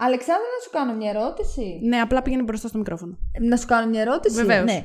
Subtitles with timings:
[0.00, 1.80] Αλεξάνδρα, να σου κάνω μια ερώτηση.
[1.82, 3.18] Ναι, απλά πήγαινε μπροστά στο μικρόφωνο.
[3.40, 4.64] Να σου κάνω μια ερώτηση; Βεβαίως.
[4.64, 4.82] Ναι.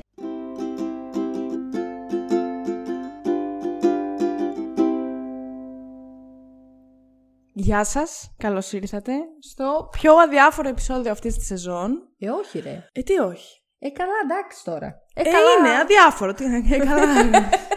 [7.52, 12.08] Γεια σας, καλώς ήρθατε στο πιο αδιάφορο επεισόδιο αυτής της σεζόν.
[12.18, 12.88] Ε, όχι, ρε.
[12.92, 13.62] Ε, τι όχι.
[13.78, 15.02] Ε, καλά, εντάξει τώρα.
[15.14, 15.38] Ε, καλά.
[15.58, 16.34] είναι αδιάφορο.
[16.34, 17.04] Τι, ε, καλά.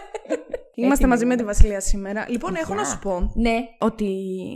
[0.79, 1.41] Είμαστε Έτοιμη μαζί με είμαι.
[1.41, 2.25] τη Βασιλεία σήμερα.
[2.29, 2.81] Λοιπόν, έχω Γεια.
[2.81, 3.55] να σου πω Ναι.
[3.79, 4.05] ότι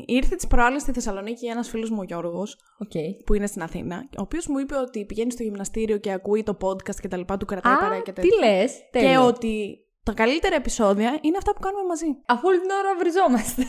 [0.07, 2.91] ήρθε τις προάλλες στη Θεσσαλονίκη ένας φίλος μου ο Γιώργος, Οκ.
[3.25, 6.57] που είναι στην Αθήνα, ο οποίος μου είπε ότι πηγαίνει στο γυμναστήριο και ακούει το
[6.62, 8.48] podcast και τα λοιπά, του κρατάει παρέα Α, και τι τέτοια.
[8.52, 8.73] λες.
[8.91, 12.05] Και ότι τα καλύτερα επεισόδια είναι αυτά που κάνουμε μαζί.
[12.26, 13.64] Αφού όλη την ώρα βριζόμαστε.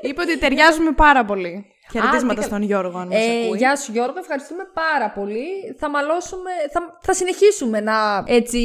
[0.00, 1.64] είπε ότι ταιριάζουμε πάρα πολύ.
[1.92, 3.56] Χαιρετίσματα τι κα- στον Γιώργο, αν μας Ε, ακούει.
[3.58, 5.44] γεια σου Γιώργο, ευχαριστούμε πάρα πολύ.
[5.78, 8.60] Θα μαλώσουμε, θα, θα συνεχίσουμε να έτσι,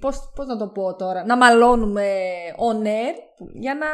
[0.00, 2.08] πώς, πώς να το πω τώρα, να μαλώνουμε
[2.70, 3.14] on air
[3.54, 3.86] για να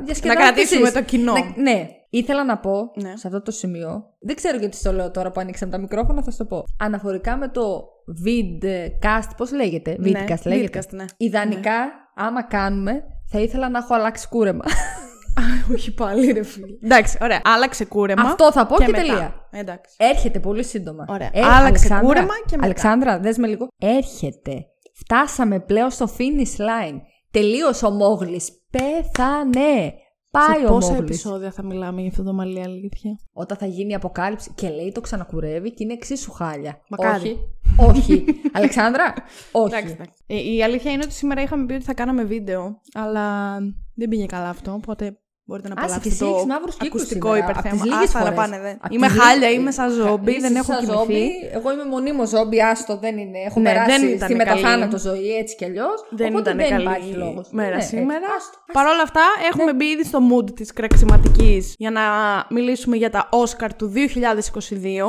[0.00, 0.92] διασκεδάσετε Να κρατήσουμε εσείς.
[0.94, 1.32] το κοινό.
[1.32, 1.88] Να- ναι.
[2.10, 3.16] Ήθελα να πω Ναι.
[3.16, 6.30] σε αυτό το σημείο, δεν ξέρω γιατί στο λέω τώρα που ανοίξαμε τα μικρόφωνα, θα
[6.30, 6.64] σου το πω.
[6.78, 7.88] Αναφορικά με το
[8.24, 10.78] vidcast, πώς λέγεται, Ναι, vidcast λέγεται.
[10.78, 11.04] vidcast, ναι.
[11.16, 11.78] Ιδανικά,
[12.14, 14.64] άμα κάνουμε, θα ήθελα να έχω αλλάξει κούρεμα.
[15.74, 16.66] Όχι πάλι, ρε φίλε.
[16.82, 17.40] Εντάξει, ωραία.
[17.44, 18.22] Άλλαξε κούρεμα.
[18.22, 18.96] Αυτό θα πω και, μετά.
[18.98, 19.34] τελεία.
[19.50, 19.94] Εντάξει.
[19.98, 21.04] Έρχεται πολύ σύντομα.
[21.08, 21.30] Ωραία.
[21.32, 22.64] Ε, Άλλαξε Αλεξάνδρα, κούρεμα και μετά.
[22.64, 23.68] Αλεξάνδρα, δες με λίγο.
[23.78, 24.66] Έρχεται.
[24.94, 27.00] Φτάσαμε πλέον στο finish line.
[27.30, 28.50] Τελείωσε ο Μόγλης.
[28.70, 29.94] Πέθανε.
[30.30, 31.00] Πάει Σε ο πόσα Μόγλης.
[31.10, 34.92] επεισόδια θα μιλάμε για αυτό το μαλλί αλήθεια; Όταν θα γίνει η αποκάλυψη και λέει
[34.92, 36.80] το ξανακουρεύει και είναι εξίσου χάλια.
[36.88, 37.38] Μακάρι.
[37.78, 37.98] Όχι.
[37.98, 38.24] Όχι.
[38.56, 39.14] Αλεξάνδρα,
[39.52, 39.74] όχι.
[39.74, 40.22] Εντάξει, εντάξει.
[40.26, 43.56] Ε, η αλήθεια είναι ότι σήμερα είχαμε πει ότι θα κάναμε βίντεο, αλλά
[43.94, 45.19] δεν πήγε καλά αυτό, οπότε
[45.50, 47.44] μπορείτε να Άσε και απολαύσετε εσύ το έχεις μαύρους κύκλους ακουστικό σήμερα.
[47.44, 47.82] Απ' υπερθέμα.
[47.82, 48.38] τις λίγες Άστα να φορές.
[48.40, 48.70] πάνε δε.
[48.84, 50.96] Απ' Είμαι τις χάλια, λίγες- είμαι σαν ζόμπι, Είσαι δεν έχω σαν κοιμηθεί.
[50.98, 51.24] ζόμπι.
[51.58, 53.38] Εγώ είμαι μονίμως ζόμπι, άστο, δεν είναι.
[53.48, 54.36] Έχω Ναι, περάσει δεν ήταν στη καλή.
[54.60, 55.96] μεταθάνατο ζωή έτσι κι αλλιώς.
[56.20, 57.46] Δεν οπότε ήταν δεν καλή υπάρχει λόγος.
[57.60, 58.26] μέρα σήμερα.
[58.36, 58.56] άστο.
[58.76, 62.02] Παρ' όλα αυτά, έχουμε μπει ήδη στο mood της κραξιματικής για να
[62.50, 65.08] μιλήσουμε για τα Oscar του 2022,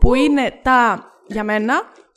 [0.00, 1.74] που είναι τα, για μένα,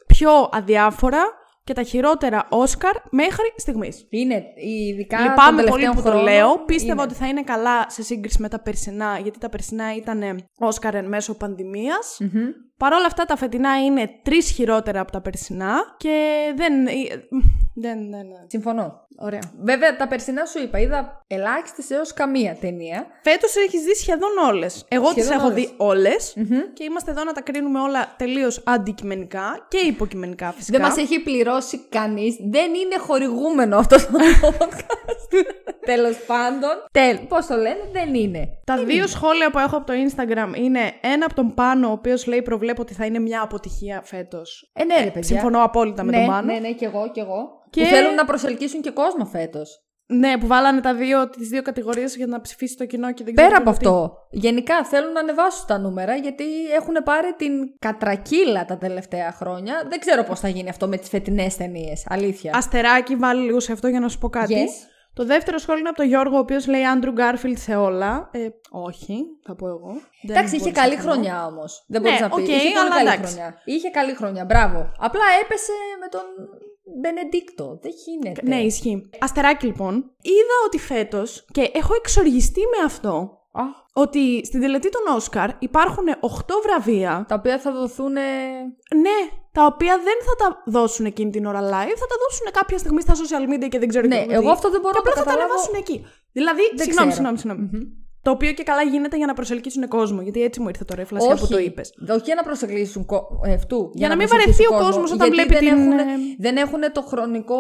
[0.08, 1.20] πιο αδιάφορα
[1.64, 4.08] και τα χειρότερα Oscar μέχρι στιγμής.
[4.10, 5.18] Είναι ειδικά.
[5.18, 6.60] των Λυπάμαι πολύ τελευταίων που το χρόνων, λέω.
[6.66, 7.02] Πίστευα είναι.
[7.02, 11.08] ότι θα είναι καλά σε σύγκριση με τα περσινά, γιατί τα περσινά ήταν Όσκαρ εν
[11.08, 12.18] μέσω πανδημίας.
[12.20, 12.44] Μμμ.
[12.84, 16.88] Παρ' όλα αυτά τα φετινά είναι τρεις χειρότερα από τα περσινά και δεν...
[16.88, 16.92] ε,
[17.76, 19.02] δεν, δεν, Συμφωνώ.
[19.18, 19.40] Ωραία.
[19.64, 23.06] Βέβαια, τα περσινά σου είπα, είδα ελάχιστες έως καμία ταινία.
[23.24, 24.86] Φέτος έχεις δει σχεδόν όλες.
[24.88, 25.64] Εγώ τις Σχεδόν έχω όλες.
[25.66, 26.34] δει όλες
[26.74, 30.78] και είμαστε εδώ να τα κρίνουμε όλα τελείως αντικειμενικά και υποκειμενικά φυσικά.
[30.78, 32.36] Δεν μας έχει πληρώσει κανείς.
[32.50, 34.08] Δεν είναι χορηγούμενο αυτό το
[34.60, 35.46] podcast.
[35.86, 36.70] Τέλος πάντων.
[36.92, 38.50] Τέλ, Πώς το λένε, δεν είναι.
[38.64, 42.26] Τα δύο σχόλια που έχω από το Instagram είναι ένα από τον Πάνο, ο οποίος
[42.28, 44.72] λέει προβλέπω ότι θα είναι μια αποτυχία φέτος.
[44.74, 45.24] Ε, ναι, ρε παιδιά.
[45.24, 46.54] Συμφωνώ απόλυτα με ναι, τον Πάνο.
[46.54, 47.48] Ναι, ναι, και εγώ, και εγώ.
[47.70, 49.78] Και- Που θέλουν να προσελκύσουν και κόσμο φέτος.
[50.06, 53.34] Ναι, που βάλανε τα δύο, τις δύο κατηγορίες για να ψηφίσει το κοινό και δεν
[53.36, 53.76] ξέρω Πέρα από τι.
[53.88, 56.44] αυτό, γενικά θέλουν να ανεβάσουν τα νούμερα γιατί
[56.80, 59.86] έχουν πάρει την κατρακύλα τα τελευταία χρόνια.
[59.90, 62.06] Δεν ξέρω πώς θα γίνει αυτό με τις φετινές ταινίες.
[62.10, 62.52] Αλήθεια.
[62.56, 64.54] Αστεράκι, βάλε λίγο σε αυτό για να σου πω κάτι.
[64.54, 64.88] Yes.
[65.14, 68.30] Το δεύτερο σχόλιο είναι από τον Γιώργο, ο οποίος λέει Andrew Garfield σε όλα.
[68.32, 69.92] Ε, όχι, θα πω εγώ.
[70.22, 71.10] Δεν Εντάξει, είχε μπορούσα καλή να πω.
[71.10, 71.84] χρονιά όμως.
[71.88, 72.38] Δεν Ναι, μπορεί να πεις.
[72.44, 73.34] οκ, είχε πολύ αλλά καλή εντάξει.
[73.34, 73.62] χρονιά.
[73.66, 74.92] Είχε καλή χρονιά, μπράβο.
[75.00, 76.22] Απλά έπεσε με τον
[77.02, 77.80] Μπενεντίκτο.
[77.82, 78.42] Δεν γίνεται.
[78.44, 79.10] Ναι, ισχύει.
[79.20, 79.94] Αστεράκι λοιπόν.
[80.22, 83.62] Είδα ότι φέτος, και έχω εξοργιστεί με αυτό, Α,
[83.94, 87.26] ότι στην τελετή των Όσκαρ υπάρχουν 8 βραβεία.
[87.28, 88.12] τα οποία θα δοθούν.
[88.12, 89.18] Ναι,
[89.58, 93.02] τα οποία δεν θα τα δώσουν εκείνη την ώρα live, θα τα δώσουν κάποια στιγμή
[93.02, 94.50] στα social media και δεν ξέρω Ναι, και εγώ εγώ τι.
[94.58, 95.54] αυτό δεν μπορώ και να απλά το θα τα καταλάβω.
[95.54, 96.06] ανεβάσουν εκεί.
[96.32, 97.38] Δηλαδή, Δεν συγγνώμη, ξέρω.
[97.38, 98.03] συγγνώμη, συγγνώμη.
[98.24, 100.22] Το οποίο και καλά γίνεται για να προσελκύσουν κόσμο.
[100.22, 101.94] Γιατί έτσι μου ήρθε τώρα η φλασιά που το είπες.
[102.10, 103.42] Όχι για να προσεγγίσουν κο...
[103.46, 103.92] ε, αυτού.
[103.94, 106.04] Για να μην προσελκύσουν βαρεθεί ο κόσμος όταν γιατί βλέπει δεν την, Έχουν, ε,
[106.40, 107.56] δεν έχουν το χρονικό.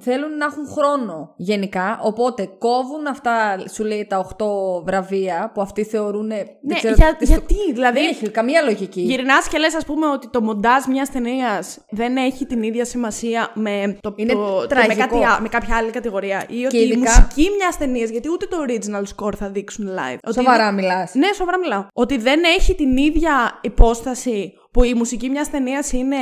[0.00, 1.98] Θέλουν να έχουν χρόνο γενικά.
[2.02, 6.26] Οπότε κόβουν αυτά, σου λέει, τα 8 βραβεία που αυτοί θεωρούν.
[6.26, 7.98] Ναι, δεν ξέρω, για- τις- γιατί, δηλαδή.
[8.00, 9.00] Δεν έχει καμία λογική.
[9.00, 13.50] Γυρνάς και λες, ας πούμε, ότι το μοντάζ μιας ταινίας δεν έχει την ίδια σημασία
[13.54, 14.96] με, το, Είναι το, με, τραγικό.
[14.98, 16.44] κάτι, α- με κάποια άλλη κατηγορία.
[16.48, 20.00] Ή ότι ειδικά- η μουσική μιας ταινίας, γιατί ούτε το original score θα δείξουν live.
[20.24, 21.14] Ότι Σοβαρά δεν- μιλάς.
[21.14, 21.86] Ναι, σοβαρά μιλάω.
[21.92, 26.16] Ότι δεν έχει την ίδια υπόσταση που η μουσική μιας ταινίας είναι,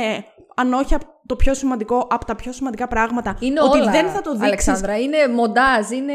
[0.55, 1.01] αν όχι απ'
[1.31, 3.37] το πιο σημαντικό, από τα πιο σημαντικά πράγματα.
[3.39, 4.47] Είναι ότι όλα, δεν θα το δείξεις.
[4.47, 4.99] Αλεξάνδρα.
[4.99, 6.13] Είναι μοντάζ, είναι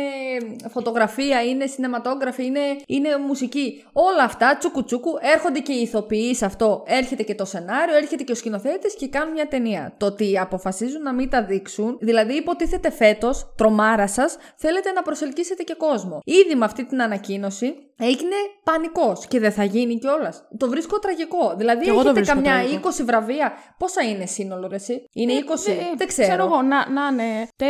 [0.68, 3.84] φωτογραφία, είναι σινεματόγραφη, είναι, είναι μουσική.
[3.92, 6.82] Όλα αυτά, τσούκου τσούκου, έρχονται και οι ηθοποιοί σε αυτό.
[6.86, 9.94] Έρχεται και το σενάριο, έρχεται και ο σκηνοθέτης και κάνουν μια ταινία.
[9.96, 15.62] Το ότι αποφασίζουν να μην τα δείξουν, δηλαδή υποτίθεται φέτος, τρομάρα σας, θέλετε να προσελκύσετε
[15.62, 16.20] και κόσμο.
[16.24, 20.48] Ήδη με αυτή την ανακοίνωση, έγινε πανικός και δεν θα γίνει κιόλας.
[20.56, 21.54] Το βρίσκω τραγικό.
[21.56, 22.88] Δηλαδή, Κι εγώ το έχετε βρίσκω καμιά τραγικό.
[22.88, 23.52] 20 βραβεία.
[23.78, 25.70] Πόσα είναι σύνολο, ρε, εσύ; Είναι 20.
[25.70, 26.28] Ε, δεν ξέρω.
[26.28, 27.68] Ξέρω εγώ, να, να είναι 4, 8,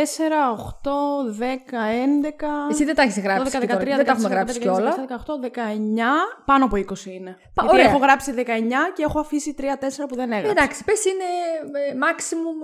[1.39, 1.43] 10,
[2.67, 2.71] 11.
[2.71, 3.57] Εσύ δεν τα έχεις 12, γράψει.
[3.57, 3.79] 13, και τώρα.
[3.83, 4.95] 14, δεν τα έχουμε 15, γράψει 16, κιόλα.
[4.95, 5.51] 17, 18, 19,
[6.45, 7.31] πάνω από 20 είναι.
[7.53, 7.85] Πα- Γιατί ωραία.
[7.85, 8.41] έχω γράψει 19
[8.95, 10.51] και έχω αφήσει 3-4 που δεν έγραψα.
[10.51, 11.27] Εντάξει, πες είναι
[11.79, 12.55] ε, maximum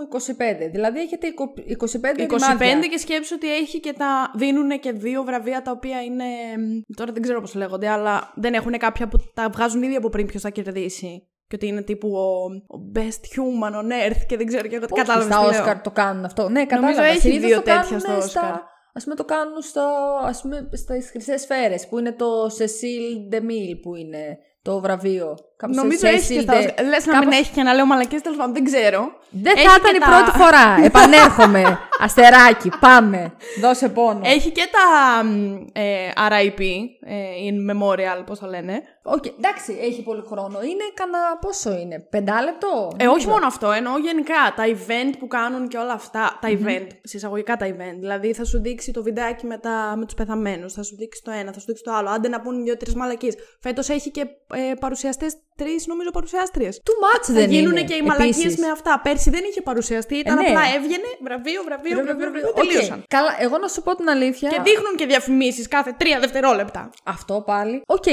[0.67, 0.69] 25.
[0.71, 2.79] Δηλαδή έχετε 25 25 ρημάδια.
[2.79, 4.31] και σκέψου ότι έχει και τα.
[4.35, 6.23] δίνουν και δύο βραβεία τα οποία είναι.
[6.57, 10.09] μ, Τώρα δεν ξέρω πώς λέγονται, αλλά δεν έχουν κάποια που τα βγάζουν ήδη από
[10.09, 11.27] πριν ποιος θα κερδίσει.
[11.53, 12.45] Και ότι είναι τύπου ο,
[12.77, 15.33] ο best human on earth και δεν ξέρω και εγώ τι Όχι, κατάλαβες.
[15.35, 16.49] Στα Όσκαρ το κάνουν αυτό.
[16.49, 17.03] Ναι, κατάλαβα.
[17.03, 18.59] έχει Συνήθως δύο το τέτοια κάνουν στο στα- Όσκαρ.
[18.93, 19.81] Ας πούμε το κάνουν στο,
[20.23, 25.37] ας πούμε, στις χρυσές σφαίρες που είναι το Cecil DeMille που είναι το βραβείο.
[25.57, 26.85] Κάπως Νομίζω Cecil έχεις και στα de- Όσκαρ.
[26.85, 29.11] Λες να κάπως- μην έχει και να λέω μαλακές, τέλος πάντων δεν ξέρω.
[29.29, 30.65] Δεν Έχει θα ήταν και η τα- πρώτη φορά.
[30.89, 31.79] Επανέρχομαι.
[31.99, 32.71] Αστεράκι.
[32.79, 33.33] Πάμε.
[33.61, 34.21] Δώσε πόνο.
[34.23, 36.59] Έχει και τα μ, ε, RIP,
[37.05, 37.15] ε,
[37.47, 38.81] in memorial, πώς το λένε.
[39.03, 40.61] Οκ, εντάξει, έχει πολύ χρόνο.
[40.61, 45.67] Είναι κανένα πόσο είναι, πεντάλεπτο; Ε, όχι μόνο αυτό, εννοώ γενικά τα event που κάνουν
[45.67, 46.37] και όλα αυτά.
[46.41, 47.97] Τα event, σε εισαγωγικά τα event.
[47.99, 51.31] Δηλαδή θα σου δείξει το βιντεάκι με, τα, με τους πεθαμένους, θα σου δείξει το
[51.31, 52.09] ένα, θα σου δείξει το άλλο.
[52.09, 53.35] Άντε να πούνε δύο-τρεις μαλακίες.
[53.61, 54.21] Φέτος έχει και
[54.53, 56.81] ε, παρουσιαστές, τρεις νομίζω παρουσιάστριες.
[56.87, 57.83] Too much Θα δεν γίνουν είναι.
[57.83, 58.59] και οι μαλακίες επίσης.
[58.59, 58.99] με αυτά.
[59.03, 60.47] Πέρσι δεν είχε παρουσιαστή, ήταν ναι.
[60.47, 62.47] απλά έβγαινε βραβείο, βραβείο, βραβείο, βραβείο.
[62.49, 62.55] Οκ.
[62.55, 63.03] Τελείωσαν.
[63.07, 64.49] Καλά, εγώ να σου πω την αλήθεια.
[64.49, 66.89] Και δείχνουν και διαφημίσεις κάθε τρία δευτερόλεπτα.
[67.03, 67.81] Αυτό πάλι.
[67.85, 68.03] Οκ,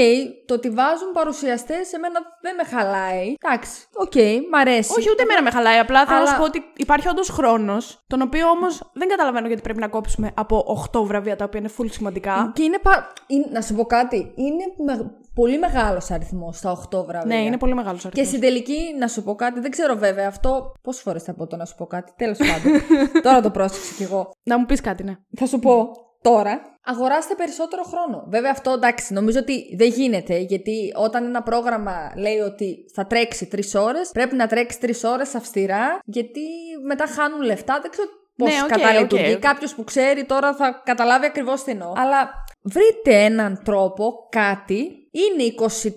[0.45, 3.35] το ότι βάζουν παρουσιαστές εμένα δεν με χαλάει.
[3.41, 4.15] Εντάξει, οκ,
[4.51, 4.91] μ' αρέσει.
[4.97, 5.77] Όχι, ούτε εμένα με χαλάει.
[5.77, 9.47] Απλά θέλω να Αλλά- σου πω ότι υπάρχει όντως χρόνος, τον οποίο όμως δεν καταλαβαίνω
[9.47, 10.63] γιατί πρέπει να κόψουμε από
[10.93, 12.51] 8 βραβεία τα οποία είναι full σημαντικά.
[12.55, 13.13] Και είναι, πα...
[13.27, 14.31] είναι- να σου πω κάτι.
[14.35, 15.11] Είναι με...
[15.35, 17.35] πολύ μεγάλος αριθμός στα 8 βραβεία.
[17.35, 18.27] Ναι, είναι πολύ μεγάλος Και αριθμός.
[18.27, 20.71] στην τελική, να σου πω κάτι, δεν ξέρω βέβαια αυτό.
[20.81, 22.81] Πόσες φορές θα πω το να σου πω κάτι, τέλος πάντων.
[23.23, 24.31] τώρα το πρόσεξα κι εγώ.
[24.43, 25.15] Να μου πεις κάτι, ναι.
[25.37, 25.89] Θα σου πω
[26.21, 26.61] τώρα.
[26.85, 28.23] Αγοράστε περισσότερο χρόνο.
[28.27, 30.37] Βέβαια, αυτό εντάξει, νομίζω ότι δεν γίνεται.
[30.37, 35.35] Γιατί όταν ένα πρόγραμμα λέει ότι θα τρέξει τρεις ώρες, πρέπει να τρέξει τρεις ώρες
[35.35, 36.41] αυστηρά, γιατί
[36.87, 37.79] μετά χάνουν λεφτά.
[37.81, 38.99] Δεν ξέρω πώς Ναι, οκ, κατά οκ.
[39.01, 39.37] λειτουργεί.
[39.37, 41.93] Κάποιος που ξέρει τώρα θα καταλάβει ακριβώς τι εννοώ.
[41.95, 42.29] Αλλά
[42.61, 44.95] βρείτε έναν τρόπο, κάτι.
[45.11, 45.43] Είναι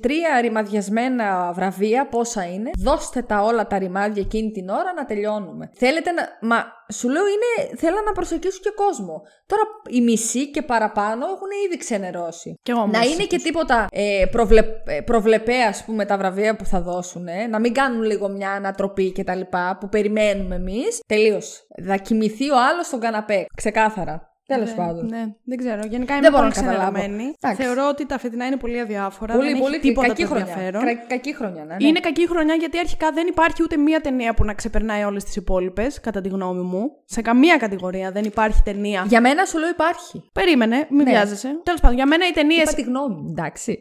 [0.02, 2.70] 23 ρημαδιασμένα βραβεία, πόσα είναι.
[2.78, 5.70] Δώστε τα όλα τα ρημάδια εκείνη την ώρα να τελειώνουμε.
[5.75, 6.49] Θέλετε να.
[6.49, 7.76] Μα σου λέω είναι.
[7.76, 9.22] Θέλω να προσελκύσουν και κόσμο.
[9.46, 12.58] Τώρα οι μισοί και παραπάνω έχουν ήδη ξενερώσει.
[12.62, 13.12] Κι εγώ να όμως.
[13.12, 17.26] είναι και τίποτα ε, προβλε, ε, προβλεπέ, ας πούμε, τα βραβεία που θα δώσουν.
[17.50, 19.40] Να μην κάνουν λίγο μια ανατροπή κτλ.
[19.81, 21.00] που περιμένουμε εμείς.
[21.06, 21.61] Τελείωσε.
[21.87, 23.46] Θα κοιμηθεί ο άλλος στον καναπέ.
[23.56, 24.34] Ξεκάθαρα.
[24.46, 25.06] Τέλος πάντων.
[25.06, 25.81] Ναι, δεν ξέρω.
[25.87, 26.93] Γενικά Δεν είμαι μπορώ πολύ να καταλάβω.
[26.99, 27.35] ξενερωμένη.
[27.41, 27.62] Εντάξει.
[27.62, 29.35] Θεωρώ ότι τα φετινά είναι πολύ αδιάφορα.
[29.35, 30.46] Πολύ, δεν πολύ έχει τίποτα κακή το χρονιά.
[30.49, 30.82] ενδιαφέρον.
[30.82, 31.75] Κρα- Κακή χρονιά, ναι.
[31.81, 31.87] ναι.
[31.87, 35.37] Είναι κακή χρονιά γιατί αρχικά δεν υπάρχει ούτε μία ταινία που να ξεπερνάει όλες τις
[35.37, 36.91] υπόλοιπες, κατά τη γνώμη μου.
[37.05, 39.05] Σε καμία κατηγορία δεν υπάρχει ταινία.
[39.08, 40.31] Για μένα σου λέω υπάρχει.
[40.32, 41.11] Περίμενε, μην Ναι.
[41.11, 41.61] βιάζεσαι.
[41.62, 42.62] Τέλος πάντων, για μένα οι ταινίε.
[42.62, 43.79] Είπα τη γνώμη μου, εντάξει.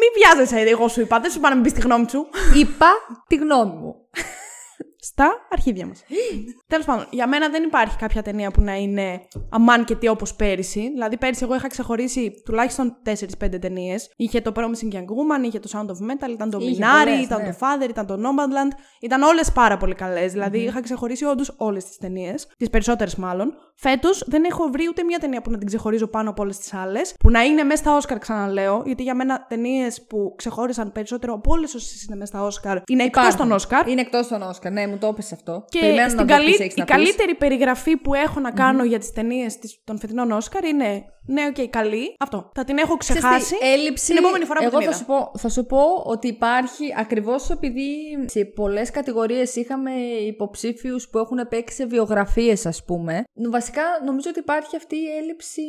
[0.00, 1.20] Μην βιάζεσαι, εγώ σου είπα.
[1.20, 2.26] Δεν σου είπα να μην πεις τη γνώμη σου.
[2.56, 2.86] Είπα
[3.28, 3.94] τη γνώμη μου.
[5.06, 6.02] Στα αρχίδια μας.
[6.72, 9.20] Τέλος πάντων, για μένα δεν υπάρχει κάποια ταινία που να είναι
[9.50, 10.90] αμάν και τι όπως πέρυσι.
[10.92, 14.10] Δηλαδή, πέρυσι εγώ είχα ξεχωρίσει τουλάχιστον 4-5 ταινίες.
[14.16, 17.24] Είχε το Promising Young Woman, είχε το Sound of Metal, ήταν το Είχε Minari, πολλές,
[17.24, 17.48] ήταν ναι.
[17.48, 18.76] το Father, ήταν το Nomadland.
[19.00, 20.32] Ήταν όλες πάρα πολύ καλές.
[20.32, 22.46] Δηλαδή, είχα ξεχωρίσει όντως όλες τις ταινίες.
[22.58, 23.54] Τις περισσότερες μάλλον.
[23.76, 26.74] Φέτος δεν έχω βρει ούτε μία ταινία που να την ξεχωρίζω πάνω από όλες τις
[26.74, 27.14] άλλες.
[27.18, 28.82] Που να είναι μέσα στα Όσκαρ, ξαναλέω.
[28.86, 33.02] Γιατί για μένα ταινίες που ξεχώρισαν περισσότερο από όλες όσες είναι μέσα στα Όσκαρ είναι
[33.02, 33.46] εκτός Υπάρχουν.
[33.46, 33.88] των Όσκαρ.
[33.88, 34.72] Είναι εκτός των Όσκαρ.
[34.72, 35.64] Ναι, μου το έπεσε αυτό.
[35.68, 36.94] Και Περιμένω στην να δω τι καλή, έχεις η να πεις.
[36.94, 41.68] καλύτερη περιγραφή που έχω να κάνω για τις ταινίες των φετινών Όσκαρ είναι ναι, οκ,
[41.70, 42.14] καλή.
[42.18, 42.50] Αυτό.
[42.54, 43.56] Θα την έχω Ξέρεις ξεχάσει.
[43.58, 44.06] τι, έλλειψη.
[44.06, 44.98] την επόμενη φορά που εγώ την θα είδα.
[44.98, 47.86] σου, πω, θα σου πω ότι υπάρχει ακριβώς επειδή
[48.26, 49.90] σε πολλές κατηγορίες είχαμε
[50.26, 53.24] υποψήφιους που έχουν παίξει σε βιογραφίες, ας πούμε.
[53.50, 55.62] Βασικά νομίζω ότι υπάρχει αυτή η έλλειψη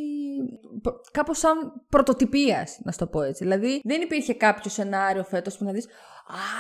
[1.12, 3.44] κάπως σαν πρωτοτυπίας, να σου το πω έτσι.
[3.44, 5.88] Δηλαδή δεν υπήρχε κάποιο σενάριο φέτος που να δεις.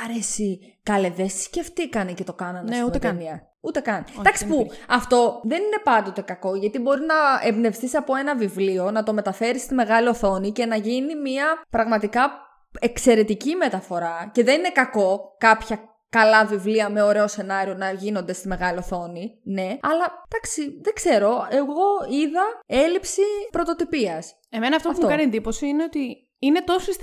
[0.03, 3.17] Άρεση, καλέ, δεν σκεφτήκανε και το κάνανε Ναι, στην ούτε καν.
[3.17, 3.49] ταινία.
[3.61, 4.05] Ούτε καν.
[4.19, 8.91] Εντάξει δεν που αυτό δεν είναι πάντοτε κακό, γιατί μπορεί να εμπνευστείς από ένα βιβλίο,
[8.91, 12.31] να το μεταφέρεις στη μεγάλη οθόνη και να γίνει μια πραγματικά
[12.79, 14.29] εξαιρετική μεταφορά.
[14.33, 15.79] Και δεν είναι κακό κάποια
[16.09, 19.39] καλά βιβλία με ωραίο σενάριο να γίνονται στη μεγάλη οθόνη.
[19.43, 21.47] Ναι, αλλά εντάξει, δεν ξέρω.
[21.49, 24.33] Εγώ είδα έλλειψη πρωτοτυπίας.
[24.49, 25.01] Εμένα αυτό, Αυτό.
[25.01, 26.95] που μου κάνει εντύπωση είναι ότι είναι τόσες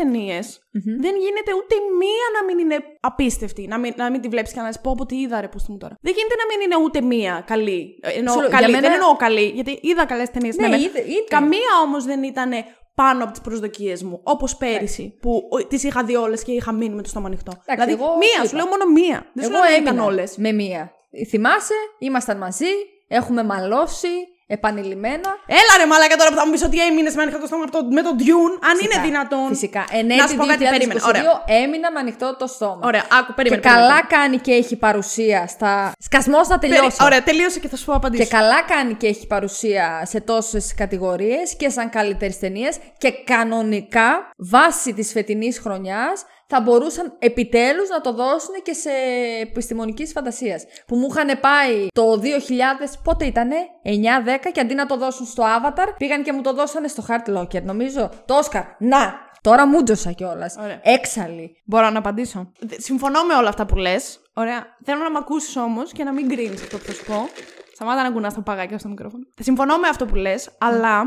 [1.00, 3.66] Δεν γίνεται ούτε μία να μην είναι απίστευτη.
[3.66, 5.58] Να μην, να μην τη βλέπεις και να λες πω πω τι είδα ρε που
[5.68, 5.96] μου τώρα.
[6.00, 7.98] Δεν γίνεται να μην είναι ούτε μία καλή.
[8.02, 8.64] Ε, Εννοώ Σου λέω, καλή.
[8.64, 10.56] για μένα- Δεν εννοώ καλή, γιατί είδα καλές ταινίες.
[10.56, 11.24] Ναι, είδε- είδε.
[11.28, 12.50] Καμία όμως δεν ήταν
[12.94, 14.20] πάνω από τις προσδοκίες μου.
[14.22, 17.52] Όπως πέρυσι, που τις είχα δει όλες και είχα μείνει με το στόμα ανοιχτό.
[17.74, 18.56] δηλαδή, εγώ μία, σου σου είπα.
[18.56, 19.30] λέω μόνο μία.
[19.34, 20.36] Δεν σου Εγώ λέω να ήταν έμεινα όλες.
[20.36, 20.92] με μία.
[21.28, 22.66] Θυμάσαι, ήμασταν μαζί,
[23.08, 24.08] έχουμε μαλώσει,
[24.56, 25.30] επανειλημμένα.
[25.61, 27.73] Έλα ρε μαλάκα τώρα που θα μου πεις ότι έμεινες με ανοιχτό το στόμα από
[27.76, 29.47] το- με τον Dune, αν Φυσικά, είναι δυνατόν.
[29.49, 29.85] Φυσικά.
[29.92, 31.00] Να Ενέτη σου πω κάτι, περίμενε.
[31.00, 31.61] 2022 Ωραία.
[31.62, 32.80] έμεινα με ανοιχτό το στόμα.
[32.90, 33.62] Ωραία, άκου, Και περίμενε.
[33.62, 34.06] καλά περίμενε.
[34.16, 35.92] κάνει και έχει παρουσία στα.
[35.99, 37.04] Σκασμός να Περί- τελειώσω.
[37.04, 38.28] Ωραία, τελείωσε και θα σου πω Και απαντήσει.
[38.28, 42.76] καλά κάνει και έχει παρουσία σε τόσες κατηγορίες και σαν καλύτερη ταινίες.
[42.99, 48.90] Και κανονικά, βάσει της φετινής χρονιάς, θα μπορούσαν επιτέλους να το δώσουν και σε
[49.40, 50.64] επιστημονικής φαντασίας.
[50.87, 55.42] Που μου είχαν πάει το 2000, πότε ήτανε, 9-10, και αντί να το δώσουν στο
[55.44, 57.62] Avatar, πήγαν και μου το δώσανε στο Heart Locker.
[57.62, 58.62] Νομίζω το Oscar.
[58.78, 59.14] Να!
[59.40, 60.56] Τώρα μούτζωσα κιόλας.
[60.61, 60.80] Ωραία.
[60.82, 61.62] Έξαλλη.
[61.64, 62.52] Μπορώ να απαντήσω.
[62.61, 64.20] Δε- Συμφωνώ με όλα αυτά που λες.
[64.34, 64.66] Ωραία.
[64.84, 67.28] Θέλω να με ακούσεις όμως και να μην κρίνει αυτό που θα σου πω.
[67.75, 69.22] Σταμάτα να κουνάς το παγάκι στο μικρόφωνο.
[69.40, 71.02] Συμφωνώ με αυτό που λες, αλλά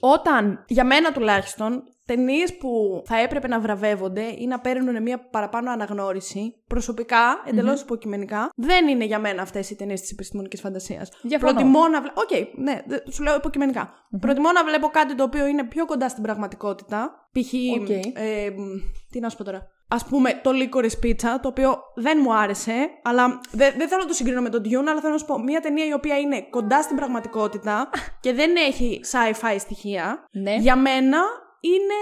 [0.00, 5.70] όταν, για μένα τουλάχιστον, ταινίες που θα έπρεπε να βραβεύονται ή να παίρνουν μια παραπάνω
[5.70, 11.10] αναγνώριση, προσωπικά, εντελώς υποκειμενικά, δεν είναι για μένα αυτές οι ταινίες της επιστημονικής φαντασίας.
[11.22, 11.52] Διαφωνώ.
[11.52, 12.20] Προτιμώ να βλέπω.
[12.20, 13.90] Οκ, ναι, δε- σου λέω υποκειμενικά.
[14.20, 17.28] Προτιμώ να βλέπω κάτι το οποίο είναι πιο κοντά στην πραγματικότητα.
[17.32, 17.52] Π.χ.
[17.80, 17.88] Οκ.
[17.90, 18.62] Ε, μ,
[19.10, 19.66] τι να σου πω τώρα.
[19.88, 24.08] Ας πούμε το Licorice Pizza, το οποίο δεν μου άρεσε, αλλά δεν, δεν θέλω να
[24.08, 26.42] το συγκρίνω με τον Dune, αλλά θέλω να σου πω μια ταινία η οποία είναι
[26.50, 27.88] κοντά στην πραγματικότητα
[28.22, 30.24] και δεν έχει sci-fi στοιχεία.
[30.32, 30.54] Ναι.
[30.56, 31.18] Για μένα
[31.74, 31.98] είναι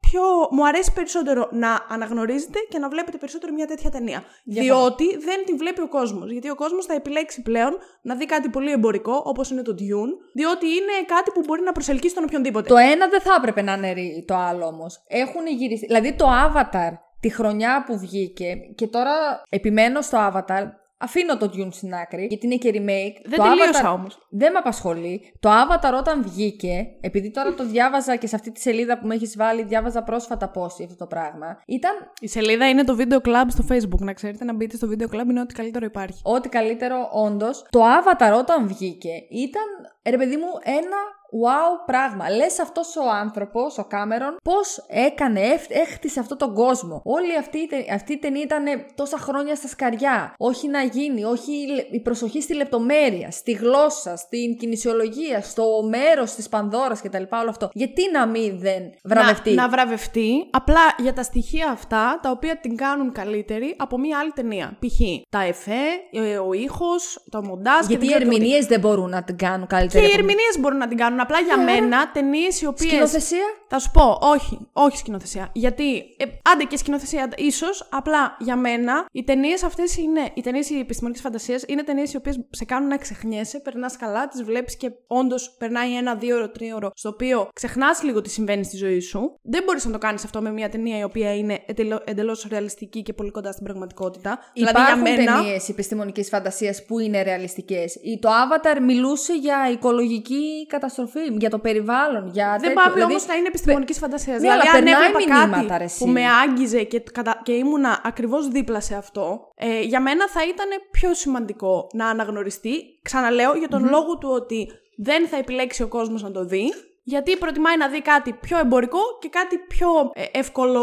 [0.00, 0.22] πιο.
[0.50, 4.22] Μου αρέσει περισσότερο να αναγνωρίζετε και να βλέπετε περισσότερο μια τέτοια ταινία.
[4.44, 4.74] Διαφωνώ.
[4.78, 6.30] Διότι δεν την βλέπει ο κόσμος.
[6.30, 10.12] Γιατί ο κόσμος θα επιλέξει πλέον να δει κάτι πολύ εμπορικό, όπως είναι το Dune,
[10.34, 12.68] διότι είναι κάτι που μπορεί να προσελκύσει τον οποιονδήποτε.
[12.68, 15.02] Το ένα δεν θα έπρεπε να είναι ρί- το άλλο όμως.
[15.06, 15.86] Έχουν γυριστεί.
[15.86, 16.90] Δηλαδή το Avatar
[17.20, 20.62] τη χρονιά που βγήκε και τώρα επιμένω στο Avatar.
[21.02, 23.22] Αφήνω το Dune στην άκρη, γιατί είναι και remake.
[23.24, 24.26] Δεν το τελείωσα Avatar όμως.
[24.30, 25.32] Δεν με απασχολεί.
[25.40, 29.14] Το Avatar όταν βγήκε, επειδή τώρα το διάβαζα και σε αυτή τη σελίδα που με
[29.14, 31.62] έχεις βάλει, διάβαζα πρόσφατα πώ αυτό το πράγμα.
[31.66, 33.98] Ήταν Η σελίδα είναι το Video Club στο Facebook.
[33.98, 36.20] Να ξέρετε να μπείτε στο Video Club, είναι ό,τι καλύτερο υπάρχει.
[36.22, 37.66] ό,τι καλύτερο όντως.
[37.70, 39.68] Το Avatar όταν βγήκε ήταν,
[40.08, 40.96] ρε παιδί μου, ένα
[41.44, 42.30] wow πράγμα.
[42.30, 47.00] Λες αυτός ο άνθρωπος, ο Κάμερον, πώς έκανε, έφ- έχτισε αυτόν τον κόσμο.
[47.04, 50.34] Όλη αυτή, η ται- αυτή η ταινία ήταν τόσα χρόνια στα σκαριά.
[50.38, 55.64] Όχι να γίνει, όχι η λε- η προσοχή στη λεπτομέρεια, στη γλώσσα, στην κινησιολογία, στο
[55.88, 57.22] μέρος της Πανδώρας κτλ.
[57.40, 57.68] Όλο αυτό.
[57.72, 62.56] Γιατί να μην δεν βραβευτεί; Να, να βραβευτεί απλά για τα στοιχεία αυτά τα οποία
[62.60, 64.76] την κάνουν καλύτερη από μια άλλη ταινία.
[64.80, 65.00] Π.χ.
[65.28, 65.82] τα εφέ,
[66.12, 67.86] ε, ο ήχος, το μοντάζ.
[67.86, 68.34] Γιατί οι και δεν ξέρω τι.
[68.36, 70.04] ερμηνείες δεν μπορούν να την κάνουν Και καλύτερη.
[70.04, 71.44] οι από- ερμηνείες μπορούν να την κάνουν.
[71.46, 72.88] Απλά για μένα ταινίες οι οποίε.
[72.88, 75.50] Σκηνοθεσία; Θα σου πω, όχι, όχι σκηνοθεσία.
[75.52, 80.30] Γιατί, ε, άντε και σκηνοθεσία, ίσως, απλά για μένα οι ταινίες αυτές είναι.
[80.34, 84.28] Οι ταινίες η επιστημονικής φαντασίας είναι ταινίες οι οποίες σε κάνουν να ξεχνιέσαι, περνάς καλά,
[84.28, 88.30] τις βλέπεις και όντως περνάει ένα, δύο ώρο, τρία ώρο, στο οποίο ξεχνάς λίγο τι
[88.30, 89.38] συμβαίνει στη ζωή σου.
[89.42, 91.64] Δεν μπορείς να το κάνεις αυτό με μια ταινία η οποία είναι
[92.04, 94.38] εντελώς ρεαλιστική και πολύ κοντά στην πραγματικότητα.
[94.52, 95.42] Υπάρχουν δηλαδή για μένα.
[95.42, 97.96] ταινίες επιστημονικής φαντασίας που είναι ρεαλιστικές.
[98.20, 102.74] Το Avatar μιλούσε για οικολογική καταστροφή, για το περιβάλλον, για Δεν τέτοιο.
[102.74, 104.40] πάμε δηλαδή, όμως να είναι επιστημονικής φαντασίας.
[104.40, 105.98] Ναι, δηλαδή, αλλά αν περνάει έβλεπα μηνύματα, κάτι ρε, εσύ.
[105.98, 107.40] που με άγγιζε και, κατα...
[107.42, 112.74] και ήμουνα ακριβώς δίπλα σε αυτό, ε, για μένα θα ήταν πιο σημαντικό να αναγνωριστεί.
[113.02, 116.72] Ξαναλέω για τον λόγο του ότι δεν θα επιλέξει ο κόσμος να το δει.
[117.02, 120.82] Γιατί προτιμάει να δει κάτι πιο εμπορικό και κάτι πιο ε, εύκολο.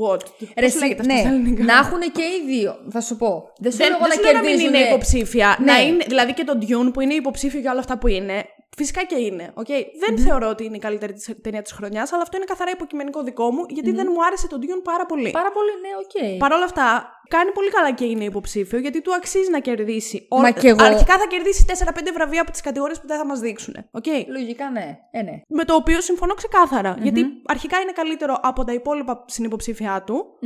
[0.00, 0.18] What?
[0.38, 2.76] Ρε, Πώς εσύ, λέγεται αυτό ναι, στα ελληνικά; να έχουν και οι δύο.
[2.90, 3.52] Θα σου πω.
[3.58, 4.74] Δεν σου Δεν, λέω δεν να σου λέω να μην κερδίζουν.
[4.74, 5.56] είναι υποψήφια.
[5.58, 5.72] Ναι.
[5.72, 8.44] Να είναι, δηλαδή και το Dune που είναι υποψήφιο για όλα αυτά που είναι.
[8.76, 9.52] Φυσικά και είναι.
[9.54, 9.82] Okay?
[10.06, 13.22] Δεν θεωρώ ότι είναι η καλύτερη της, ταινία της χρονιάς, αλλά αυτό είναι καθαρά υποκειμενικό
[13.22, 15.30] δικό μου, γιατί δεν μου άρεσε το Dune πάρα πολύ.
[15.30, 16.38] Πάρα πολύ, ναι, οκ.
[16.38, 20.26] Παρ' όλα αυτά, κάνει πολύ καλά και είναι υποψήφιο, γιατί του αξίζει να κερδίσει.
[20.30, 20.84] Μα Όλα- κι εγώ.
[20.84, 23.74] Αρχικά θα κερδίσει 4-5 βραβεία από τις κατηγορίες που δεν θα μας δείξουν.
[23.90, 24.24] Okay?
[24.28, 24.98] Λογικά ναι.
[25.10, 25.40] Ε, ναι.
[25.48, 26.96] Με το οποίο συμφωνώ ξεκάθαρα.
[27.02, 30.38] Γιατί αρχικά είναι καλύτερο από τα υπόλοιπα συνυποψήφια του.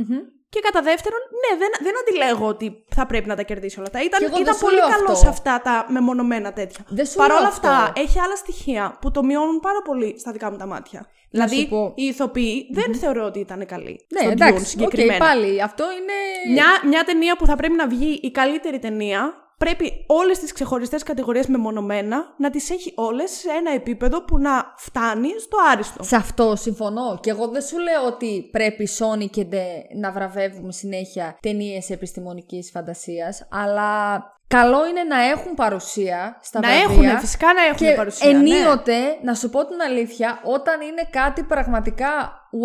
[0.55, 0.61] Μμμ.
[0.61, 3.99] Και κατά δεύτερον, ναι, δεν, δεν αντιλέγω ότι θα πρέπει να τα κερδίσει όλα αυτά.
[4.07, 5.15] Ήταν, Κι εγώ δεν ήταν σου πολύ λέω καλός αυτό.
[5.23, 6.83] σε αυτά τα μεμονωμένα τέτοια.
[6.87, 7.67] Δεν σου Παρ' λέω όλα αυτό.
[7.67, 11.07] αυτά, έχει άλλα στοιχεία που το μειώνουν πάρα πολύ στα δικά μου τα μάτια.
[11.29, 11.91] δηλαδή, σου πω.
[11.95, 14.05] οι ηθοποιοι δεν θεωρώ ότι ήταν καλοί.
[14.13, 14.61] Ναι, στον Dune εντάξει.
[14.61, 15.25] Οκ, συγκεκριμένα.
[15.25, 15.61] πάλι.
[15.61, 16.17] Αυτό είναι.
[16.53, 21.03] Μια, μια ταινία που θα πρέπει να βγει η καλύτερη ταινία, πρέπει όλες τις ξεχωριστές
[21.03, 26.03] κατηγορίες μεμονωμένα να τις έχει όλες σε ένα επίπεδο που να φτάνει στο άριστο.
[26.03, 27.19] Σε αυτό συμφωνώ.
[27.21, 32.69] Και εγώ δεν σου λέω ότι πρέπει σώνει και ντε να βραβεύουμε συνέχεια ταινίες επιστημονικής
[32.71, 37.09] φαντασίας, αλλά καλό είναι να έχουν παρουσία στα να βραβεία.
[37.09, 38.31] έχουν, φυσικά να έχουν και παρουσία.
[38.31, 38.37] ναι.
[38.37, 42.07] ενίοτε, να σου πω την αλήθεια, όταν είναι κάτι πραγματικά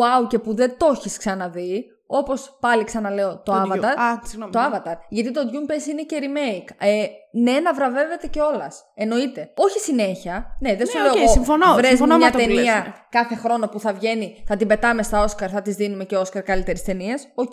[0.00, 3.76] wow και που δεν το έχεις ξαναδεί, όπως πάλι ξαναλέω το, Το Avatar.
[3.76, 4.00] Dune.
[4.00, 4.52] Α, συγγνώμη.
[4.52, 4.94] Το Avatar.
[5.08, 6.68] Γιατί το Dune πες είναι και remake.
[6.78, 8.84] Ε, ναι, να βραβεύεται κιόλας.
[8.94, 9.50] Εννοείται.
[9.54, 10.56] Όχι συνέχεια.
[10.60, 11.28] Ναι, δεν σου Ναι, λέω οκ, εγώ.
[11.28, 11.74] συμφωνώ.
[11.74, 12.92] βρες Συμφωνώ μια με το που ταινία λες, ναι.
[13.08, 16.42] κάθε χρόνο που θα βγαίνει, θα την πετάμε στα Όσκαρ, θα της δίνουμε και Όσκαρ
[16.42, 17.18] καλύτερη ταινία.
[17.34, 17.52] Οκ.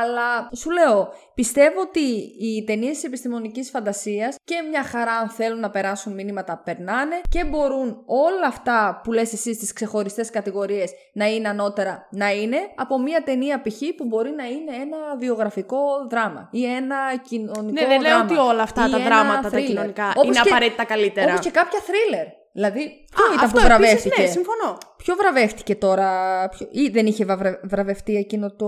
[0.00, 2.00] Αλλά σου λέω, πιστεύω ότι
[2.40, 7.44] οι ταινίες της επιστημονικής φαντασίας και μια χαρά, αν θέλουν να περάσουν μηνύματα, περνάνε και
[7.44, 12.98] μπορούν όλα αυτά που λες εσύ στις ξεχωριστές κατηγορίες να είναι ανώτερα, να είναι από
[12.98, 13.78] μια ταινία π.χ.
[13.96, 15.78] που μπορεί να είναι ένα βιογραφικό
[16.10, 16.96] δράμα ή ένα
[17.28, 19.64] κοινωνικό Ναι, δεν λέω δράμα ότι όλα αυτά ή τα ένα δράματα, τα thriller.
[19.64, 21.26] κοινωνικά, Όπως είναι και- απαραίτητα καλύτερα.
[21.32, 22.26] Όπως και κάποια thriller.
[22.52, 22.80] Δηλαδή,
[23.14, 24.78] ποιο Α, ήταν αυτό που επίσης, βραβεύτηκε; ναι, συμφωνώ.
[24.96, 26.08] Ποιο βραβεύτηκε τώρα,
[26.48, 26.68] ποιο...
[26.70, 28.66] ή δεν είχε βαβρα- βραβευτεί εκείνο το.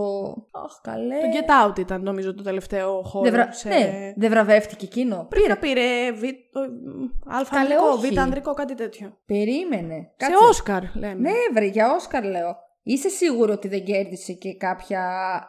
[0.64, 1.14] Αχ, καλέ.
[1.14, 3.25] Το Get Out ήταν νομίζω το τελευταίο horror.
[3.25, 3.52] δεν, βρα...
[3.52, 3.69] σε...
[3.69, 5.26] ναι, δεν βραβεύτηκε εκείνο.
[5.28, 5.54] Πρέπει Πήρε.
[5.54, 6.23] να πήρε β...
[6.52, 8.14] το- α Καλέ, ανδρικό, όχι.
[8.14, 9.16] β ανδρικό, κάτι τέτοιο.
[9.26, 9.95] Περίμενε.
[10.16, 10.45] Σε Κάτσε.
[10.49, 11.14] Όσκαρ λένε.
[11.14, 12.57] Ναι, βρε, για Όσκαρ λέω.
[12.82, 15.02] Είσαι σίγουρο ότι δεν κέρδισε και κάποια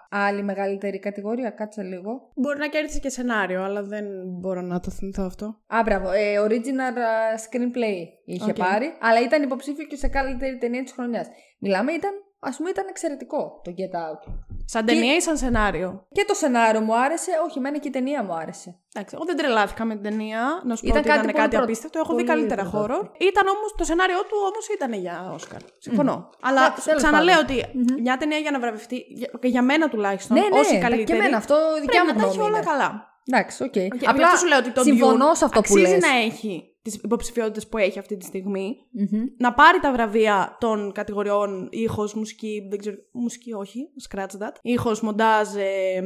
[0.10, 2.32] άλλη μεγαλύτερη κατηγορία, κάτσε λίγο.
[2.36, 4.06] Μπορεί να κέρδισε και σενάριο, αλλά δεν
[4.40, 5.46] μπορώ να το θυμηθώ αυτό.
[5.68, 6.12] Α, μπράβο.
[6.12, 8.58] Ε, original α, screenplay είχε Οκ.
[8.58, 11.28] πάρει, αλλά ήταν υποψήφιο και σε καλύτερη ταινία της χρονιάς.
[11.60, 14.34] Μιλάμε, ήταν, ας πούμε, ήταν εξαιρετικό το Get Out.
[14.66, 18.24] Σαν ταινία ή σαν σενάριο; Και το σενάριο μου άρεσε, όχι, εμένα και η ταινία
[18.24, 18.76] μου άρεσε.
[18.94, 20.62] Εντάξει, εγώ δεν τρελάθηκα με την ταινία.
[20.64, 22.00] Να σου πω Ήταν ότι κάτι ήταν πολύ κάτι προ- απίστευτο.
[22.00, 22.94] Έχω δει πολύ καλύτερα πρωτότυπο.
[22.94, 23.12] χώρο.
[23.30, 25.60] Ήταν όμως το σενάριό του όμως ήταν για Όσκαρ.
[25.78, 26.30] Συμφωνώ.
[26.42, 27.58] Αλλά Εντάξει, τέλος ξαναλέω πάντων.
[27.58, 30.80] ότι μια ταινία για να βραβευτεί, για, και για μένα τουλάχιστον, ναι, ναι, όση τα-
[30.88, 31.04] καλύτερη.
[31.04, 32.72] και εμένα αυτό η δικιά πρέπει μου να τα έχει γνώμη όλα είναι.
[32.72, 32.90] καλά.
[33.30, 33.74] Εντάξει, ok.
[33.76, 33.88] Okay.
[34.06, 36.02] Απλά αυτό σου λέω ότι το συμφωνώ Dune σε αυτό που αξίζει λες.
[36.04, 38.76] να έχει τις υποψηφιότητες που έχει αυτή τη στιγμή.
[38.92, 39.24] Μμμ.
[39.38, 44.52] Να πάρει τα βραβεία των κατηγοριών ήχος, μουσική, δεν ξέρω, μουσική όχι, scratch that.
[44.62, 45.62] Ήχος, μοντάζ, ε,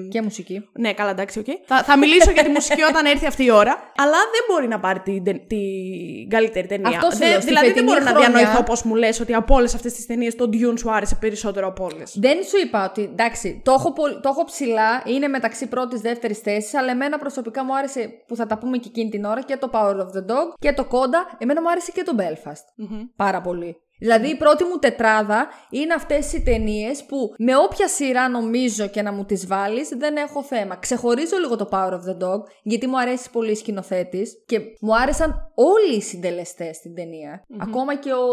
[0.10, 0.70] Και μουσική.
[0.80, 1.46] ναι, καλά, εντάξει, οκ.
[1.66, 3.92] Θα, θα μιλήσω για τη μουσική όταν έρθει αυτή η ώρα.
[3.98, 6.90] Αλλά δεν μπορεί να πάρει την, τε- την καλύτερη ταινία.
[6.90, 9.20] Αυτό σου Δεν- λέω, στη δηλαδή δεν φετινή μπορώ να χρονιά- διανοηθώ πώς μου λες
[9.20, 12.18] ότι από όλες αυτές τις ταινίες το Dune σου άρεσε περισσότερο από όλες.
[12.20, 16.38] Δεν σου είπα ότι εντάξει, το έχω, πολ- το έχω ψηλά, είναι μεταξύ πρώτης δεύτερης
[16.40, 19.58] θέσης, αλλά εμένα προσωπικά μου άρεσε που θα τα πούμε και εκείνη την ώρα και
[19.58, 21.36] το Power of the Dog και το CODA.
[21.38, 22.84] Εμένα μου άρεσε και το Belfast.
[23.16, 23.78] Πάρα πολύ.
[24.00, 29.02] Δηλαδή η πρώτη μου τετράδα είναι αυτές οι ταινίες που με όποια σειρά νομίζω και
[29.02, 30.76] να μου τις βάλεις δεν έχω θέμα.
[30.76, 34.96] Ξεχωρίζω λίγο το Power of the Dog γιατί μου αρέσει πολύ η σκηνοθέτης και μου
[34.96, 38.26] άρεσαν όλοι οι συντελεστές στην ταινία Ακόμα και ο...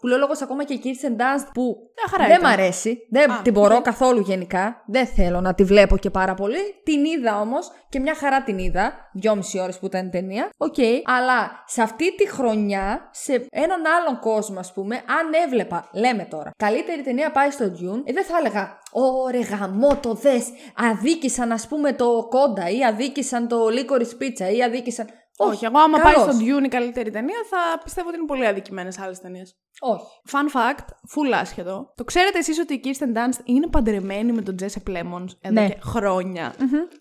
[0.00, 1.62] που λέω λόγος ακόμα και η Kirsten Dunst που
[1.94, 2.50] Μια χαρά δεν ήταν.
[2.50, 2.98] μ' αρέσει.
[3.10, 3.80] Δεν Α, την μπορώ ναι.
[3.80, 4.82] καθόλου γενικά.
[4.86, 6.58] Δεν θέλω να τη βλέπω και πάρα πολύ.
[6.84, 8.92] Την είδα όμως και μια χαρά την είδα.
[9.12, 10.48] Δυόμιση ώρες που ήταν η ταινία.
[10.56, 10.74] Οκ.
[11.04, 16.50] Αλλά σε αυτή τη χρονιά, σε έναν άλλον κόσμο, ας πούμε, αν έβλεπα, λέμε τώρα,
[16.56, 20.48] καλύτερη ταινία πάει στο Dune, ε, δεν θα έλεγα Ώρε γαμώτο, δες.
[20.76, 25.06] Αδίκησαν, ας πούμε, το CODA ή αδίκησαν το Licorice Pizza ή αδίκησαν.
[25.36, 26.24] Όχι, εγώ άμα καλώς.
[26.24, 29.56] πάει στο Dune η καλύτερη ταινία θα πιστεύω ότι είναι πολύ αδικημένες άλλες ταινίες.
[29.80, 30.04] Όχι.
[30.30, 31.92] Fun fact, full άσχετο.
[31.96, 35.68] Το ξέρετε εσείς ότι η Kirsten Dunst είναι παντρεμένη με τον Jesse Plemons εδώ Ναι.
[35.68, 36.54] και χρονια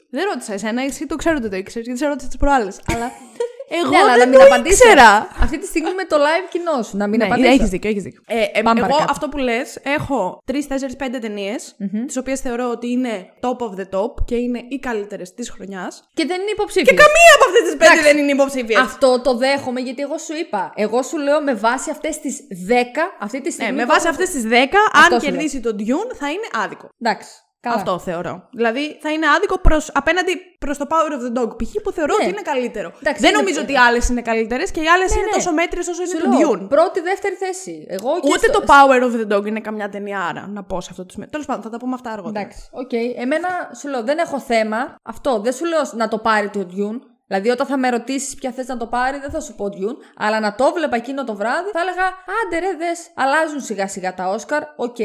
[0.09, 2.81] Δεν ρώτησα εσένα, εσύ το ξέρω ότι το ήξερες, γιατί σε ρώτησα τις προάλλες.
[2.87, 3.11] αλλά
[3.79, 4.73] εγώ Ναι, αλλά να δεν μην το απαντήσω.
[4.89, 5.09] ήξερα.
[5.43, 7.49] Αυτή τη στιγμή με το live κοινό σου, να μην Ναι, απαντήσω.
[7.49, 8.21] έχεις δίκιο, έχεις δίκιο.
[8.27, 9.11] Ε, ε, Πάμε εγώ παρακάτω.
[9.11, 11.75] αυτό που λες, έχω 3, 4, 5 ταινίες,
[12.07, 16.03] τις οποίες θεωρώ ότι είναι top of the top και είναι οι καλύτερες της χρονιάς.
[16.13, 16.83] Και δεν είναι υποψήφιο.
[16.89, 18.03] Και καμία από αυτές τις 5 Εντάξει.
[18.03, 18.79] δεν είναι υποψήφιες.
[18.79, 20.71] Αυτό το δέχομαι γιατί εγώ σου είπα.
[20.75, 22.35] Εγώ σου λέω με βάση αυτές τις
[22.67, 23.75] 10 αυτή τη Ναι, στιγμή.
[23.75, 25.19] με το βάση έχω- αυτές τις 10, Αυτό αν σου λέω.
[25.19, 26.89] κερδίσει τον Dune θα είναι άδικο.
[27.01, 27.29] Εντάξει.
[27.61, 27.75] Καλά.
[27.75, 28.47] Αυτό θεωρώ.
[28.51, 31.71] Δηλαδή θα είναι άδικο προς, απέναντι προς το Power of the Dog π.χ.
[31.83, 32.23] που θεωρώ Ναι.
[32.23, 32.87] ότι είναι καλύτερο.
[32.99, 35.31] Εντάξει, δεν είναι- νομίζω ότι οι άλλες είναι καλύτερες και οι άλλες είναι ναι.
[35.31, 36.69] τόσο μέτριες όσο Σου είναι το λέω, Dune.
[36.69, 37.85] Πρώτη, δεύτερη θέση.
[37.89, 40.81] Εγώ και Ούτε στο- το Power of the Dog είναι καμιά ταινία άρα να πω
[40.81, 41.27] σε αυτό το σημείο.
[41.29, 42.39] Τέλος πάντων, θα τα πούμε αυτά αργότερα.
[42.39, 42.91] Εντάξει, οκ.
[43.21, 43.47] Εμένα
[43.79, 44.95] σου λέω δεν έχω θέμα.
[45.03, 46.99] Αυτό δεν σου λέω να το πάρει το Dune.
[47.27, 49.95] Δηλαδή, όταν θα με ρωτήσεις ποια θες να το πάρει, δεν θα σου πω Dune.
[50.17, 52.03] Αλλά αν το 'βλεπα εκείνο το βράδυ, θα έλεγα
[52.45, 52.99] Άντε ρε, δες.
[53.15, 54.61] Αλλάζουν σιγά σιγά τα Όσκαρ.
[54.75, 54.95] Οκ,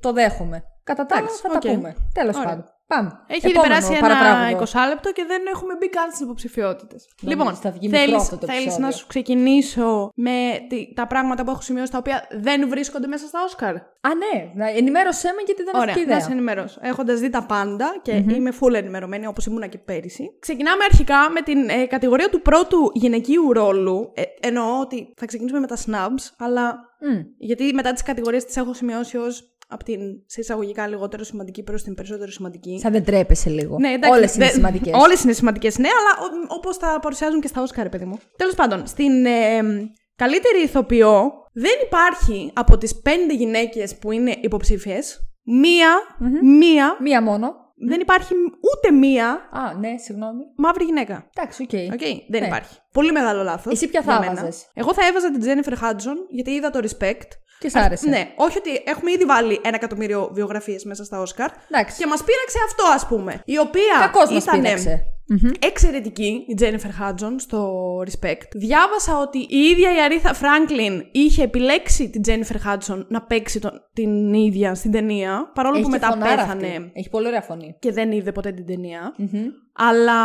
[0.00, 0.62] το δέχομαι.
[0.90, 1.60] Κατά τα άλλα Εντάξει, θα οκ.
[1.60, 1.90] τα πούμε.
[2.18, 2.48] Τέλος Ωραία.
[2.48, 2.64] πάντων.
[2.94, 3.10] Πάμε.
[3.26, 4.64] Έχει ήδη Επόμενο περάσει ένα παραπράγουδο.
[4.64, 7.00] 20 λεπτό και δεν έχουμε μπει καν στις υποψηφιότητες.
[7.22, 8.86] Νομίζω Λοιπόν, θα βγει μικρό θέλεις, αυτό το θέλεις επεισόδιο.
[8.86, 10.36] να σου ξεκινήσω με
[10.68, 14.50] τη- τα πράγματα που έχω σημειώσει τα οποία δεν βρίσκονται μέσα στα Όσκαρ; Α, ναι.
[14.54, 16.20] Να ενημέρωσέ με γιατί δεν έχω Ωραία, και να ιδέα.
[16.20, 16.78] σε ενημερώσω.
[16.82, 20.24] Έχοντας δει τα πάντα και είμαι full ενημερωμένη όπως ήμουνα και πέρυσι.
[20.40, 24.12] Ξεκινάμε αρχικά με την ε, κατηγορία του πρώτου γυναικείου ρόλου.
[24.14, 26.86] Ε, εννοώ ότι θα ξεκινήσουμε με τα snubs, αλλά.
[27.00, 27.20] Μμ.
[27.38, 31.82] Γιατί μετά τις κατηγορίες τις έχω σημειώσει ως από την σε εισαγωγικά λιγότερο σημαντική προς
[31.82, 32.78] την περισσότερο σημαντική.
[32.82, 33.78] Σαν δεν τρέπεσαι λίγο.
[33.78, 34.92] Ναι, εντάξει, Όλες είναι δε- σημαντικές.
[35.02, 38.18] Όλες είναι σημαντικές, ναι, αλλά όπως τα παρουσιάζουν και στα Όσκαρ, παιδί μου.
[38.36, 39.60] Τέλος πάντων, στην ε,
[40.16, 45.90] καλύτερη ηθοποιό δεν υπάρχει από τις πέντε γυναίκες που είναι υποψήφιες μία,
[46.42, 47.54] μία, Μία μόνο.
[47.88, 48.34] δεν υπάρχει
[48.74, 50.42] ούτε μία Α, ναι, συγγνώμη.
[50.56, 51.30] μαύρη γυναίκα.
[51.34, 51.92] Εντάξει, ok.
[51.92, 52.46] Ok, δεν Ναι.
[52.46, 52.78] υπάρχει.
[52.92, 53.72] Πολύ μεγάλο λάθος.
[53.72, 54.32] Εσύ ποια θα για μένα.
[54.40, 57.28] έβαζες; Εγώ θα έβαζα την Jennifer Hudson, γιατί είδα το Respect.
[57.58, 58.08] Και σ' άρεσε.
[58.08, 61.50] Ναι, όχι ότι έχουμε ήδη βάλει ένα εκατομμύριο βιογραφίες μέσα στα Όσκαρ.
[61.70, 61.96] Εντάξει.
[61.98, 63.42] Και μας πείραξε αυτό, ας πούμε.
[63.44, 65.02] Η οποία Κακώς μας ήτανε- πείραξε.
[65.58, 68.48] Εξαιρετική η Τζένιφερ Χάτζον στο Respect.
[68.54, 73.70] Διάβασα ότι η ίδια η Αρίθα Φράγκλιν είχε επιλέξει την Τζένιφερ Χάτζον να παίξει τον,
[73.92, 75.50] την ίδια στην ταινία.
[75.54, 76.90] Παρόλο Έχει που και μετά φωνάρα πέθανε αυτή.
[76.94, 77.76] Έχει πολύ ωραία φωνή.
[77.78, 79.14] και δεν είδε ποτέ την ταινια
[79.72, 80.20] Αλλά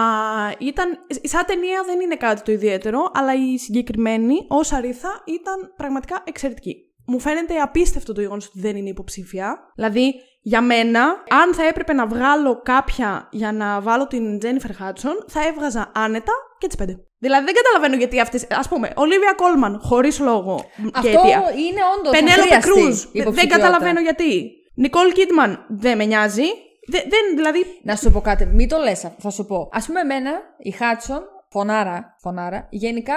[0.59, 0.87] ήταν.
[1.23, 6.75] Σαν ταινία δεν είναι κάτι το ιδιαίτερο, αλλά η συγκεκριμένη ως Αρίθα ήταν πραγματικά εξαιρετική.
[7.05, 9.57] Μου φαίνεται απίστευτο το γεγονός ότι δεν είναι υποψήφια.
[9.75, 15.25] Δηλαδή, για μένα, αν θα έπρεπε να βγάλω κάποια για να βάλω την Τζένιφερ Χάτσον,
[15.27, 16.97] θα έβγαζα άνετα και τις πέντε.
[17.17, 18.47] Δηλαδή, δεν καταλαβαίνω γιατί αυτέ.
[18.49, 21.37] Α πούμε, Ολίβια Κόλμαν, χωρίς λόγο και Αυτό αιτία.
[21.67, 22.11] είναι όντως.
[22.11, 23.03] Πενέλοπε Κρούζ,
[23.35, 24.51] δεν καταλαβαίνω γιατί.
[24.75, 26.45] Νικόλ Κίτμαν, δεν με νοιάζει.
[26.87, 29.69] Δε- δεν, δηλαδή, Να σου πω κάτι, μην το λες, θα σου πω.
[29.71, 33.15] Ας πούμε εμένα, η Χάτσον, φωνάρα, φωνάρα, γενικά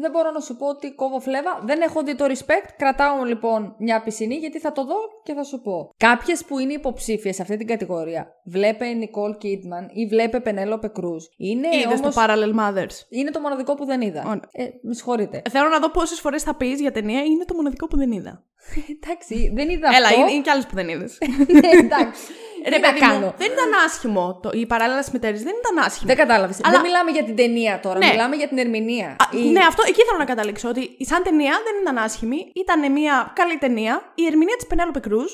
[0.00, 1.60] δεν μπορώ να σου πω ότι κόβω φλέβα.
[1.64, 2.68] Δεν έχω δει το respect.
[2.76, 5.90] Κρατάω λοιπόν μια πισινή γιατί θα το δω και θα σου πω.
[5.96, 11.24] Κάποιες που είναι υποψήφιες σε αυτή την κατηγορία, βλέπε Νικόλ Κίτμαν ή βλέπε Πενέλοπε Κρούζ.
[11.36, 12.14] Είναι είδες το όμως...
[12.18, 14.22] Parallel Mothers; Είναι το μοναδικό που δεν είδα.
[14.26, 14.48] Ωραία.
[14.52, 15.42] Ε, με συγχωρείτε.
[15.50, 18.44] Θέλω να δω πόσες φορές θα πεις για ταινία είναι το μοναδικό που δεν είδα.
[18.90, 20.20] Εντάξει, δεν είδα Έλα, αυτό.
[20.20, 21.18] είναι, είναι κι άλλες που δεν είδες.
[21.60, 22.22] ναι, εντάξει.
[22.70, 23.34] Ρε, Τι να παιδί μου, κάνω.
[23.42, 24.38] δεν ήταν άσχημο.
[24.42, 26.06] Το, οι παράλληλες μητέρες δεν ήταν άσχημο.
[26.06, 26.56] Δεν κατάλαβες.
[26.62, 27.98] Αλλά- Δεν μιλάμε για την ταινία τώρα.
[27.98, 28.06] Ναι.
[28.06, 29.08] Μιλάμε για την ερμηνεία.
[29.22, 30.68] Α, Η- Ναι, αυτό εκεί θέλω να καταλήξω.
[30.68, 32.40] Ότι η σαν ταινία δεν ήταν άσχημη.
[32.54, 34.12] Ήταν μια καλή ταινία.
[34.14, 35.32] Η ερμηνεία της Πενέλοπε Κρούζ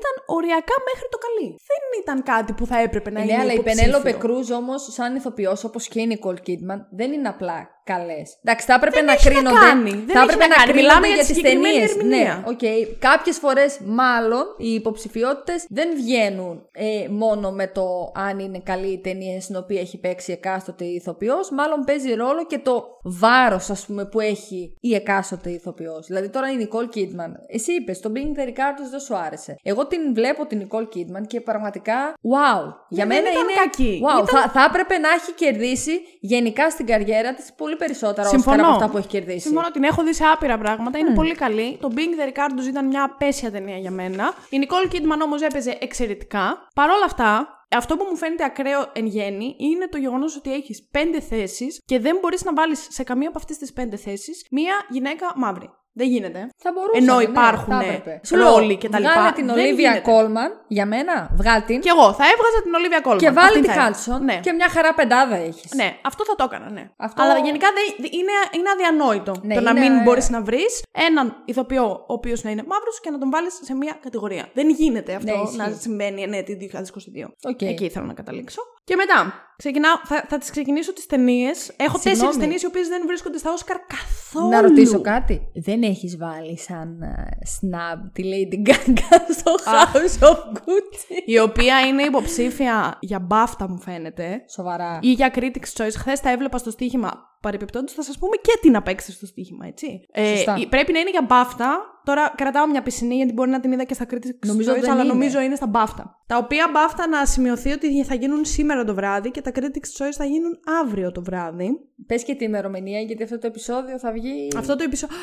[0.00, 1.48] ήταν οριακά μέχρι το καλή.
[1.70, 3.32] Δεν ήταν κάτι που θα έπρεπε να είναι.
[3.32, 3.80] Ναι, αλλά η υποψήφιο.
[3.82, 8.38] Πενέλοπε Κρούζ όμως, σαν ηθοποιός, όπως και η Νικόλ Κίντμαν, δεν είναι απλά καλές.
[8.44, 9.56] Εντάξει, θα έπρεπε Δεν να έχει να κρίνονται.
[9.66, 9.90] κάνει.
[9.90, 10.72] Δεν θα έχει έπρεπε να να, κάνει.
[10.72, 11.94] κρίνονται Μιλάμε για για τη τι συγκεκριμένη ταινίες.
[11.96, 12.44] ερμηνεία.
[12.46, 12.98] Ναι, οκ.
[12.98, 18.98] Κάποιες φορές, μάλλον, οι υποψηφιότητες δεν βγαίνουν ε, μόνο με το αν είναι καλή η
[19.00, 21.50] ταινία στην οποία έχει παίξει εκάστοτε ηθοποιός.
[21.50, 26.06] Μάλλον παίζει ρόλο και το βάρος, ας πούμε, που έχει η εκάστοτε ηθοποιός.
[26.06, 29.56] Δηλαδή, τώρα η Νικόλ Κίντμαν, εσύ είπες, το Being the Ricardos δεν σου άρεσε.
[29.62, 32.74] Εγώ την βλέπω την Νικόλ Κίντμαν και πραγματικά, wow.
[32.88, 33.58] Για Ναι, δεν μένα ήταν είναι.
[33.60, 34.00] κακή.
[34.04, 38.40] Wow, Ήταν- θα, θα έπρεπε να έχει κερδίσει γενικά στην καριέρα της πολύ περισσότερα Όσκαρ
[38.40, 38.62] Συμφωνώ.
[38.62, 39.40] από αυτά που έχει κερδίσει.
[39.40, 40.98] Συμφωνώ, την έχω δει σε άπειρα πράγματα.
[40.98, 41.76] Είναι πολύ καλή.
[41.80, 44.32] Το Being the Ricardos ήταν μια απέσια ταινία για μένα.
[44.50, 46.68] Η Nicole Kidman όμως έπαιζε εξαιρετικά.
[46.74, 50.88] Παρ' όλα αυτά, αυτό που μου φαίνεται ακραίο εν γέννη είναι το γεγονός ότι έχεις
[50.90, 54.74] πέντε θέσεις και δεν μπορείς να βάλεις σε καμία από αυτές τις πέντε θέσεις μία
[54.88, 55.70] γυναίκα μαύρη.
[55.94, 56.40] Δεν γίνεται.
[56.64, 56.98] Θα μπορούσε.
[57.02, 58.20] Ενώ ναι, υπάρχουν θα έπρεπε.
[58.28, 59.12] Σου λέω, ρόλοι και τα λοιπά.
[59.12, 60.10] Βγάλε την Δεν Ολίβια γίνεται.
[60.10, 61.80] Κόλμαν για μένα, βγάλ την.
[61.80, 63.20] Και εγώ θα έβγαζα την Ολίβια Κόλμαν.
[63.24, 63.92] Και βάλει Αυτήν τη θα έβγαζα.
[63.92, 64.36] Hudson Ναι.
[64.46, 65.70] και μια χαρά πεντάδα έχεις.
[65.74, 66.84] Ναι, αυτό θα το έκανα, ναι.
[66.96, 70.40] Αυτό- Αλλά γενικά δεν- δεν- είναι, είναι αδιανόητο Ναι, το να είναι- μην μπορείς να
[70.42, 74.44] βρεις έναν ηθοποιό ο οποίος να είναι μαύρος και να τον βάλεις σε μία κατηγορία.
[74.54, 75.56] Δεν γίνεται αυτό Ναι, ισχύει.
[75.56, 77.26] να συμβαίνει ναι, το 2022.
[77.42, 77.62] Οκ.
[77.62, 78.62] Εκεί ήθελα να καταλήξω.
[78.84, 81.72] Και μετά, ξεκινάω, θα, θα τις ξεκινήσω τις ταινίες.
[81.76, 82.18] Έχω Συγγνώμη.
[82.18, 84.48] τέσσερις ταινίες οι οποίες δεν βρίσκονται στα Όσκαρ καθόλου.
[84.48, 85.48] Να ρωτήσω κάτι.
[85.54, 91.80] Δεν έχεις βάλει σαν ε, snap τη Lady Gaga στο House of Gucci; Η οποία
[91.80, 94.44] είναι υποψήφια για μπάφτα, μου φαίνεται.
[94.48, 94.98] Σοβαρά.
[95.02, 95.94] Ή για Critics Choice.
[95.96, 97.10] Χθες τα έβλεπα στο στοίχημα.
[97.40, 100.00] Παρεπιπτόντως, θα σας πούμε και τι να παίξετε στο στοίχημα, έτσι.
[100.36, 100.54] Σωστά.
[100.60, 101.78] Ε, πρέπει να είναι για μπάφτα.
[102.04, 104.90] Τώρα κρατάω μια πισινή γιατί μπορεί να την είδα και στα Critics Νομίζω Choice, δεν
[104.90, 105.12] αλλά είναι.
[105.12, 106.22] νομίζω είναι στα μπάφτα.
[106.26, 110.16] Τα οποία μπάφτα να σημειωθεί ότι θα γίνουν σήμερα το βράδυ και τα Critics Choice
[110.16, 111.68] θα γίνουν αύριο το βράδυ.
[112.06, 114.48] Πες και τη ημερομηνία, γιατί αυτό το επεισόδιο θα βγει.
[114.56, 115.16] Αυτό το επεισόδιο.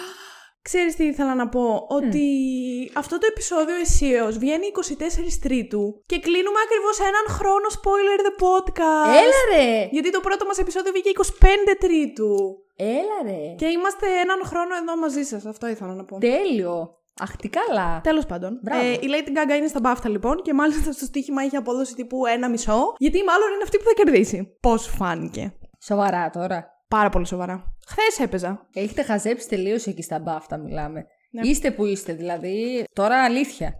[0.61, 2.27] Ξέρεις τι ήθελα να πω, ότι
[2.93, 9.17] αυτό το επεισόδιο αισίως βγαίνει 24 Τρίτου και κλείνουμε ακριβώς έναν χρόνο spoiler the podcast.
[9.23, 9.87] Έλα ρε!
[9.91, 12.33] Γιατί το πρώτο μας επεισόδιο βγήκε 25 Τρίτου.
[12.81, 13.55] Έλα ρε!
[13.57, 16.17] Και είμαστε έναν χρόνο εδώ μαζί σας, αυτό ήθελα να πω.
[16.17, 16.97] Τέλειο!
[17.21, 18.01] Αχ, τι καλά!
[18.03, 18.59] Τέλος πάντων.
[18.63, 18.81] Μπράβο.
[18.85, 22.25] Ε, η Lady Gaga είναι στα μπάφτα λοιπόν και μάλιστα στο στοίχημα είχε απόδοση τύπου
[22.25, 22.93] ένα μισό.
[22.97, 24.57] Γιατί μάλλον είναι αυτή που θα κερδίσει.
[24.61, 25.53] Πώς φάνηκε.
[25.83, 26.65] Σοβαρά τώρα.
[26.87, 27.63] Πάρα πολύ σοβαρά.
[27.87, 28.67] Χθες έπαιζα.
[28.73, 31.05] Έχετε χαζέψει τελείως εκεί στα μπάφτα, μιλάμε.
[31.31, 31.47] Ναι.
[31.47, 32.83] Είστε που είστε, δηλαδή.
[32.93, 33.73] Τώρα αλήθεια.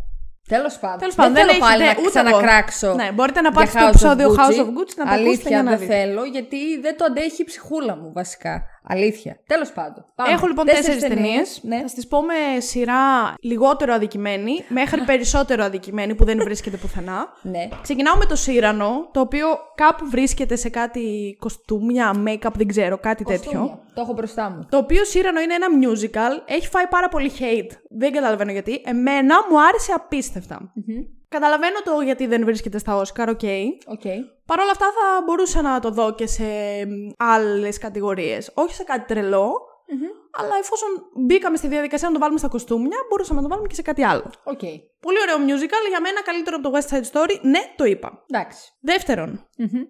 [0.48, 0.98] Τέλος πάντων.
[0.98, 2.38] Τέλος πάντων, δεν, δεν θέλω πάλι έχετε να ούτε εγώ.
[2.40, 2.94] ξανακράξω.
[2.94, 4.38] Ναι, μπορείτε να για πάτε στο House of επεισόδιο Gucci.
[4.38, 5.94] House of Gucci να το ακούσετε Αλήθεια, για να δεν δείτε.
[5.94, 8.64] θέλω, γιατί δεν το αντέχει η ψυχούλα μου, βασικά.
[8.92, 9.40] Αλήθεια.
[9.48, 10.06] Τέλος πάντων.
[10.16, 10.32] Πάμε.
[10.32, 11.60] Έχω λοιπόν τέσσερις ταινίες.
[11.64, 11.78] Ναι.
[11.78, 17.28] Θα τι πω με σειρά λιγότερο αδικημένη μέχρι περισσότερο αδικημένη που δεν βρίσκεται πουθενά.
[17.42, 17.68] ναι.
[17.82, 23.24] Ξεκινάω με το Σύρανο, το οποίο κάπου βρίσκεται σε κάτι κοστούμια, make-up, δεν ξέρω, κάτι
[23.24, 23.52] τέτοιο.
[23.52, 23.80] Κοστούμια.
[23.94, 24.66] Το έχω μπροστά μου.
[24.70, 27.72] Το οποίο Cyrano είναι ένα musical, έχει φάει πάρα πολύ hate.
[27.90, 28.82] Δεν καταλαβαίνω γιατί.
[28.86, 30.72] Εμένα μου άρεσε απίστευτα.
[31.30, 33.42] Καταλαβαίνω το γιατί δεν βρίσκεται στα Όσκαρ, ok.
[33.86, 34.02] Ok.
[34.46, 36.46] Παρ' όλα αυτά θα μπορούσα να το δω και σε
[37.18, 38.52] άλλες κατηγορίες.
[38.54, 39.52] Όχι σε κάτι τρελό,
[40.32, 40.90] αλλά εφόσον
[41.26, 44.04] μπήκαμε στη διαδικασία να το βάλουμε στα κοστούμια, μπορούσαμε να το βάλουμε και σε κάτι
[44.04, 44.32] άλλο.
[44.44, 44.60] Οκ.
[45.00, 47.40] Πολύ ωραίο musical, για μένα καλύτερο από το West Side Story.
[47.42, 48.26] Ναι, το είπα.
[48.28, 48.72] Εντάξει.
[48.82, 49.48] Δεύτερον,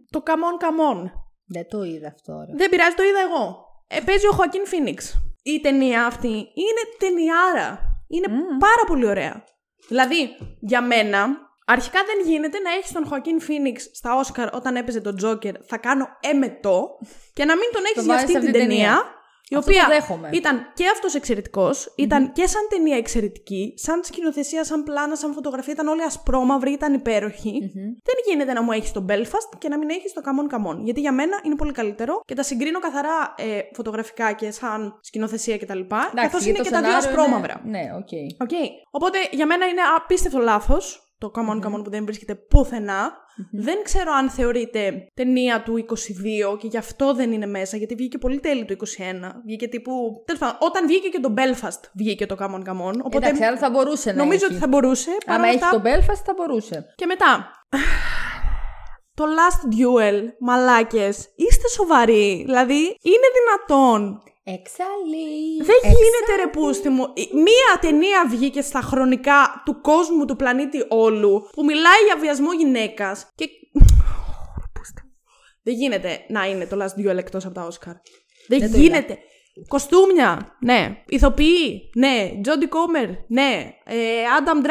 [0.10, 1.10] το Come On Come On.
[1.46, 2.54] Δεν το είδα αυτό, ρε.
[2.56, 3.66] Δεν πειράζει, το είδα εγώ.
[3.88, 5.22] Ε, παίζει ο Χωακίν Φίνιξ.
[5.44, 6.28] Η ταινία αυτή
[6.64, 7.80] είναι ταινιάρα.
[8.08, 8.28] Είναι
[8.60, 9.44] πάρα πολύ ωραία.
[9.90, 15.02] Δηλαδή, για μένα, Αρχικά δεν γίνεται να έχεις τον Χωακίν Φίνιξ στα Όσκαρ όταν έπαιζε
[15.02, 15.54] τον Τζόκερ.
[15.66, 16.98] Θα κάνω εμετό
[17.34, 18.78] και να μην τον έχεις για βάζεις αυτή την αυτή την ταινία.
[18.78, 19.19] ταινία.
[19.52, 20.30] Η Αυτό οποία το δέχομαι.
[20.34, 21.14] ήταν και αυτός
[21.96, 26.94] ήταν και σαν ταινία εξαιρετική, σαν σκηνοθεσία, σαν πλάνα, σαν φωτογραφία, ήταν όλοι ασπρόμαυροι, ήταν
[26.94, 27.72] υπέροχοι.
[28.04, 30.72] Δεν γίνεται να μου έχεις τον Belfast και να μην έχεις το Come On Come
[30.72, 30.78] On.
[30.84, 35.58] Γιατί για μένα είναι πολύ καλύτερο και τα συγκρίνω καθαρά ε, φωτογραφικά και σαν σκηνοθεσία
[35.58, 35.80] κτλ.
[35.80, 37.62] Εντάξει, Καθώς γιατί είναι το και τα δύο σενάριο είναι- ασπρόμαυρα.
[37.66, 38.42] Ναι, ok.
[38.42, 38.58] Ok.
[38.92, 43.12] Οπότε για μένα είναι απίστευτο λάθος το Come On Come On που δεν βρίσκεται πουθενά.
[43.52, 45.86] Δεν ξέρω αν θεωρείται ταινία του
[46.54, 48.82] 22 και γι' αυτό δεν είναι μέσα, γιατί βγήκε πολύ τέλειο το 21.
[49.46, 49.92] Βγήκε τύπου.
[50.26, 52.94] Τέλος πάντων, όταν βγήκε και το Belfast βγήκε το Come On Come On.
[53.04, 54.54] Οπότε Εντάξει, άρα θα μπορούσε να νομίζω έχει.
[54.54, 55.10] ότι θα μπορούσε.
[55.10, 56.86] Άμα παρόλα έχει αυτά- τον Belfast θα μπορούσε.
[56.96, 57.52] Και μετά.
[59.14, 62.44] Το Last Duel, μαλάκες, είστε σοβαροί.
[62.46, 64.22] Δηλαδή, είναι δυνατόν
[64.54, 65.58] Εξαλεί.
[65.64, 67.04] Δεν γίνεται ρε πούστη μου.
[67.14, 72.54] Η- Μία ταινία βγήκε στα χρονικά του κόσμου, του πλανήτη όλου, που μιλάει για βιασμό
[72.54, 73.46] γυναίκας και...
[74.74, 75.12] Πούστη μου.
[75.64, 77.94] Δεν γίνεται να είναι το Last Duel εκτός από τα Όσκαρ.
[78.48, 79.18] Δεν, Δεν το γίνεται.
[79.68, 81.04] Κοστούμια, ναι.
[81.08, 82.32] Ηθοποιοί, ναι.
[82.44, 83.74] Τζόντι Κόμερ, ναι.
[83.86, 83.96] Ε,
[84.40, 84.66] Adam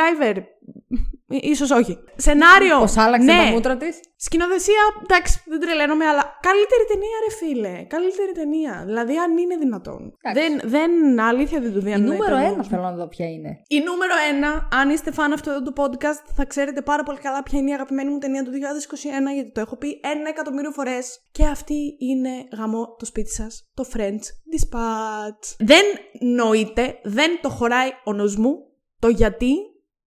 [1.30, 1.98] Driver, ε, ίσως όχι.
[2.16, 3.36] Σενάριο, Πώς άλλαξε ναι.
[3.36, 7.84] τα μούτρα της; Σκηνοθεσία, εντάξει, δεν τρελαίνομαι, αλλά καλύτερη ταινία, ρε φίλε.
[7.84, 8.82] Καλύτερη ταινία.
[8.86, 10.12] Δηλαδή, αν είναι δυνατόν.
[10.20, 10.40] Εντάξει.
[10.40, 12.16] Δεν, δεν, αλήθεια δεν το Η διανοεί.
[12.16, 13.60] νούμερο ένα θέλω να δω ποια είναι.
[13.68, 17.42] Η νούμερο ένα, αν είστε φαν αυτού εδώ του podcast, θα ξέρετε πάρα πολύ καλά
[17.42, 21.18] ποια είναι η αγαπημένη μου ταινία του 2021, γιατί το έχω πει ένα εκατομμύριο φορές.
[21.32, 25.54] Και αυτή είναι γαμό το σπίτι σας, το French Dispatch.
[25.58, 25.84] Δεν
[26.20, 28.66] νοείται, δεν το χωράει ο νους μου
[29.00, 29.54] το γιατί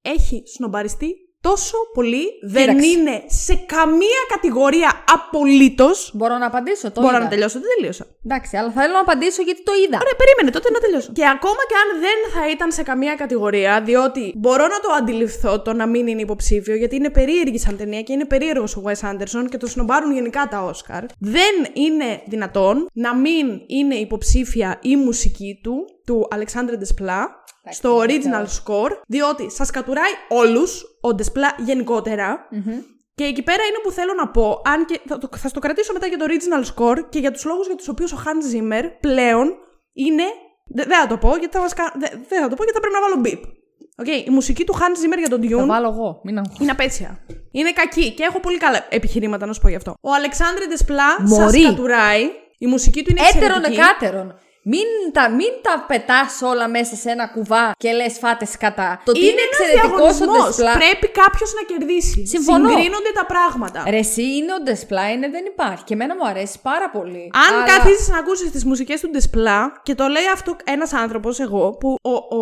[0.01, 2.23] έχει σνομπαριστεί τόσο πολύ.
[2.41, 2.87] Δεν Κοίταξε.
[2.89, 6.11] είναι σε καμία κατηγορία απολύτως.
[6.13, 6.91] Μπορώ να απαντήσω.
[6.91, 7.23] Το Μπορώ είδα.
[7.23, 8.05] να τελειώσω, δεν τελείωσα.
[8.25, 9.97] Εντάξει, αλλά θέλω να απαντήσω γιατί το είδα.
[10.01, 11.11] Ωραία, περίμενε τότε να τελειώσω.
[11.13, 15.61] Και ακόμα και αν δεν θα ήταν σε καμία κατηγορία, διότι μπορώ να το αντιληφθώ
[15.61, 19.09] το να μην είναι υποψήφιο, γιατί είναι περίεργη σαν ταινία και είναι περίεργος ο Wes
[19.11, 21.03] Anderson και το σνομπάρουν γενικά τα Όσκαρ.
[21.19, 27.27] Δεν είναι δυνατόν να μην είναι υποψήφια η μουσική του, του Alexandre Desplat,
[27.69, 32.47] στο original score, διότι σας κατουράει όλους, ο Desplat γενικότερα,
[33.15, 35.93] και εκεί πέρα είναι που θέλω να πω, αν και θα το, θα στο κρατήσω
[35.93, 38.83] μετά για το original score και για τους λόγους για τους οποίους ο Hans Zimmer
[38.99, 39.53] πλέον
[39.93, 40.23] είναι...
[40.67, 42.71] δε- Δεν θα το πω γιατί θα, μας, κα- δε- δεν θα το πω γιατί
[42.73, 43.41] θα πρέπει να βάλω beep.
[43.97, 46.21] Ok, η μουσική του Hans Zimmer για τον Θα Dune βάλω εγώ.
[46.23, 46.53] Μην αγχώ.
[46.61, 47.25] είναι απαίσια.
[47.51, 49.93] Είναι κακή και έχω πολύ καλά επιχειρήματα να σου πω γι' αυτό.
[50.01, 51.59] Ο Alexandre Desplat Μωρή.
[51.61, 52.23] σας κατουράει.
[52.57, 53.79] Η μουσική του είναι Έτερον εξαιρετική.
[53.81, 54.35] εκάτερον.
[54.63, 59.01] Μην τα, μην τα πετάς όλα μέσα σε ένα κουβά και λες φάτες κατά.
[59.05, 60.45] Το ότι είναι, ένας εξαιρετικό ο διαγωνισμός.
[60.47, 60.71] Ντεσπλά.
[60.73, 62.25] Πρέπει κάποιος να κερδίσει.
[62.27, 62.69] Συμφωνώ.
[62.69, 63.83] Συγκρίνονται τα πράγματα.
[63.89, 65.83] Ρε, εσύ είναι ο Ντεσπλά, είναι δεν υπάρχει.
[65.83, 67.31] Και εμένα μου αρέσει πάρα πολύ.
[67.47, 71.39] Αν Αλλά- καθίσει να ακούσεις τις μουσικές του Ντεσπλά, και το λέει αυτό ένας άνθρωπος,
[71.39, 72.41] εγώ, που ο, ο,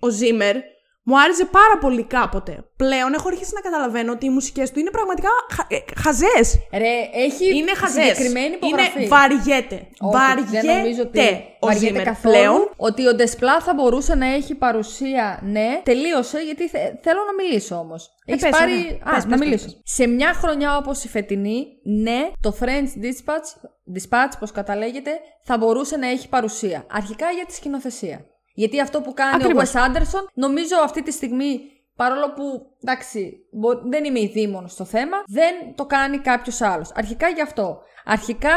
[0.00, 0.56] ο Ζήμερ
[1.02, 2.64] μου άρεσε πάρα πολύ κάποτε.
[2.76, 6.58] Πλέον έχω αρχίσει να καταλαβαίνω ότι οι μουσικές του είναι πραγματικά χα, ε, χαζές.
[6.72, 8.04] Ρε, έχει Είναι χαζές.
[8.04, 8.98] συγκεκριμένη υπογραφή.
[8.98, 9.74] Είναι βαριέται.
[10.00, 10.66] Όχι, βαριέται.
[10.66, 11.18] δεν νομίζω ότι
[11.60, 12.70] ο βαριέται Ζήμερ καθόλου πλέον.
[12.76, 15.80] ότι ο Ντεσπλά θα μπορούσε να έχει παρουσία, ναι.
[15.84, 18.08] Τελείωσε, γιατί θε- θέλω να μιλήσω όμως.
[18.24, 18.72] Έχεις πες, πάρει.
[18.72, 18.98] ωραία.
[19.04, 19.64] Α, Πες, να πες, μιλήσω.
[19.64, 21.66] πες, Σε μια χρονιά όπως η φετινή,
[22.02, 23.48] ναι, το French Dispatch,
[23.96, 25.10] Dispatch πώς καταλέγεται,
[25.44, 26.86] θα μπορούσε να έχει παρουσία.
[26.90, 28.24] Αρχικά για τη σκηνοθεσία.
[28.60, 29.74] Γιατί αυτό που κάνει Ακριβώς.
[29.74, 31.60] ο Wes Anderson, νομίζω αυτή τη στιγμή.
[31.96, 32.44] Παρόλο που,
[32.82, 36.90] εντάξει, μπο- δεν είμαι ειδήμων στο θέμα, δεν το κάνει κάποιος άλλος.
[36.94, 37.78] Αρχικά γι' αυτό.
[38.04, 38.56] Αρχικά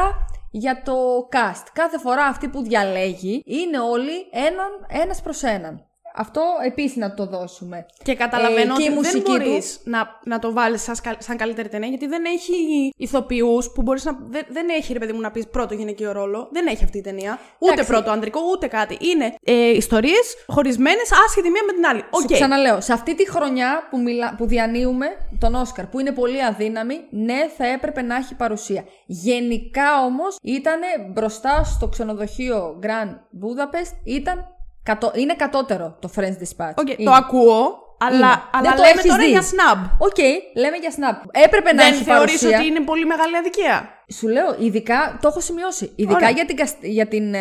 [0.51, 0.93] για το
[1.31, 1.65] cast.
[1.73, 5.85] Κάθε φορά αυτή που διαλέγει είναι όλοι έναν, ένας προς έναν.
[6.15, 7.85] Αυτό επίσης να το δώσουμε.
[8.03, 9.89] Και καταλαβαίνω Ε, και η ότι δεν μουσική μπορείς του.
[9.89, 12.53] να, να το βάλεις σαν, σκα- σαν καλύτερη ταινία, γιατί δεν έχει
[12.97, 14.17] ηθοποιούς που μπορείς να.
[14.29, 16.47] Δεν, δεν έχει, ρε παιδί μου, να πεις πρώτο γυναικείο ρόλο.
[16.51, 17.39] Δεν έχει αυτή η ταινία.
[17.59, 17.91] Ούτε Εντάξει.
[17.91, 18.97] πρώτο ανδρικό, ούτε κάτι.
[19.01, 22.03] Είναι ε, ιστορίες χωρισμένες, άσχετη μία με την άλλη.
[22.09, 22.19] Οκ.
[22.21, 25.05] Σου ξαναλέω, σε αυτή τη χρονιά που, μιλά, που διανύουμε
[25.39, 28.83] τον Όσκαρ, που είναι πολύ αδύναμη, ναι, θα έπρεπε να έχει παρουσία.
[29.05, 30.79] Γενικά όμως ήταν
[31.13, 34.47] μπροστά στο ξενοδοχείο Grand Budapest, ήταν
[34.83, 36.73] κατώ, είναι κατώτερο το French Dispatch.
[36.75, 37.03] Οκ, Είναι.
[37.03, 38.25] Το ακούω, αλλά, Είναι.
[38.51, 39.29] αλλά Δεν το λέμε έχεις τώρα δει.
[39.29, 39.79] για snub.
[40.07, 40.17] Οκ,
[40.63, 41.17] λέμε για snap.
[41.45, 42.57] Έπρεπε να Δεν έχει θεωρείς παρουσία.
[42.59, 43.87] ότι είναι πολύ μεγάλη αδικία;
[44.17, 45.91] Σου λέω, ειδικά, το έχω σημειώσει.
[45.95, 46.29] Ειδικά Ωραία.
[46.29, 47.39] για την, κασ- για, την, ε,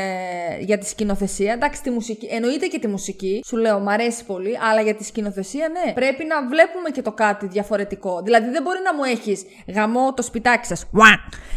[0.60, 1.52] για τη σκηνοθεσία.
[1.52, 2.26] Εντάξει, τη μουσική.
[2.30, 3.40] Εννοείται και τη μουσική.
[3.46, 4.58] Σου λέω, μ' αρέσει πολύ.
[4.70, 5.92] Αλλά για τη σκηνοθεσία, ναι.
[5.92, 8.20] Πρέπει να βλέπουμε και το κάτι διαφορετικό.
[8.24, 9.42] Δηλαδή, δεν μπορεί να μου έχεις
[9.74, 10.86] γαμό το σπιτάκι σας.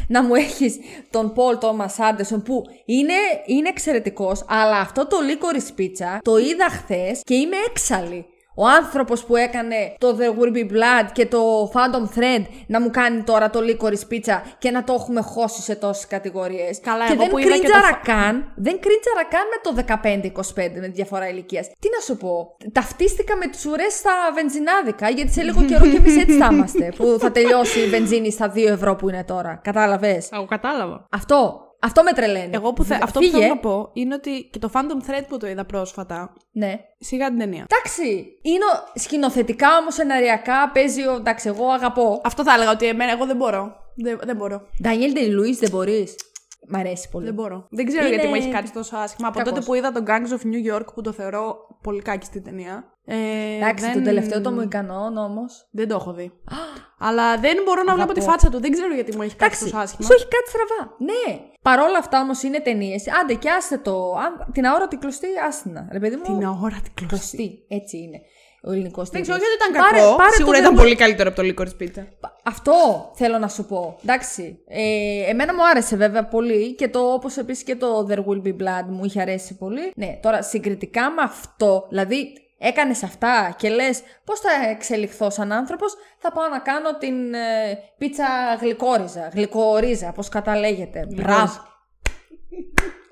[0.08, 0.76] Να μου έχεις
[1.10, 3.14] τον Πολ Τόμας Άντερσον που είναι,
[3.46, 4.46] είναι εξαιρετικός.
[4.50, 8.26] Αλλά αυτό το λίκορη σπίτσα το είδα χθες και είμαι έξαλλη.
[8.56, 12.90] Ο άνθρωπος που έκανε το The Will Be Blood και το Phantom Thread να μου
[12.90, 16.80] κάνει τώρα το Licorice Pizza και να το έχουμε χώσει σε τόσες κατηγορίες.
[16.80, 19.72] Καλά, και εγώ δεν που είδα και κρίντζαρα το καν, δεν κρίντζαρα καν με το
[20.66, 21.68] 15-25 με τη διαφορά ηλικίας.
[21.80, 22.56] Τι να σου πω.
[22.72, 26.94] Ταυτίστηκα με τις ουρές στα βενζινάδικα, γιατί σε λίγο καιρό και εμείς έτσι θα είμαστε.
[26.96, 29.60] Που θα τελειώσει η βενζίνη στα 2 ευρώ που είναι τώρα.
[29.64, 31.08] Κατάλαβες; Εγώ κατάλαβα.
[31.12, 31.60] Αυτό.
[31.86, 32.50] Αυτό με τρελαίνει.
[32.54, 32.96] Εγώ που θε...
[33.02, 33.38] αυτό που Φύγε.
[33.40, 36.80] θέλω να πω είναι ότι και το Phantom Thread που το είδα πρόσφατα, Ναι.
[37.00, 37.66] σιγά την ταινία.
[37.70, 38.26] Εντάξει.
[38.42, 41.08] Είναι ο- σκηνοθετικά όμω σεναριακά παίζει.
[41.08, 42.22] ο- Εντάξει, εγώ αγαπώ.
[42.24, 43.76] Αυτό θα έλεγα ότι εμένα εγώ δεν μπορώ.
[43.96, 44.62] Δεν, δεν μπορώ.
[44.82, 46.16] Ντανιέλ Ντελουί δεν μπορείς.
[46.68, 47.26] Μ' αρέσει πολύ.
[47.26, 47.68] Δεν μπορώ.
[47.70, 49.28] Δεν ξέρω Είναι- γιατί μου έχει κάτι τόσο άσχημα.
[49.28, 49.54] Από Κακός.
[49.54, 52.94] τότε που είδα τον Gangs of New York που το θεωρώ πολύ κάκι στην ταινία.
[53.08, 53.16] Ε,
[53.56, 53.94] Εντάξει, δεν...
[53.94, 55.68] τον τελευταίο το Μοϊκανόν όμως.
[55.72, 56.32] Δεν το έχω δει.
[57.00, 58.32] Αλλά δεν μπορώ να βλέπω τη Αγαπώ.
[58.32, 58.60] φάτσα του.
[58.62, 60.08] Δεν ξέρω γιατί μου έχει κάτι Εντάξει, τόσο άσχημα.
[60.08, 60.96] σου έχει κάτι στραβά.
[61.00, 61.40] Ναι.
[61.62, 63.04] Παρόλα αυτά όμως είναι ταινίες.
[63.22, 64.14] Άντε και άστε το.
[64.16, 65.88] Αν, την αόρατη κλωστή, άστηνα.
[65.92, 66.24] Ρε παιδί μου.
[66.24, 67.08] Την αόρατη κλωστή.
[67.08, 67.66] κλωστή.
[67.68, 68.22] Έτσι είναι.
[68.68, 69.38] Ο ελληνικός Δεν τίτλος.
[69.40, 70.16] ξέρω γιατί ήταν Πάρε- κακό.
[70.16, 72.04] πάρε το Σίγουρα The ήταν Will- πολύ καλύτερο από το Licorice Pizza.
[72.44, 72.74] Αυτό
[73.16, 73.98] θέλω να σου πω.
[74.04, 74.60] Εντάξει.
[74.68, 78.52] Ε, εμένα μου άρεσε βέβαια πολύ και το όπως επίσης και το There Will Be
[78.62, 79.92] Blood μου είχε αρέσει πολύ.
[79.96, 85.94] Ναι, τώρα συγκριτικά με αυτό, δηλαδή έκανες αυτά και λες πώς θα εξελιχθώ σαν άνθρωπος,
[86.18, 87.40] θα πάω να κάνω την ε,
[87.98, 88.26] πίτσα
[88.62, 89.30] γλυκόριζα.
[89.34, 91.08] Γλυκορίζα, πώς καταλέγεται.
[91.16, 91.54] Μπράβο.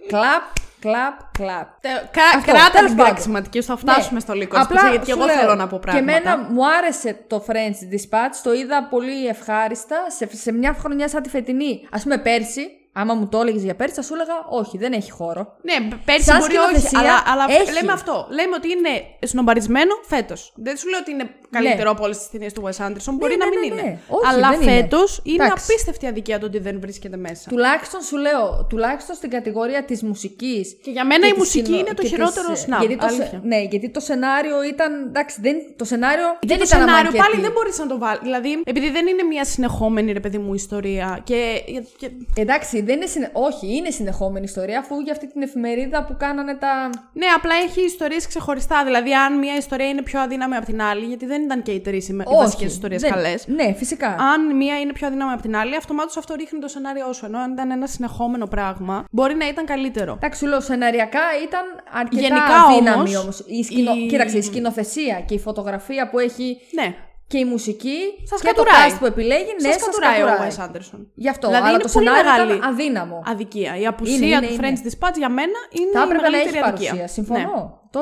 [0.07, 0.43] κλαπ,
[0.79, 1.67] κλαπ, κλαπ.
[2.11, 3.13] Κα- Αυτό, Κράτα τέλος την πάντων.
[3.13, 5.79] κραξιματική σου, θα φτάσουμε στο Licorice Απλά Pizza, γιατί σου εγώ λέω, θέλω να πω
[5.81, 6.11] πράγματα.
[6.11, 11.07] Και εμένα μου άρεσε το French Dispatch, το είδα πολύ ευχάριστα σε, σε μια χρονιά
[11.09, 11.87] σαν τη φετινή.
[11.91, 15.11] Α πούμε πέρσι, άμα μου το έλεγες για πέρσι, θα σου έλεγα όχι, δεν έχει
[15.11, 15.55] χώρο.
[15.61, 17.71] Ναι, πέρσι Σαν μπορεί όχι, σκηνοθεσία αλλά, αλλά έχει.
[17.71, 18.27] λέμε αυτό.
[18.29, 18.89] Λέμε ότι είναι
[19.21, 20.53] σνομπαρισμένο φέτος.
[20.55, 23.13] Δεν σου λέω ότι είναι καλύτερο από όλες τις ταινίες του Wes Anderson.
[23.19, 23.81] Μπορεί ναι, να ναι, μην ναι.
[23.81, 23.99] είναι.
[24.07, 24.71] Όχι, αλλά δεν είναι.
[24.71, 25.65] φέτος είναι, Εντάξει.
[25.67, 27.49] απίστευτη αδικία το ότι δεν βρίσκεται μέσα.
[27.49, 30.77] Τουλάχιστον σου λέω, τουλάχιστον στην κατηγορία της μουσικής.
[30.83, 33.25] Και για μένα η μουσική είναι το χειρότερο snap, Γιατί το, αλήθεια.
[33.25, 35.05] σε- ναι, γιατί το σενάριο ήταν.
[35.07, 37.17] Εντάξει, δεν, το σενάριο δεν το ήταν σενάριο αμάρκετη.
[37.17, 38.21] πάλι δεν μπορείς να το βάλεις.
[38.21, 41.21] Δηλαδή, επειδή δεν είναι μια συνεχόμενη ρε παιδί μου ιστορία.
[41.23, 41.63] Και,
[41.97, 43.29] και, Εντάξει, δεν είναι συνε...
[43.33, 46.89] όχι, είναι συνεχόμενη ιστορία αφού για αυτή την εφημερίδα που κάνανε τα.
[47.13, 48.83] Ναι, απλά έχει ιστορίες ξεχωριστά.
[48.83, 51.79] Δηλαδή, αν μια ιστορία είναι πιο αδύναμη από την άλλη, γιατί δεν ήταν και οι
[51.79, 53.47] τρεις οι βασικές ιστορίες δεν- καλές.
[53.47, 54.07] Ναι, φυσικά.
[54.07, 57.25] Αν μία είναι πιο αδύναμη από την άλλη, αυτομάτως αυτό ρίχνει το σενάριό σου.
[57.25, 60.13] Ενώ αν ήταν ένα συνεχόμενο πράγμα, μπορεί να ήταν καλύτερο.
[60.13, 63.43] Εντάξει, σου λέω, σεναριακά ήταν αρκετά Γενικά αδύναμη όμως, όμως.
[63.47, 63.91] Η σκηνο...
[63.93, 66.95] η- Κοίταξε, η σκηνοθεσία και η φωτογραφία που έχει Ναι.
[67.27, 67.97] και η μουσική
[68.29, 68.89] Σας και το κατουράει.
[68.91, 70.49] cast που επιλέγει, ναι, Σας σας κατουράει ο κατουράει.
[70.57, 70.99] Wes Anderson.
[71.15, 73.23] Γι' αυτό, Δηλαδή, αλλά είναι το πολύ σενάριο μεγάλη ήταν αδύναμο.
[73.25, 73.77] Αδικία.
[73.81, 74.61] Η απουσία Είναι, είναι, του είναι.
[74.61, 76.89] French Dispatch για μένα είναι Θα η έπρεπε να έχεις μεγαλύτερη αδικία.
[76.89, 77.07] παρουσία.
[77.07, 77.39] Συμφωνώ.
[77.39, 77.81] Ναι.
[77.93, 77.99] Το,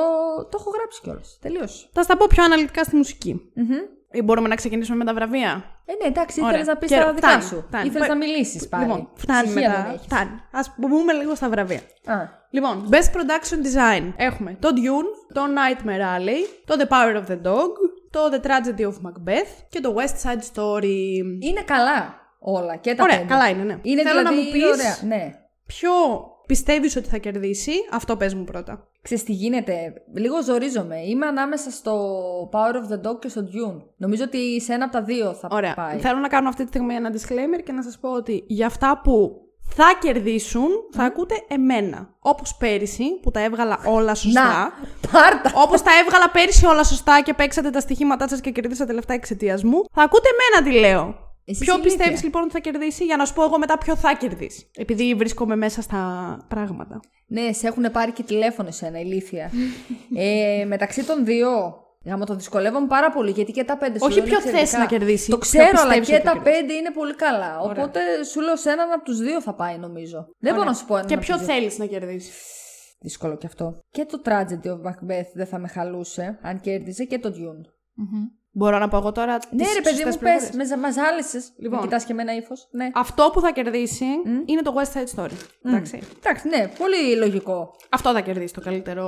[0.51, 1.38] το έχω γράψει κιόλας.
[1.41, 1.67] Τελείω.
[1.93, 3.41] Θα στα πω πιο αναλυτικά στη μουσική.
[4.13, 6.49] Ή μπορούμε να ξεκινήσουμε με τα βραβεία; Ε, ναι, εντάξει, Ωραία.
[6.49, 7.63] ήθελες να πεις Και- τα δικά φτάνει, σου.
[7.67, 7.88] φτάνει.
[7.88, 8.84] Ήθελες Πα- να μιλήσεις πάλι.
[8.84, 9.82] Λοιπόν, φτάνει Ψυχία μετά.
[9.84, 10.06] δεν έχεις.
[10.06, 10.30] Φτάνει.
[10.30, 11.82] Α μπούμε λίγο στα βραβεία.
[12.06, 12.15] Α,
[12.49, 14.13] Λοιπόν, Best Production Design.
[14.15, 17.71] Έχουμε το Dune, το Nightmare Alley, το The Power of the Dog,
[18.10, 21.17] το The Tragedy of Macbeth και το West Side Story.
[21.39, 23.27] είναι καλά όλα και τα Ωραία, πέντε.
[23.30, 23.77] καλά είναι, ναι.
[23.82, 25.36] Είναι Θέλω δηλαδή, να μου πεις ωραία, ναι.
[25.65, 25.91] ποιο
[26.52, 28.88] πιστεύεις ότι θα κερδίσει; Αυτό πες μου πρώτα.
[29.02, 31.02] Ξέρεις τι γίνεται, λίγο ζορίζομαι.
[31.02, 31.94] Είμαι ανάμεσα στο
[32.52, 33.82] Power of the Dog και στο Dune.
[33.98, 35.74] Νομίζω ότι σε ένα από τα δύο θα Ωραία.
[35.74, 35.98] πάει.
[35.98, 39.02] Θέλω να κάνω αυτή τη στιγμή ένα disclaimer και να σας πω ότι για αυτά
[39.04, 39.42] που
[39.76, 42.16] θα κερδίσουν θα ακούτε εμένα.
[42.20, 44.44] Όπως πέρυσι που τα έβγαλα όλα σωστά.
[44.44, 44.72] Να,
[45.12, 45.52] πάρτα.
[45.56, 49.64] Όπως τα έβγαλα πέρυσι όλα σωστά και παίξατε τα στοιχήματά σας και κερδίσατε λεφτά εξαιτίας
[49.64, 51.30] μου, θα ακούτε εμένα τι λέω.
[51.45, 51.97] Εσύ ποιο είσαι ηλίθια.
[51.97, 54.69] πιστεύεις λοιπόν ότι θα κερδίσει, για να σου πω εγώ μετά ποιο θα κερδίσει.
[54.75, 56.01] Επειδή βρίσκομαι μέσα στα
[56.47, 56.99] πράγματα.
[57.27, 59.51] Ναι, σε έχουν πάρει και τηλέφωνο εσένα, ηλίθεια.
[60.15, 61.49] ε, μεταξύ των δύο,
[62.06, 64.51] γάμο το δυσκολεύομαι πάρα πολύ γιατί και τα πέντε σου Όχι λέω είναι ποιο θες
[64.62, 64.77] εξαιρετικά.
[64.80, 66.60] να κερδίσει, Το ποιο ξέρω, αλλά πιστεύεις και ότι τα θα κερδίσει.
[66.62, 67.60] πέντε είναι πολύ καλά.
[67.60, 67.99] Οπότε
[68.32, 70.27] σου λέω σε έναν από τους δύο θα πάει, νομίζω.
[70.39, 71.54] Δεν μπορώ να σου πω έναν Και από ποιο τους δύο.
[71.56, 72.36] θέλεις να κερδίσεις;
[72.99, 73.80] Δύσκολο κι αυτό.
[73.89, 77.65] Και το Tragedy of Macbeth δεν θα με χαλούσε αν κέρδιζε και το Dune.
[78.54, 79.38] Μπορώ να πω εγώ τώρα.
[79.52, 80.48] Ναι, τις ρε παιδί σωστές μου, πληροφορίες.
[80.50, 80.56] πες.
[80.58, 81.52] Μες, ζα- μας ζάλισες.
[81.58, 81.80] Λοιπόν.
[81.80, 82.68] Με κοιτάς και με ένα ύφος.
[82.72, 82.90] Ναι.
[82.94, 84.06] Αυτό που θα κερδίσει
[84.46, 85.36] είναι το West Side Story.
[85.66, 86.00] Εντάξει.
[86.24, 87.76] Εντάξει, ναι, πολύ λογικό.
[87.90, 89.06] Αυτό θα κερδίσει το καλύτερο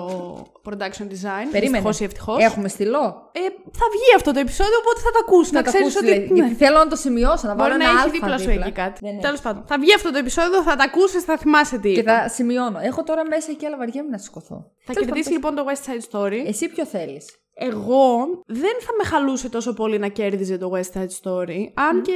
[0.66, 1.48] production design.
[1.52, 1.60] Περίμενε.
[1.60, 2.44] Δυστυχώς ή ευτυχώς.
[2.44, 3.30] Έχουμε στυλό.
[3.32, 3.40] Ε,
[3.80, 5.54] θα βγει αυτό το επεισόδιο, οπότε θα το ακούσει.
[5.54, 6.20] Να Να το ξέρεις ακούσεις, ότι.
[6.20, 8.50] λέει, Γιατί θέλω να το σημειώσω, να βάλω Μπορεί να ένα έχει αλφα δίπλα σου
[8.50, 9.06] εκεί κάτι.
[9.06, 9.20] Ναι, ναι.
[9.22, 9.64] Τέλος πάντων.
[9.68, 11.92] Θα βγει αυτό το επεισόδιο, θα τα ακούσεις, θα θυμάσαι τι.
[11.94, 12.22] Και είπα.
[12.22, 12.80] θα σημειώνω.
[12.82, 14.72] Έχω τώρα μέσα εκεί, αλλά βαριέμαι να σηκωθώ.
[14.86, 16.48] Θα Τέλος κερδίσει πάντων, λοιπόν το West Side Story.
[16.48, 21.08] Εσύ ποιο θέλεις; Εγώ δεν θα με χαλούσε τόσο πολύ να κέρδιζε το West Side
[21.24, 22.14] Story, αν και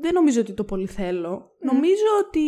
[0.00, 1.50] δεν νομίζω ότι το πολύ θέλω.
[1.60, 2.40] Νομίζω ότι.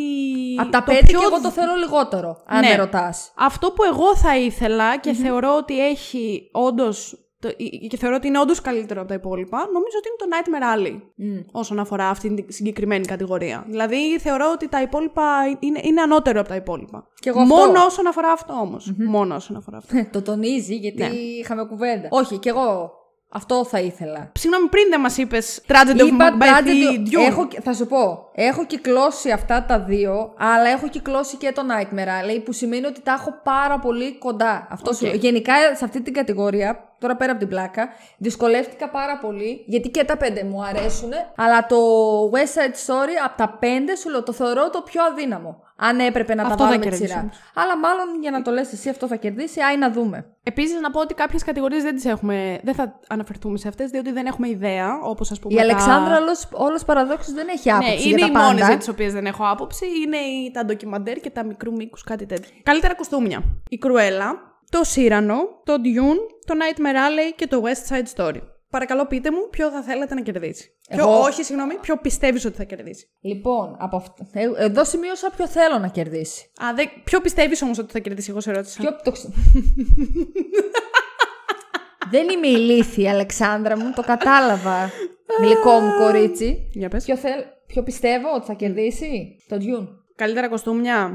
[0.59, 2.69] Από τα το πέντε πιο και εγώ το θέλω λιγότερο, αν Ναι.
[2.69, 3.33] με ρωτάς.
[3.37, 6.51] Αυτό που εγώ θα ήθελα και θεωρώ ότι έχει
[7.45, 7.55] όντω.
[7.89, 11.01] Και θεωρώ ότι είναι όντως καλύτερο από τα υπόλοιπα, νομίζω ότι είναι το Nightmare Alley.
[11.53, 13.65] Όσον αφορά αυτήν την συγκεκριμένη κατηγορία.
[13.69, 15.23] Δηλαδή θεωρώ ότι τα υπόλοιπα
[15.59, 17.07] είναι, είναι ανώτερο από τα υπόλοιπα.
[17.21, 17.55] Κι εγώ αυτό.
[17.55, 18.93] Μόνο όσον αφορά αυτό όμως.
[18.97, 19.95] Μόνο όσον αφορά αυτό.
[20.13, 21.09] το τονίζει γιατί Ναι.
[21.09, 22.09] είχαμε κουβέντα.
[22.11, 22.93] Όχι, κι εγώ
[23.31, 24.33] Αυτό θα ήθελα.
[24.39, 27.27] Συγγνώμη, πριν δεν μας είπες Tragedy of Είπα Macbeth Tragedy ή of- Dune.
[27.31, 32.09] Έχω, θα σου πω, έχω κυκλώσει αυτά τα δύο, αλλά έχω κυκλώσει και το Nightmare
[32.37, 34.67] Alley, που σημαίνει ότι τα έχω πάρα πολύ κοντά.
[34.71, 35.15] Αυτό σου- Οκ.
[35.15, 40.05] Γενικά σε αυτή την κατηγορία, τώρα πέρα από την πλάκα, δυσκολεύτηκα πάρα πολύ, γιατί και
[40.05, 41.77] τα πέντε μου αρέσουν, αλλά το
[42.33, 45.63] West Side Story από τα πέντε σου λέω το θεωρώ το πιο αδύναμο.
[45.81, 47.21] Αν έπρεπε να Αυτό τα θα βάλουμε τη κερδίσει σειρά.
[47.23, 47.37] όμως.
[47.55, 50.27] Αλλά μάλλον για να το λες εσύ αυτό θα κερδίσει, άι να δούμε.
[50.43, 52.61] Επίσης, να πω ότι κάποιες κατηγορίες δεν τις έχουμε.
[52.63, 55.01] Δεν θα αναφερθούμε σε αυτές, διότι δεν έχουμε ιδέα.
[55.03, 55.55] Όπως ας πούμε.
[55.55, 58.53] Η τα- Αλεξάνδρα όλος, όλος παραδόξως δεν έχει Ναι, άποψη είναι για οι τα μόνε
[58.55, 58.67] πάντα.
[58.67, 59.87] για τις οποίες δεν έχω άποψη.
[60.05, 62.51] Είναι οι- τα ντοκιμαντέρ και τα μικρού μήκους, κάτι τέτοιο.
[62.63, 63.43] Καλύτερα κοστούμια.
[63.69, 64.35] Η Κρουέλα,
[64.71, 68.41] το Σύρανο, το Dune, το Nightmare Alley και το West Side Story.
[68.71, 70.77] Παρακαλώ, πείτε μου ποιο θα θέλετε να κερδίσει.
[70.89, 73.07] Ποιο, Εγώ- όχι, συγγνώμη, ποιο πιστεύεις ότι θα κερδίσει.
[73.21, 76.51] Λοιπόν, από αυτό, ε, εδώ σημείωσα ποιο θέλω να κερδίσει.
[76.65, 78.81] Α, δε, ποιο πιστεύεις όμως ότι θα κερδίσει, εγώ σε ρώτησα.
[78.81, 79.33] Ποιο το ξε-
[82.11, 84.91] Δεν είμαι ηλίθια, Αλεξάνδρα μου, το κατάλαβα.
[85.41, 86.69] Γλυκό μου κορίτσι.
[86.73, 87.05] Για πες.
[87.05, 87.41] Ποιο, θέλ...
[87.67, 89.89] ποιο πιστεύω ότι θα κερδίσει, το Dune.
[90.17, 91.13] Καλύτερα κοστούμια.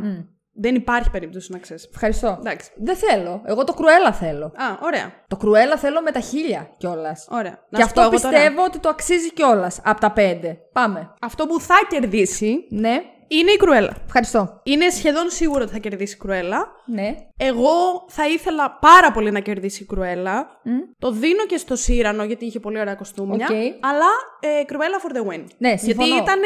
[0.55, 1.87] Δεν υπάρχει περίπτωση να ξέρεις.
[1.93, 2.37] Ευχαριστώ.
[2.39, 2.71] Εντάξει.
[2.75, 3.41] Δεν θέλω.
[3.45, 4.45] Εγώ το Cruella θέλω.
[4.45, 5.11] Α, ωραία.
[5.27, 7.27] Το Cruella θέλω με τα χίλια κιόλας.
[7.31, 7.59] Ωραία.
[7.69, 8.29] Να Και σου πω αυτό εγώ τώρα.
[8.29, 10.57] πιστεύω ότι το αξίζει κιόλας από τα πέντε.
[10.73, 11.13] Πάμε.
[11.21, 13.01] Αυτό που θα κερδίσει Ναι.
[13.27, 13.93] Είναι η Cruella.
[14.05, 14.59] Ευχαριστώ.
[14.63, 16.67] Είναι σχεδόν σίγουρο ότι θα κερδίσει η Cruella.
[16.85, 17.15] Ναι.
[17.37, 20.59] Εγώ θα ήθελα πάρα πολύ να κερδίσει η Cruella.
[20.63, 20.79] Μμ.
[20.99, 23.47] Το δίνω και στο Cyrano γιατί είχε πολύ ωραία κοστούμια.
[23.49, 23.55] Οκ.
[23.79, 24.09] Αλλά
[24.39, 25.45] ε, Κρουέλα for the win.
[25.57, 26.07] Ναι, συμφωνώ.
[26.07, 26.39] Γιατί ήταν.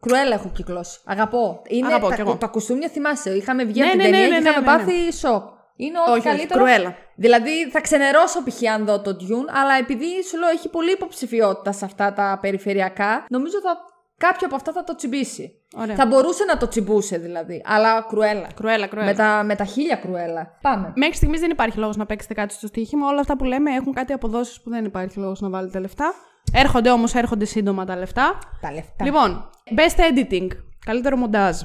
[0.00, 1.00] Κρουέλα έχω κυκλώσει.
[1.04, 1.62] Αγαπώ.
[1.68, 2.36] Είναι Αγαπώ τα, κι εγώ.
[2.36, 3.30] τα κουστούμια θυμάσαι.
[3.30, 5.58] Είχαμε βγει Ναι, από την ναι, ναι, ταινία ναι, και είχαμε ναι, ναι, πάθει σοκ.
[5.76, 6.64] Είναι ό,τι Όχι, όχι, καλύτερο.
[6.64, 6.94] Κρουέλα.
[7.14, 8.72] Δηλαδή θα ξενερώσω π.χ.
[8.74, 13.26] αν δω το Dune, αλλά επειδή σου λέω έχει πολύ υποψηφιότητα σε αυτά τα περιφερειακά,
[13.28, 13.76] νομίζω θα
[14.16, 15.59] κάποιο από αυτά θα το τσιμπήσει.
[15.76, 15.94] Ωραία.
[15.94, 17.62] Θα μπορούσε να το τσιμπούσε δηλαδή.
[17.64, 18.46] Αλλά κρουέλα.
[18.54, 19.08] Κρουέλα, κρουέλα.
[19.08, 20.58] Με τα, με τα χίλια κρουέλα.
[20.62, 20.92] Πάμε.
[20.96, 23.06] Μέχρι στιγμής δεν υπάρχει λόγος να παίξετε κάτι στο στοίχημα.
[23.06, 26.14] Όλα αυτά που λέμε έχουν κάτι αποδόσεις που δεν υπάρχει λόγος να βάλετε λεφτά.
[26.52, 28.38] Έρχονται όμως, έρχονται σύντομα τα λεφτά.
[28.60, 29.04] Τα λεφτά.
[29.04, 30.48] Λοιπόν, best editing.
[30.84, 31.60] Καλύτερο μοντάζ.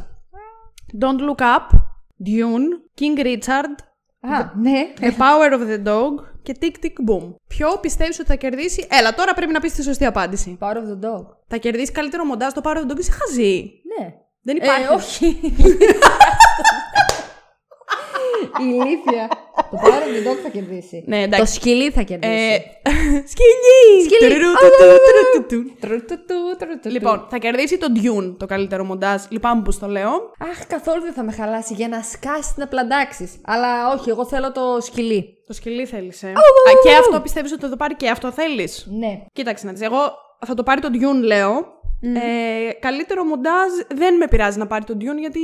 [1.02, 1.78] Don't look up.
[2.26, 3.00] Dune.
[3.00, 3.76] King Richard.
[4.20, 4.94] Α, ναι.
[5.00, 7.36] The Power of the Dog και Tick Tick Boom.
[7.48, 10.58] Ποιο πιστεύεις ότι θα κερδίσει; Έλα, τώρα πρέπει να πεις τη σωστή απάντηση.
[10.62, 11.26] Power of the dog.
[11.48, 13.00] Θα κερδίσει καλύτερο μοντάζ το Power of the Dog.
[13.00, 13.72] Είσαι χαζή.
[14.00, 14.14] Ναι.
[14.42, 14.84] Δεν υπάρχει.
[14.84, 15.26] Ε, όχι.
[18.62, 19.30] Η ηλίθεια.
[19.76, 21.04] Το Power of the Dog θα κερδίσει.
[21.08, 21.40] Ναι, εντάξει.
[21.40, 22.62] Το σκυλί θα Ε, κερδίσει.
[23.32, 24.04] σκυλί!
[24.04, 24.34] Σκυλί.
[24.34, 25.76] Τουρουρου, του, του, του, του, του.
[25.80, 29.22] Τρου, του, του, τρου, του, Λοιπόν, θα κερδίσει το Dune το καλύτερο μοντάζ.
[29.30, 30.12] Λυπάμαι που στο λέω.
[30.12, 30.46] του.
[30.52, 33.32] Αχ, καθόλου δεν θα με χαλάσει για να σκάσει να πλαντάξεις.
[33.46, 35.44] Αλλά όχι, εγώ θέλω το σκυλί.
[35.48, 36.28] Το σκυλί θέλεις, ε.
[36.28, 36.32] Α,
[36.84, 39.22] και αυτό πιστεύεις ότι θα το πάρει και αυτό θέλεις; Ναι.
[39.34, 39.98] Κοίταξε να δεις, Εγώ
[40.46, 41.74] θα το πάρει το Dune, λέω.
[42.02, 45.40] Ε, καλύτερο μοντάζ δεν με πειράζει να πάρει το Dune γιατί.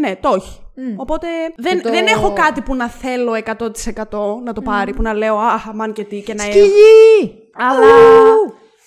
[0.00, 0.60] Ναι, το έχει.
[0.96, 5.14] Οπότε δεν, το- δεν έχω κάτι που να θέλω 100% να το πάρει, που να
[5.14, 7.50] λέω Αχ, αμάν και τι και να Σκυλί!
[7.54, 7.86] Αλλά.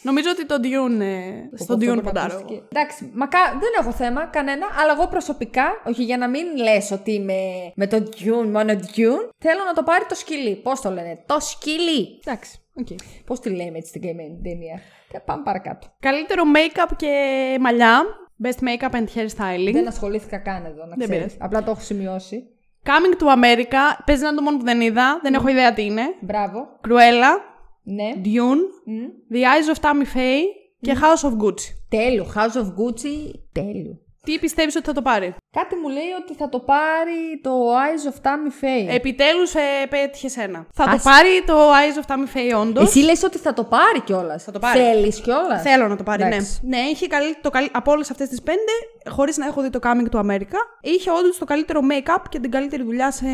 [0.02, 1.02] Νομίζω ότι το Dune.
[1.02, 2.34] ε, στο Αυτό Dune που ποντάρω.
[2.38, 2.62] ακούστηκε.
[2.74, 7.12] Εντάξει, μακά, δεν έχω θέμα κανένα, αλλά εγώ προσωπικά, όχι για να μην λες ότι
[7.14, 7.34] είμαι
[7.76, 10.56] με το Dune, μόνο Dune, θέλω να το πάρει το σκυλί.
[10.56, 12.20] Πώς το λένε, το σκυλί.
[12.26, 12.60] Εντάξει.
[12.82, 12.96] Okay.
[13.26, 14.80] Πώς τη λέμε έτσι στην καημένη ταινία.
[15.12, 15.88] Και πάμε παρακάτω.
[16.00, 17.12] Καλύτερο make-up και
[17.60, 18.04] μαλλιά.
[18.44, 19.72] Best make-up and hairstyling.
[19.72, 21.16] Δεν ασχολήθηκα καν εδώ, να Δεν ξέρεις.
[21.18, 21.38] πειράζει.
[21.40, 22.44] Απλά το έχω σημειώσει.
[22.84, 24.04] Coming to America.
[24.06, 25.20] Παίζει να είναι το μόνο που δεν είδα.
[25.24, 26.02] Δεν έχω ιδέα τι είναι.
[26.22, 26.80] Μπράβο.
[26.88, 27.42] Cruella.
[27.84, 28.12] Ναι.
[28.24, 28.62] Dune.
[28.86, 29.06] Μμ.
[29.34, 30.44] The Eyes of Tammy Faye.
[30.82, 31.74] Και House of Gucci.
[31.90, 32.26] Τέλειο.
[32.36, 33.34] House of Gucci.
[33.52, 34.00] Τέλειο.
[34.24, 38.12] Τι πιστεύεις ότι θα το πάρει; Κάτι μου λέει ότι θα το πάρει το Eyes
[38.12, 38.94] of Tammy Faye.
[38.96, 40.66] Επιτέλους ε, πέτυχες ένα.
[40.74, 42.84] Θα Ας- το πάρει το Eyes of Tammy Faye όντως.
[42.84, 44.44] Εσύ λες ότι θα το πάρει κιόλας.
[44.44, 44.80] Θα το πάρει.
[44.80, 45.62] Θέλεις κιόλας.
[45.62, 46.60] Θέλω να το πάρει, Εντάξει.
[46.62, 46.78] ναι.
[46.78, 47.38] Ναι, είχε καλύ...
[47.42, 47.70] το καλύ...
[47.72, 48.72] από όλες αυτές τις πέντε,
[49.10, 52.52] χωρίς να έχω δει το Coming to America, είχε όντως το καλύτερο make-up και την
[52.52, 53.26] καλύτερη δουλειά σε...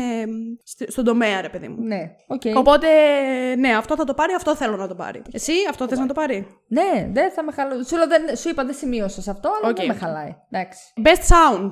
[0.64, 1.82] στη- στον τομέα, ρε παιδί μου.
[1.82, 2.42] Ναι, οκ.
[2.56, 2.86] Οπότε,
[3.58, 5.22] ναι, αυτό θα το πάρει, αυτό θέλω να το πάρει.
[5.32, 7.84] Εσύ, αυτό θες να το πάρει; Ναι, δεν θα με χαλάει.
[7.84, 9.98] Σου, λέω, δεν- σου είπα δεν σημείωσα σε αυτό, αλλά Οκ, δεν με οκ.
[9.98, 10.34] χαλάει.
[10.50, 10.80] Εντάξει.
[11.04, 11.70] Best Sound.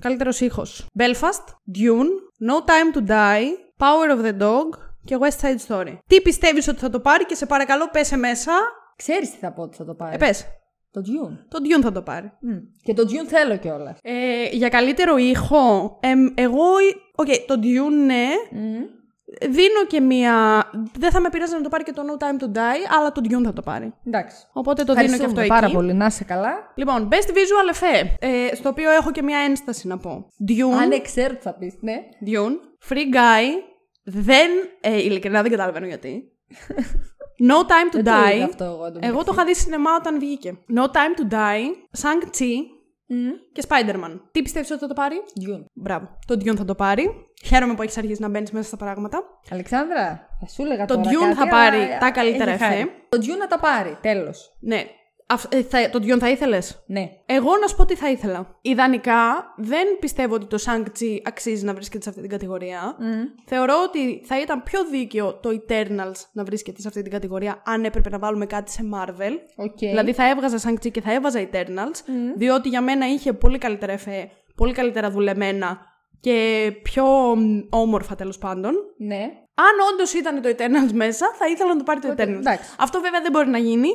[0.00, 0.86] Καλύτερος ήχος.
[0.98, 1.44] Belfast,
[1.78, 2.08] Dune,
[2.50, 3.46] No Time to Die,
[3.78, 5.98] Power of the Dog και West Side Story.
[6.06, 8.52] Τι πιστεύεις ότι θα το πάρει και σε παρακαλώ πέσε μέσα.
[8.96, 10.14] Ξέρεις τι θα πω ότι θα το πάρει.
[10.14, 10.46] Ε, πες.
[10.96, 11.36] Το Dune.
[11.48, 12.32] Το Dune θα το πάρει.
[12.40, 12.56] Μμ.
[12.82, 13.98] Και το Dune θέλω κιόλας.
[14.02, 16.64] Ε, για καλύτερο ήχο, εμ, εγώ.
[17.14, 18.26] Οκ, το Dune ναι.
[19.40, 20.64] Δίνω και μία.
[20.98, 23.20] Δεν θα με πειράζει να το πάρει και το No Time to Die, αλλά το
[23.24, 23.94] Dune θα το πάρει.
[24.06, 24.36] Εντάξει.
[24.52, 25.50] Οπότε το δίνω και αυτό Ευχαριστούμε εκεί.
[25.50, 25.94] πάρα πολύ.
[25.94, 26.72] Να είσαι καλά.
[26.74, 28.14] Λοιπόν, Best Visual Effect.
[28.18, 30.26] Ε, στο οποίο έχω και μία ένσταση να πω.
[30.48, 30.78] Dune.
[30.80, 31.94] Αν ναι, ξέρω τι θα πεις, ναι.
[32.26, 32.88] Dune.
[32.88, 33.46] Free Guy.
[34.04, 34.50] Δεν.
[34.80, 36.32] Ε, ειλικρινά δεν καταλαβαίνω γιατί.
[37.38, 38.34] No Time to Δεν το Die.
[38.34, 38.84] είδα αυτό εγώ.
[38.84, 40.58] εν τω Εγώ το είχα δει σινεμά όταν βγήκε.
[40.76, 41.98] No Time to Die.
[42.02, 42.52] Shang-Chi.
[43.52, 44.20] και Spider-Man.
[44.32, 45.64] Τι πιστεύεις ότι θα το πάρει; Dune.
[45.72, 46.18] Μπράβο.
[46.26, 47.10] Το Dune θα το πάρει.
[47.44, 49.22] Χαίρομαι που έχεις αρχίσει να μπαίνεις μέσα στα πράγματα.
[49.50, 52.74] Αλεξάνδρα, θα σου έλεγα Το τώρα Dune κάτι, θα πάρει αλλά τα καλύτερα έχει χάρη.
[52.80, 52.88] εφέ.
[53.08, 54.56] Το Dune να τα πάρει, τέλος.
[54.60, 54.84] Ναι.
[55.28, 57.08] Αυ- ε, θα, το Dune θα ήθελες; Ναι.
[57.26, 58.58] Εγώ να σου πω τι θα ήθελα.
[58.62, 62.96] Ιδανικά δεν πιστεύω ότι το Shang-Chi αξίζει να βρίσκεται σε αυτή την κατηγορία.
[63.46, 67.84] Θεωρώ ότι θα ήταν πιο δίκαιο το Eternals να βρίσκεται σε αυτή την κατηγορία αν
[67.84, 69.32] έπρεπε να βάλουμε κάτι σε Marvel.
[69.56, 69.78] Οκ.
[69.78, 72.00] Δηλαδή θα έβγαζα Shang-Chi και θα έβαζα Eternals,
[72.36, 75.78] διότι για μένα είχε πολύ καλύτερα εφέ, πολύ καλύτερα δουλεμένα
[76.20, 77.04] και πιο
[77.36, 78.72] μ, όμορφα τέλος πάντων.
[78.98, 79.22] Ναι.
[79.58, 82.38] Αν όντως ήταν το Eternals μέσα, θα ήθελα να το πάρει το Οκ, Eternals.
[82.38, 82.74] εντάξει.
[82.78, 83.88] Αυτό βέβαια δεν μπορεί να γίνει.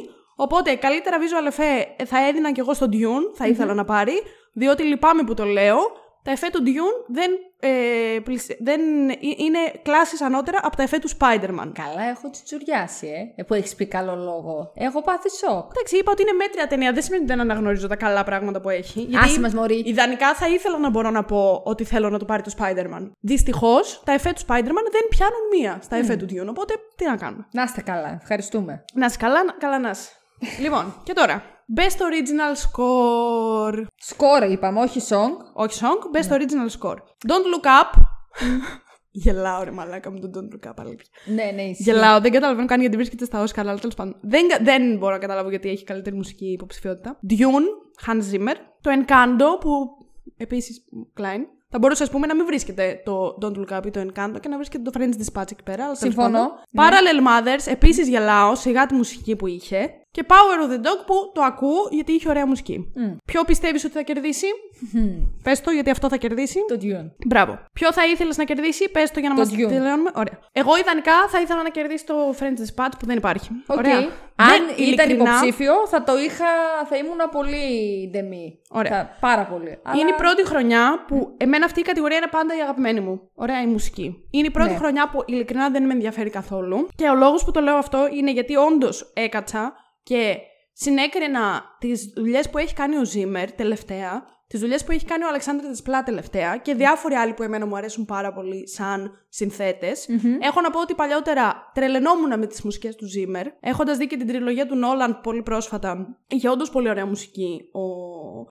[0.45, 4.13] Οπότε καλύτερα visual εφέ θα έδινα κι εγώ στο Dune, θα ήθελα να πάρει,
[4.53, 5.77] διότι λυπάμαι που το λέω.
[6.23, 10.97] Τα εφέ του Dune δεν, ε, πλησ- δεν ε- είναι κλάσει ανώτερα από τα εφέ
[10.99, 11.71] του Spider-Man.
[11.73, 14.71] Καλά, έχω τσιτσουριάσει, ε, ε, που έχεις πει καλό λόγο.
[14.75, 15.69] Έχω πάθει σοκ.
[15.75, 16.91] Εντάξει, είπα ότι είναι μέτρια ταινία.
[16.93, 19.09] Δεν σημαίνει ότι δεν αναγνωρίζω τα καλά πράγματα που έχει.
[19.23, 19.81] Άσε μας, μωρή.
[19.85, 23.11] Ιδανικά θα ήθελα να μπορώ να πω ότι θέλω να το πάρει το Spider-Man.
[23.19, 26.47] Δυστυχώς, τα εφέ του Spider-Man δεν πιάνουν μία στα εφέ του Dune.
[26.49, 27.47] Οπότε τι να κάνουμε.
[27.51, 28.17] Να είστε καλά.
[28.21, 28.83] Ευχαριστούμε.
[28.93, 30.09] Να είσαι καλά, να- καλά να είσαι.
[30.61, 31.43] Λοιπόν, και τώρα.
[31.77, 33.85] Best Original Score.
[33.95, 35.31] Σκόρ είπαμε, όχι song.
[35.53, 36.95] Όχι song, Best Original Score.
[37.27, 37.99] Don't Look Up.
[39.13, 41.05] Γελάω ρε μαλάκα με τον Don't Look Up, αλήθεια.
[41.25, 41.83] Ναι, ναι, ισχύει.
[41.83, 44.15] Γελάω, δεν καταλαβαίνω καν γιατί βρίσκεται στα Oscar, αλλά τέλος πάντων.
[44.21, 47.19] Δεν, κα- δεν μπορώ να καταλάβω γιατί έχει καλύτερη μουσική υποψηφιότητα.
[47.29, 48.55] Dune, Hans Zimmer.
[48.81, 49.69] Το Encanto, που
[50.37, 50.81] επίσης
[51.19, 51.39] Klein.
[51.69, 54.47] Θα μπορούσε, ας πούμε, να μην βρίσκεται το Don't Look Up ή το Encanto και
[54.49, 55.83] να βρίσκεται το French Dispatch εκεί πέρα.
[55.85, 56.39] αλλά τέλος Συμφωνώ.
[56.39, 56.47] Ναι.
[56.81, 56.99] πάντων.
[56.99, 59.89] Parallel Mothers, επίσης γελάω, σιγά τη μουσική που είχε.
[60.11, 62.91] Και Power of the Dog που το ακούω γιατί είχε ωραία μουσική.
[63.25, 64.45] Ποιο πιστεύεις ότι θα κερδίσει,
[65.43, 66.59] Πες το γιατί αυτό θα κερδίσει.
[66.67, 67.11] Το Dune.
[67.27, 67.59] Μπράβο.
[67.73, 69.67] Ποιο θα ήθελες να κερδίσει, πες το για να Το μας Dune.
[69.67, 70.11] τελειώνουμε.
[70.15, 70.39] Ωραία.
[70.51, 73.49] Εγώ ιδανικά θα ήθελα να κερδίσει το French Dispatch που δεν υπάρχει.
[73.67, 73.77] Οκ.
[73.77, 73.95] Ωραία.
[74.35, 76.45] Αν Δεν, ήταν ειλικρινά, υποψήφιο, θα το είχα.
[76.89, 77.63] θα ήμουν πολύ
[78.11, 78.59] team.
[78.69, 78.91] Ωραία.
[78.91, 79.79] Θα- πάρα πολύ.
[79.83, 79.99] Αλλά...
[80.01, 81.33] Είναι η πρώτη χρονιά που.
[81.37, 83.29] Εμένα αυτή η κατηγορία είναι πάντα η αγαπημένη μου.
[83.35, 84.27] Ωραία, η μουσική.
[84.31, 84.77] Είναι η πρώτη Ναι.
[84.77, 86.87] χρονιά που ειλικρινά δεν με ενδιαφέρει καθόλου.
[86.95, 89.73] Και ο λόγος που το λέω αυτό είναι γιατί όντως έκατσα
[90.03, 90.37] και
[90.73, 95.27] συνέκρινα τις δουλειές που έχει κάνει ο Zimmer τελευταία, τις δουλειές που έχει κάνει ο
[95.27, 100.07] Alexandre Desplat τελευταία και διάφοροι άλλοι που εμένα μου αρέσουν πάρα πολύ σαν συνθέτες.
[100.39, 103.47] Έχω να πω ότι παλιότερα τρελαινόμουν με τις μουσικές του Zimmer.
[103.59, 107.81] Έχοντας δει και την τριλογία του Nolan πολύ πρόσφατα, είχε όντως πολύ ωραία μουσική ο...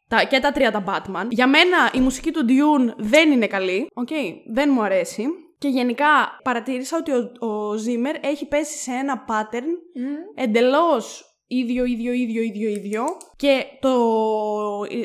[0.09, 0.25] τα...
[0.25, 1.27] και τα τρία τα Batman.
[1.29, 3.87] Για μένα η μουσική του Dune δεν είναι καλή.
[3.95, 4.09] Οκ,
[4.53, 5.27] δεν μου αρέσει.
[5.59, 6.07] Και γενικά
[6.43, 10.01] παρατήρησα ότι ο, ο Zimmer έχει πέσει σε ένα pattern
[10.35, 13.05] εντελώς ίδιο, ίδιο, ίδιο, ίδιο, ίδιο.
[13.37, 13.91] Και το,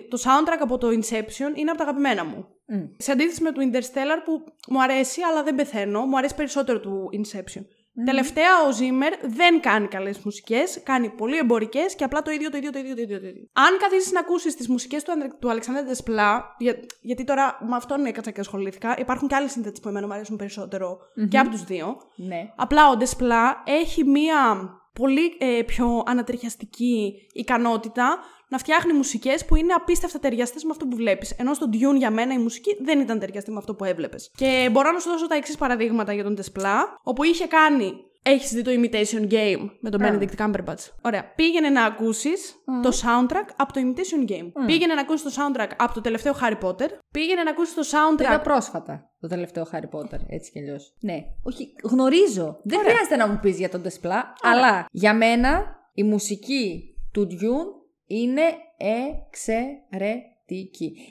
[0.10, 2.48] το soundtrack από το Inception είναι από τα αγαπημένα μου.
[2.68, 2.84] Μμ.
[2.98, 6.06] Σε αντίθεση με το Interstellar που μου αρέσει, αλλά δεν πεθαίνω.
[6.06, 7.62] Μου αρέσει περισσότερο του Inception.
[8.06, 12.58] Τελευταία, ο Zimmer δεν κάνει καλές μουσικές, κάνει πολύ εμπορικές και απλά το ίδιο, το
[12.58, 13.20] ίδιο, το ίδιο, το ίδιο.
[13.20, 13.44] Το ίδιο.
[13.54, 17.76] Αν καθίσεις να ακούσεις τις μουσικές του, Ανδρε- του Αλεξάνδρου Δεσπλά, για, γιατί τώρα με
[17.76, 20.98] αυτόν έκατσα και ασχολήθηκα, υπάρχουν και άλλοι συνθέτες που εμένα μου αρέσουν περισσότερο
[21.30, 21.98] και από τους δύο.
[22.16, 22.54] Ναι.
[22.56, 24.70] Απλά ο Ντεσπλά έχει μία
[25.00, 30.96] πολύ ε, πιο ανατριχιαστική ικανότητα να φτιάχνει μουσικές που είναι απίστευτα ταιριαστές με αυτό που
[30.96, 31.32] βλέπεις.
[31.32, 34.32] Ενώ στο Dune για μένα η μουσική δεν ήταν ταιριαστή με αυτό που έβλεπες.
[34.38, 37.94] Και μπορώ να σου δώσω τα εξής παραδείγματα για τον Ντεσπλά, όπου είχε κάνει
[38.28, 40.18] Έχεις δει το Imitation Game με τον Α.
[40.20, 41.34] Benedict Cumberbatch; Ωραία.
[41.36, 44.66] Πήγαινε να ακούσεις το soundtrack από το Imitation Game.
[44.66, 46.88] Πήγαινε να ακούσεις το soundtrack από το τελευταίο Harry Potter.
[47.12, 50.94] Πήγαινε να ακούσεις το Το είδα soundtrack πρόσφατα το τελευταίο Harry Potter, έτσι κι αλλιώς.
[51.00, 51.26] Ναι.
[51.44, 52.60] Όχι, γνωρίζω.
[52.64, 57.68] Δεν χρειάζεται να μου πεις για τον Τεσπλά, αλλά για μένα η μουσική του Dune
[58.06, 58.42] είναι
[58.78, 60.32] εξαιρετική.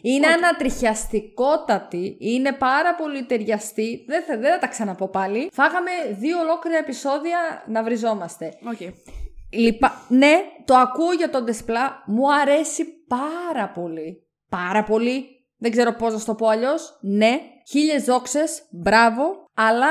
[0.03, 4.05] Είναι ανατριχιαστικότατη, είναι πάρα πολύ ταιριαστή.
[4.07, 5.49] Δεν θα, δεν θα τα ξαναπώ πάλι.
[5.53, 8.53] Φάγαμε δύο ολόκληρα επεισόδια να βριζόμαστε.
[8.75, 8.93] Okay.
[9.53, 10.07] Λυπα...
[10.09, 10.35] Ναι,
[10.65, 12.03] το ακούω για τον Τεσπλά.
[12.07, 14.27] Μου αρέσει πάρα πολύ.
[14.49, 15.34] Πάρα πολύ.
[15.65, 16.99] Δεν ξέρω πώς να σου το πω αλλιώς.
[17.01, 19.49] Ναι, χίλιες δόξες, μπράβο.
[19.55, 19.87] Αλλά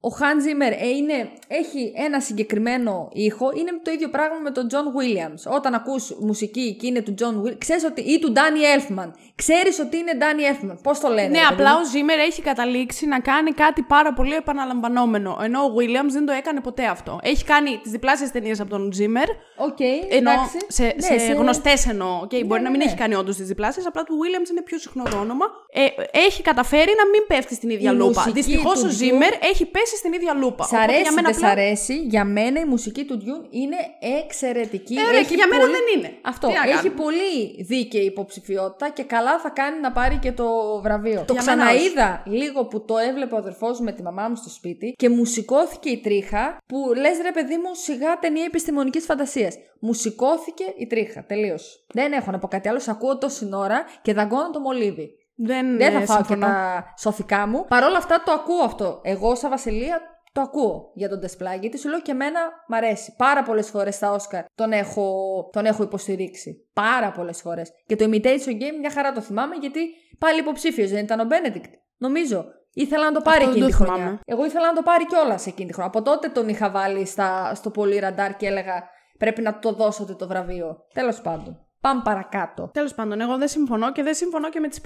[0.00, 3.50] ο Hans Zimmer ε, είναι, έχει ένα συγκεκριμένο ήχο.
[3.56, 5.52] Είναι το ίδιο πράγμα με τον John Williams.
[5.56, 9.10] Όταν ακούς μουσική και είναι του John Williams, ξέρεις ότι, ή του Danny Elfman.
[9.34, 10.76] Ξέρεις ότι είναι Danny Elfman.
[10.82, 11.20] Πώς το λένε.
[11.28, 15.38] Ναι, ρε παιδί απλά μου; ο Zimmer έχει καταλήξει να κάνει κάτι πάρα πολύ επαναλαμβανόμενο.
[15.42, 17.18] Ενώ ο Williams δεν το έκανε ποτέ αυτό.
[17.22, 19.28] Έχει κάνει τις διπλάσιες ταινίες από τον Zimmer.
[19.56, 20.58] Οκ, Ενώ εντάξει.
[20.68, 22.20] σε, Ναι, σε, σε- γνωστές εννοώ.
[22.24, 22.84] Okay, μπορεί ναι, να μην ναι.
[22.84, 25.46] έχει κάνει όντως τις διπλάσιες, απλά του Williams είναι πιο συχνό το όνομα.
[25.72, 25.84] Ε,
[26.26, 28.06] έχει καταφέρει να μην πέφτει στην ίδια Η λούπα.
[28.20, 30.64] μουσική Δυστυχώς του ο Dune- Ζήμερ έχει πέσει πέσει στην ίδια λούπα.
[30.64, 31.94] Σ' Οπότε αρέσει, για μένα δεν σ' απλά- αρέσει.
[32.14, 33.76] Για μένα η μουσική του Dune είναι
[34.24, 34.94] εξαιρετική.
[34.94, 36.10] Ε, ωραία, και για μένα δεν είναι.
[36.22, 36.46] Αυτό.
[36.48, 36.94] Τι να Έχει κάνουμε.
[37.02, 40.46] πολύ δίκαιη υποψηφιότητα και καλά θα κάνει να πάρει και το
[40.82, 41.24] βραβείο.
[41.26, 44.36] Το Για μένα ξαναείδα λίγο που το έβλεπε ο αδερφός μου με τη μαμά μου
[44.36, 49.04] στο σπίτι και μου σηκώθηκε η τρίχα που λες ρε παιδί μου σιγά ταινία επιστημονικής
[49.04, 49.54] φαντασίας.
[49.80, 51.24] Μου σηκώθηκε η τρίχα.
[51.24, 51.84] Τελείως.
[51.92, 52.78] Δεν έχω να πω κάτι άλλο.
[52.78, 55.10] Σ' ακούω τόση ώρα και δαγκώνω το μολύβι.
[55.40, 56.46] Δεν, Δεν θα ε, φάω συμφωνώ.
[56.46, 57.64] και τα σωθικά μου.
[57.68, 59.00] Παρ' όλα αυτά το ακούω αυτό.
[59.02, 60.00] Εγώ, σαν Βασιλεία,
[60.32, 61.60] το ακούω για τον Desplat.
[61.60, 63.14] Γιατί σου λέω και εμένα μ' αρέσει.
[63.16, 65.12] Πάρα πολλές φορές στα Όσκαρ τον έχω,
[65.52, 66.68] τον έχω υποστηρίξει.
[66.72, 67.70] Πάρα πολλές φορές.
[67.86, 69.80] Και το Imitation Game μια χαρά το θυμάμαι γιατί
[70.18, 71.70] πάλι υποψήφιος δεν ήταν ο Benedict.
[71.96, 72.44] Νομίζω.
[72.72, 74.02] Ήθελα να το πάρει Αυτό δεν εκείνη τη το χρονιά.
[74.02, 74.20] θυμάμαι.
[74.24, 75.92] Εγώ ήθελα να το πάρει κιόλας εκείνη τη χρονιά.
[75.94, 80.14] Από τότε τον είχα βάλει στα, στο πολύ ραντάρ και έλεγα πρέπει να το δώσετε
[80.14, 80.76] το βραβείο.
[80.94, 81.67] Τέλος πάντων.
[81.88, 82.70] Πάμε παρακάτω.
[82.72, 84.80] Τέλος πάντων, εγώ δεν συμφωνώ και δεν συμφωνώ και με τις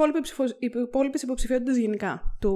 [0.83, 2.53] υπόλοιπες υποψηφιότητες γενικά του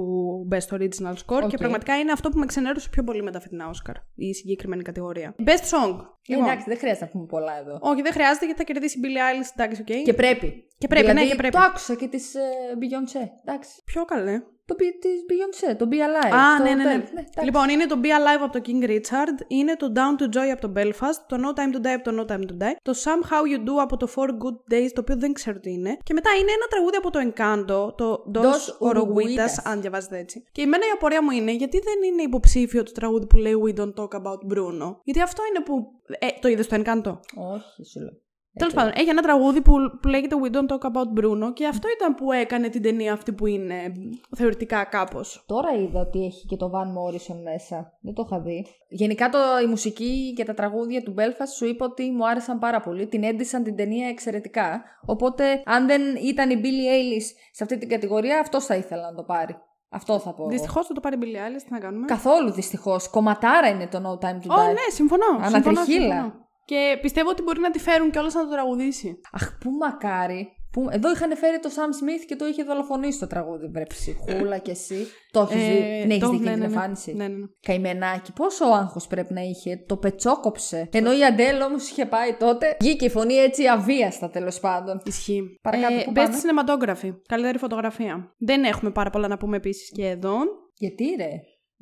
[0.51, 1.41] Best Original Score.
[1.43, 1.49] Οκ.
[1.49, 4.83] Και πραγματικά είναι αυτό που με ξενέρωσε πιο πολύ με τα φετινά Oscar, η συγκεκριμένη
[4.83, 5.35] κατηγορία.
[5.45, 5.95] Best Song.
[5.99, 7.77] Ε, Λοιπόν, εντάξει, δεν χρειάζεται να πούμε πολλά εδώ.
[7.81, 10.03] όχι, δεν χρειάζεται γιατί θα κερδίσει η Billie Eilish, εντάξει, οκ.
[10.03, 10.67] Και πρέπει.
[10.77, 11.53] Και πρέπει, δηλαδή, ναι, και πρέπει.
[11.53, 12.39] Το άκουσα και της ε,
[12.81, 13.27] Beyoncé.
[13.45, 13.81] Εντάξει.
[13.85, 14.41] Πιο καλέ.
[14.67, 16.35] Το της Beyoncé, το Be Alive.
[16.35, 16.95] Α, στο ναι, ναι, ναι.
[16.95, 17.19] hotel.
[17.19, 17.43] εντάξει.
[17.43, 20.61] λοιπόν, είναι το Be Alive από το King Richard, είναι το Down to Joy από
[20.61, 23.41] το Belfast, το No Time to Die από το No Time to Die, το Somehow
[23.51, 25.97] You Do από το Four Good Days, το οποίο δεν ξέρω τι είναι.
[26.03, 29.61] Και μετά είναι ένα τραγούδι από το Encanto, το Dos Dos Oroguitas, Oruguitas.
[29.63, 30.43] αν διαβάζετε έτσι.
[30.51, 33.79] Και εμένα η απορία μου είναι γιατί δεν είναι υποψήφιο το τραγούδι που λέει We
[33.79, 34.95] Don't Talk About Bruno.
[35.03, 35.87] Γιατί αυτό είναι που.
[36.19, 38.25] Ε, το είδες στο Encanto; Όχι, σου λέω.
[38.57, 41.87] Τέλος πάντων, έχει ένα τραγούδι που, που λέγεται We Don't Talk About Bruno και αυτό
[41.95, 43.91] ήταν που έκανε την ταινία αυτή που είναι
[44.35, 45.43] θεωρητικά κάπως.
[45.47, 47.97] Τώρα είδα ότι έχει και το Van Morrison μέσα.
[48.01, 48.65] Δεν το είχα δει.
[48.89, 52.79] Γενικά το, η μουσική και τα τραγούδια του Belfast σου είπα ότι μου άρεσαν πάρα
[52.79, 53.07] πολύ.
[53.07, 54.83] Την έντυσαν την ταινία εξαιρετικά.
[55.05, 59.15] Οπότε, αν δεν ήταν η Billie Eilish σε αυτή την κατηγορία, αυτός θα ήθελα να
[59.15, 59.55] το πάρει.
[59.89, 60.41] Αυτό θα πω.
[60.41, 60.49] εγώ.
[60.51, 63.09] Δυστυχώς θα το πάρει η Billie Eilish, τι να κάνουμε; Καθόλου δυστυχώς.
[63.09, 64.57] Κομματάρα είναι το No Time to Die.
[64.57, 65.23] Ω, ναι, συμφωνώ.
[65.25, 66.13] συμφωνώ, Ανατριχύλα.
[66.13, 66.46] συμφωνώ.
[66.67, 69.19] Και πιστεύω ότι μπορεί να τη φέρουν κιόλας να το τραγουδήσει.
[69.31, 70.47] Αχ, πού μακάρι.
[70.71, 70.87] Που...
[70.91, 73.67] Εδώ είχαν φέρει το Sam Smith και το είχε δολοφονήσει το τραγούδι.
[73.67, 75.07] Βρε ψυχούλα κι εσύ.
[75.31, 76.01] Το έχεις Ε, δει.
[76.01, 76.65] Την έχεις το- δει ναι, και την ναι, ναι.
[76.65, 77.13] εμφάνιση.
[77.13, 77.45] Ναι, ναι, ναι.
[77.61, 80.89] Καημενάκι, πόσο άγχος πρέπει να είχε; Το πετσόκοψε.
[80.91, 82.77] Ενώ η Αντέλ όμως είχε πάει τότε.
[82.79, 85.01] Βγήκε η φωνή έτσι αβίαστα τέλος πάντων.
[85.05, 85.41] Ισχύει.
[85.61, 87.15] Παρακάτω, πού best πάμε; cinematography.
[87.27, 88.33] Καλύτερη φωτογραφία.
[88.37, 90.37] Δεν έχουμε πάρα πολλά να πούμε επίσης και εδώ.
[90.77, 91.29] Γιατί ρε;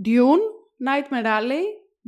[0.06, 0.44] Dune,
[0.88, 1.64] Nightmare Alley,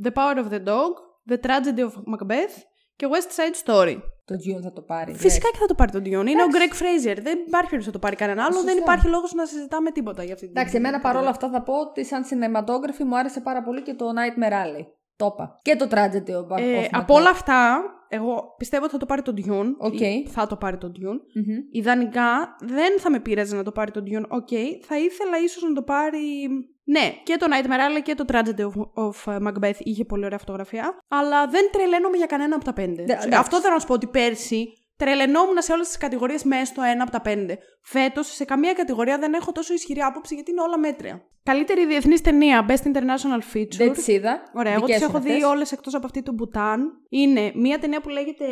[0.07, 0.93] The Power of the Dog,
[1.29, 2.55] The Tragedy of Macbeth
[2.95, 3.95] και West Side Story.
[4.25, 5.13] Το Dune θα το πάρει.
[5.13, 6.27] Φυσικά και θα το πάρει τον Dune.
[6.29, 7.17] Είναι ο Greg Fraser.
[7.21, 8.53] Δεν υπάρχει περίπτωση να το πάρει κανένα άλλο.
[8.53, 8.71] Σωστά.
[8.73, 11.73] Δεν υπάρχει λόγος να συζητάμε τίποτα για αυτή την Εντάξει, εμένα παρόλα αυτά θα πω
[11.79, 14.85] ότι σαν cinematography μου άρεσε πάρα πολύ και το Nightmare Alley.
[15.15, 15.59] Το είπα.
[15.61, 17.17] Και το Tragedy of, Ε, of από Macbeth.
[17.19, 19.73] όλα αυτά, εγώ πιστεύω ότι θα το πάρει το Dune.
[19.77, 19.99] Οκ.
[19.99, 21.19] Ή Θα το πάρει το Dune.
[21.33, 21.57] Μμμ.
[21.71, 24.25] Ιδανικά δεν θα με πείραζε να το πάρει το Dune.
[24.27, 24.47] Οκ.
[24.87, 26.47] Θα ήθελα ίσως να το πάρει.
[26.89, 30.97] Ναι, και το Nightmare Alley και το Tragedy of, of Macbeth είχε πολύ ωραία φωτογραφία.
[31.07, 33.03] Αλλά δεν τρελαίνομαι για κανένα από τα πέντε.
[33.03, 33.29] Ναι, εντάξει.
[33.33, 34.67] Αυτό θέλω να σου πω ότι πέρσι
[34.97, 37.57] τρελαινόμουν σε όλες τις κατηγορίες μέσα στο ένα από τα πέντε.
[37.81, 41.21] Φέτος σε καμία κατηγορία δεν έχω τόσο ισχυρή άποψη γιατί είναι όλα μέτρια.
[41.43, 43.75] Καλύτερη διεθνής ταινία, Best International Feature.
[43.77, 44.43] Δεν τις είδα.
[44.53, 45.49] Ωραία, εγώ Δικές τις έχω είναι δει αυτές.
[45.49, 46.91] όλες εκτός από αυτή του Μπουτάν.
[47.09, 48.45] Είναι μια ταινία που λέγεται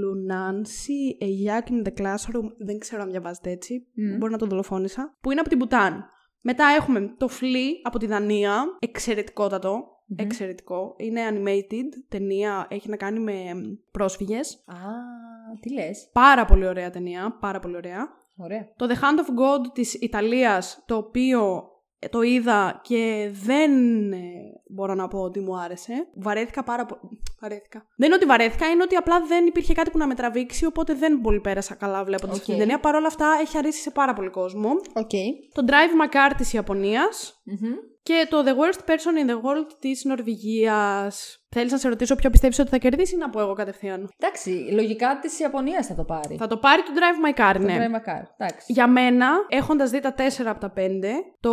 [0.00, 2.46] Lunana, A Yak in the Classroom.
[2.66, 3.86] Δεν ξέρω αν διαβάζετε έτσι.
[3.94, 4.16] Μμ.
[4.16, 5.16] Μπορεί να το δολοφόνησα.
[5.20, 6.04] Που είναι από την Μπουτάν.
[6.48, 8.64] Μετά έχουμε το Flee από τη Δανία.
[8.78, 9.84] Εξαιρετικότατο.
[10.16, 10.94] Εξαιρετικό.
[10.98, 12.66] Είναι animated ταινία.
[12.70, 14.62] Έχει να κάνει με εμ, πρόσφυγες.
[14.66, 14.76] Α,
[15.60, 17.36] τι λες; Πάρα πολύ ωραία ταινία.
[17.40, 18.08] Πάρα πολύ ωραία.
[18.36, 18.72] Ωραία.
[18.76, 23.72] Το The Hand of God της Ιταλίας, το οποίο ε, το είδα και δεν
[24.12, 24.16] ε,
[24.68, 26.06] μπορώ να πω ότι μου άρεσε.
[26.14, 27.20] Βαρέθηκα πάρα πολύ.
[27.40, 27.86] Βαρέθηκα.
[27.96, 30.94] Δεν είναι ότι βαρέθηκα, είναι ότι απλά δεν υπήρχε κάτι που να με τραβήξει, οπότε
[30.94, 32.40] δεν πολύ πέρασα καλά βλέποντας Οκ.
[32.40, 32.80] αυτή την ταινία.
[32.80, 34.70] Παρ' όλα αυτά έχει αρέσει σε πάρα πολύ κόσμο.
[34.92, 35.10] Οκ.
[35.52, 37.72] Το Drive My Car της Ιαπωνίας Μμμ.
[38.02, 41.40] και το The Worst Person in the World της Νορβηγίας.
[41.48, 44.50] Θέλεις να σε ρωτήσω ποιο πιστεύεις ότι θα κερδίσει ή να πω εγώ κατευθείαν; Εντάξει,
[44.50, 46.36] λογικά της Ιαπωνίας θα το πάρει.
[46.36, 47.76] Θα το πάρει το Drive My Car, Το ναι.
[47.78, 48.22] Drive My Car.
[48.38, 48.72] Εντάξει.
[48.72, 50.80] Για μένα, έχοντας δει τα 4 από τα 5,
[51.40, 51.52] το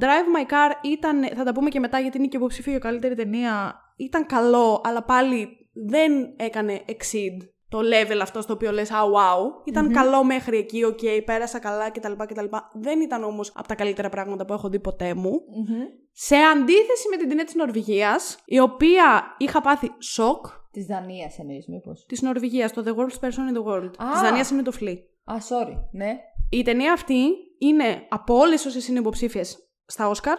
[0.00, 1.28] Drive My Car ήταν.
[1.36, 3.74] Θα τα πούμε και μετά γιατί είναι και υποψήφιο για καλύτερη ταινία.
[3.96, 9.66] Ήταν καλό, αλλά πάλι δεν έκανε exceed το level αυτό στο οποίο λες «Α, wow».
[9.68, 12.12] Ηταν καλό μέχρι εκεί, οκ, πέρασα καλά κτλ.
[12.12, 12.44] κτλ.
[12.72, 15.30] Δεν ήταν όμως από τα καλύτερα πράγματα που έχω δει ποτέ μου.
[15.30, 15.82] Μμμ.
[16.12, 21.68] Σε αντίθεση με την ταινία της Νορβηγίας, η οποία είχα πάθει σοκ, Της Δανίας εννοείς,
[21.68, 23.90] μήπως; της Νορβηγίας, το The Worst Person in the World.
[23.96, 24.10] Α.
[24.12, 24.96] Της Δανίας είναι το Flea.
[25.24, 25.74] Α, sorry.
[25.92, 26.16] Ναι.
[26.50, 27.24] Η ταινία αυτή
[27.58, 30.38] είναι από όλες όσες είναι υποψήφιες στα Όσκαρ,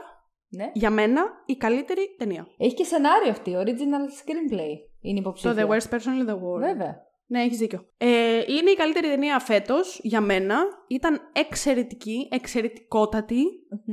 [0.50, 0.70] ναι.
[0.74, 2.48] για μένα η καλύτερη ταινία.
[2.58, 3.52] Έχει και σενάριο αυτή.
[3.58, 5.68] Original screenplay είναι Το υποψήφιο.
[5.68, 6.60] The Worst Person in the World.
[6.60, 7.08] Βέβαια.
[7.32, 7.86] Ναι, έχεις δίκιο.
[7.98, 8.08] Ε,
[8.48, 10.58] είναι η καλύτερη ταινία φέτος για μένα.
[10.88, 13.44] Ήταν εξαιρετική, εξαιρετικότατη.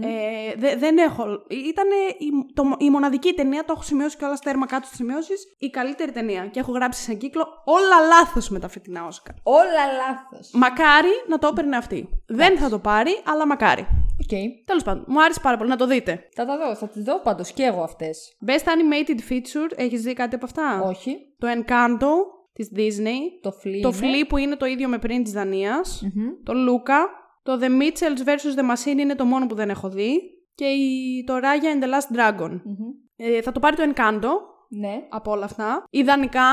[0.00, 1.24] Ε, δε- δεν έχω.
[1.48, 1.86] Ήταν
[2.18, 5.44] η, το- η μοναδική ταινία, το έχω σημειώσει κιόλας τέρμα κάτω στις σημειώσεις.
[5.58, 6.46] Η καλύτερη ταινία.
[6.46, 9.34] Και έχω γράψει σε κύκλο όλα λάθος με τα φετινά Όσκαρ.
[9.42, 10.50] Όλα λάθος.
[10.52, 12.08] Μακάρι να το έπαιρνε αυτή.
[12.26, 13.86] Δεν θα το πάρει, αλλά μακάρι.
[14.20, 14.38] Οκ.
[14.64, 16.28] Τέλος πάντων, μου άρεσε πάρα πολύ να το δείτε.
[16.34, 18.36] Θα τα δω, θα τις δω πάντως και εγώ αυτές.
[18.46, 21.16] Best Animated Feature, έχεις δει κάτι από αυτά; Όχι.
[21.38, 22.08] Το Encanto
[22.52, 23.18] της Disney.
[23.40, 24.18] Το Flea Το είναι.
[24.18, 26.02] Flea που είναι το ίδιο με πριν της Δανίας.
[26.14, 26.28] Μμμ.
[26.44, 27.00] Το Luca.
[27.42, 28.58] Το The Mitchells vs.
[28.58, 30.20] The Machine είναι το μόνο που δεν έχω δει.
[30.54, 32.50] Και η, το Raya and the Last Dragon.
[32.64, 32.76] Μμμ.
[33.16, 34.28] Ε, θα το πάρει το Encanto
[34.68, 35.06] Ναι.
[35.08, 35.84] από όλα αυτά.
[35.90, 36.46] Ιδανικά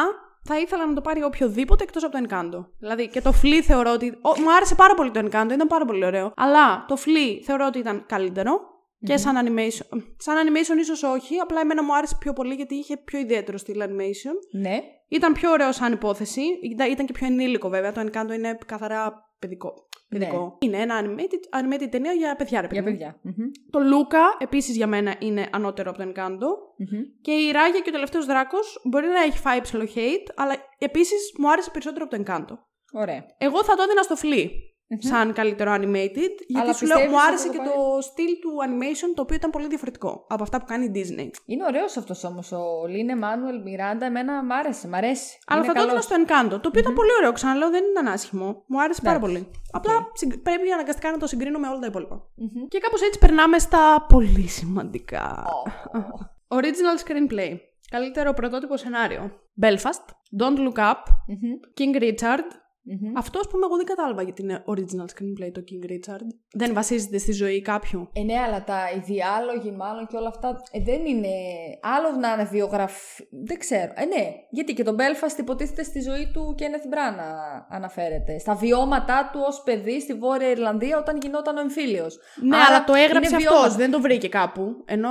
[0.44, 2.66] θα ήθελα να το πάρει οποιοδήποτε εκτός από το Encanto.
[2.80, 4.08] Δηλαδή και το Flea θεωρώ ότι.
[4.08, 6.34] Ο, μου άρεσε πάρα πολύ το Encanto, ήταν πάρα πολύ ωραίο.
[6.36, 8.72] Αλλά το Flea θεωρώ ότι ήταν καλύτερο.
[9.06, 10.02] Και σαν animation.
[10.18, 13.82] Σαν animation ίσως όχι, απλά εμένα μου άρεσε πιο πολύ γιατί είχε πιο ιδιαίτερο στυλ
[13.82, 14.60] animation.
[14.60, 14.80] Ναι.
[15.08, 16.42] Ήταν πιο ωραίο σαν υπόθεση.
[16.72, 17.92] Ήταν, ήταν και πιο ενήλικο βέβαια.
[17.92, 19.88] Το Encanto είναι καθαρά παιδικό.
[20.10, 20.58] παιδικό.
[20.60, 22.98] Είναι ένα animated, animated ταινία για παιδιά, ρε παιδί Για μου.
[22.98, 23.20] παιδιά.
[23.22, 23.50] Μμμ.
[23.70, 26.50] Το Luca επίσης για μένα είναι ανώτερο από το Encanto.
[26.78, 27.02] Μμμ.
[27.22, 31.34] Και η Ράγια και ο τελευταίος δράκος μπορεί να έχει φάει ψηλό hate, αλλά επίσης
[31.38, 32.58] μου άρεσε περισσότερο από το Encanto.
[32.94, 33.26] Ωραία.
[33.38, 34.16] Εγώ θα το έδινα στο
[34.96, 35.08] Flea.
[35.10, 38.02] σαν καλύτερο animated, γιατί Αλλά σου λέω, μου πιστεύεις άρεσε ότι και θα το το
[38.02, 41.30] στυλ του animation, το οποίο ήταν πολύ διαφορετικό από αυτά που κάνει η Disney.
[41.46, 42.52] Είναι ωραίος αυτός όμως.
[42.52, 44.88] Ο Λίνε Μάνουελ Μιράντα, εμένα μ' άρεσε.
[44.88, 45.38] Μ' αρέσει.
[45.48, 46.04] Αλλά Είναι θα το έδινα καλός.
[46.06, 46.16] στο
[46.56, 47.32] Encanto, το οποιο ήταν πολύ ωραίο.
[47.32, 48.64] Ξαναλέω, δεν ήταν άσχημο.
[48.68, 49.34] Μου άρεσε πάρα Εντάξει.
[49.34, 49.52] πολύ.
[49.72, 52.16] Απλά συγκ- πρέπει αναγκαστικά να το συγκρίνω με όλα τα υπόλοιπα.
[52.36, 52.68] Μμμ.
[52.68, 55.46] Και κάπως έτσι περνάμε στα πολύ σημαντικά.
[56.48, 57.58] Original screenplay.
[57.92, 59.32] Καλύτερο πρωτότυπο σενάριο.
[59.62, 60.06] Belfast,
[60.42, 61.52] Don't Look Up, Μμμ.
[61.78, 62.48] King Richard.
[62.86, 63.18] Μμμ.
[63.18, 66.28] Αυτό, ας πούμε, εγώ δεν κατάλαβα γιατί είναι original screenplay το King Richard.
[66.54, 68.10] Δεν βασίζεται στη ζωή κάποιου.
[68.14, 71.28] Ε, ναι, αλλά τα οι διάλογοι μάλλον και όλα αυτά ε, δεν είναι.
[71.82, 73.26] Άλλο να είναι βιογραφία.
[73.46, 73.92] Δεν ξέρω.
[73.96, 78.38] Ε, ναι, γιατί και το Belfast υποτίθεται στη ζωή του Kenneth Branagh αναφέρεται.
[78.40, 82.20] Στα βιώματά του ως παιδί στη Βόρεια Ιρλανδία όταν γινόταν ο εμφύλιος.
[82.42, 83.52] Ναι, αλλά το έγραψε αυτός.
[83.52, 83.76] βιώματα.
[83.76, 84.76] Δεν το βρήκε κάπου.
[84.86, 85.10] Ενώ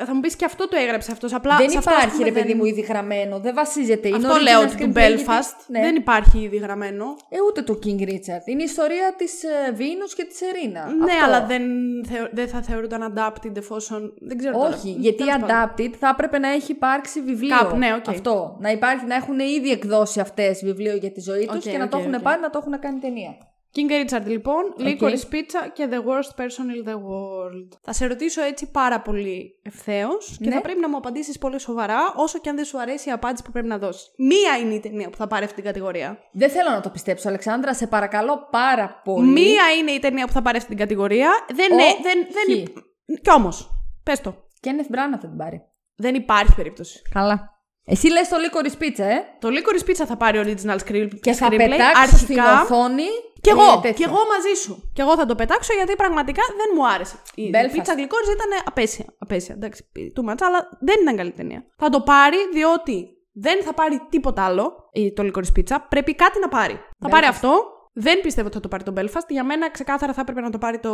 [0.00, 1.32] ε, θα μου πεις και αυτό το έγραψε αυτός.
[1.34, 3.38] Απλά Δεν σε αυτό, ας υπάρχει, πούμε, ρε παιδί δεν- μου, ήδη γραμμένο.
[3.40, 4.08] Δεν βασίζεται.
[4.08, 5.80] Είναι Αυτό original λέω ότι του screenplay γιατί- Belfast Ναι.
[5.80, 7.04] δεν υπάρχει ήδη γραμμένο.
[7.28, 8.44] Ε, ούτε το King Richard.
[8.46, 10.86] Είναι η ιστορία της ε, Βίνου και της Ερίνα.
[10.92, 11.24] Ναι, Αυτό.
[11.24, 11.62] αλλά δεν,
[12.08, 14.14] θεω- δεν θα θεωρούνταν adapted εφόσον.
[14.20, 14.58] Δεν ξέρω.
[14.58, 14.68] τώρα.
[14.76, 15.48] Όχι, γιατί Τέλος πάντων.
[15.76, 17.56] adapted θα έπρεπε να έχει υπάρξει βιβλίο.
[17.58, 18.08] Κάπου, ναι, οκ.
[18.08, 18.56] Αυτό.
[18.60, 21.84] Να, υπάρχει, να έχουν ήδη εκδώσει αυτές βιβλίο για τη ζωή τους Οκ, και να
[21.84, 22.20] οκ, το έχουν οκ.
[22.22, 23.36] πάρει να το έχουν κάνει ταινία.
[23.76, 26.44] King Richard λοιπόν, Licorice Pizza και The Worst Person
[26.84, 27.68] in the World.
[27.82, 30.54] Θα σε ρωτήσω έτσι πάρα πολύ ευθέως και Ναι.
[30.54, 33.42] θα πρέπει να μου απαντήσεις πολύ σοβαρά, όσο και αν δεν σου αρέσει η απάντηση
[33.44, 34.10] που πρέπει να δώσεις.
[34.16, 36.18] Μία είναι η ταινία που θα πάρει αυτή την κατηγορία.
[36.32, 39.28] Δεν θέλω να το πιστέψω, Αλεξάνδρα, σε παρακαλώ πάρα πολύ.
[39.28, 41.30] Μία είναι η ταινία που θα πάρει αυτή την κατηγορία.
[41.54, 41.84] Δεν Ο είναι.
[42.02, 42.60] Δεν, δεν, Χ.
[42.60, 42.78] υπ-
[43.22, 43.70] Κι όμως,
[44.02, 44.34] πες το.
[44.60, 45.62] Κένεθ Μπράνα θα την πάρει.
[45.96, 47.02] Δεν υπάρχει περίπτωση.
[47.10, 47.50] Καλά.
[47.84, 51.46] Εσύ λες το Licorice Pizza, ε; Το Licorice Pizza θα πάρει original screen- Και θα
[51.50, 51.56] screenplay.
[51.70, 53.04] πετάξω στην οθόνη.
[53.44, 53.92] Κι ε, εγώ, τέτοιο.
[53.92, 54.90] κι εγώ μαζί σου.
[54.94, 57.16] Κι εγώ θα το πετάξω γιατί πραγματικά δεν μου άρεσε.
[57.34, 57.72] Η Belfast.
[57.72, 59.04] πίτσα γλυκόριζ ήταν απέσια.
[59.18, 59.84] Απέσια, εντάξει,
[60.16, 61.64] too much, αλλά δεν ήταν καλή ταινία.
[61.76, 65.76] Θα το πάρει διότι δεν θα πάρει τίποτα άλλο η- το Licorice Pizza.
[65.88, 66.80] Πρέπει κάτι να πάρει.
[66.98, 67.50] Θα πάρει αυτό.
[67.94, 69.28] Δεν πιστεύω ότι θα το πάρει το Belfast.
[69.28, 70.92] Για μένα ξεκάθαρα θα έπρεπε να το πάρει το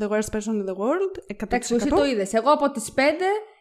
[0.00, 1.14] The Worst Person in the World.
[1.26, 1.42] 100%.
[1.42, 2.32] Εντάξει, εσύ το είδες.
[2.32, 3.00] Εγώ από τις 5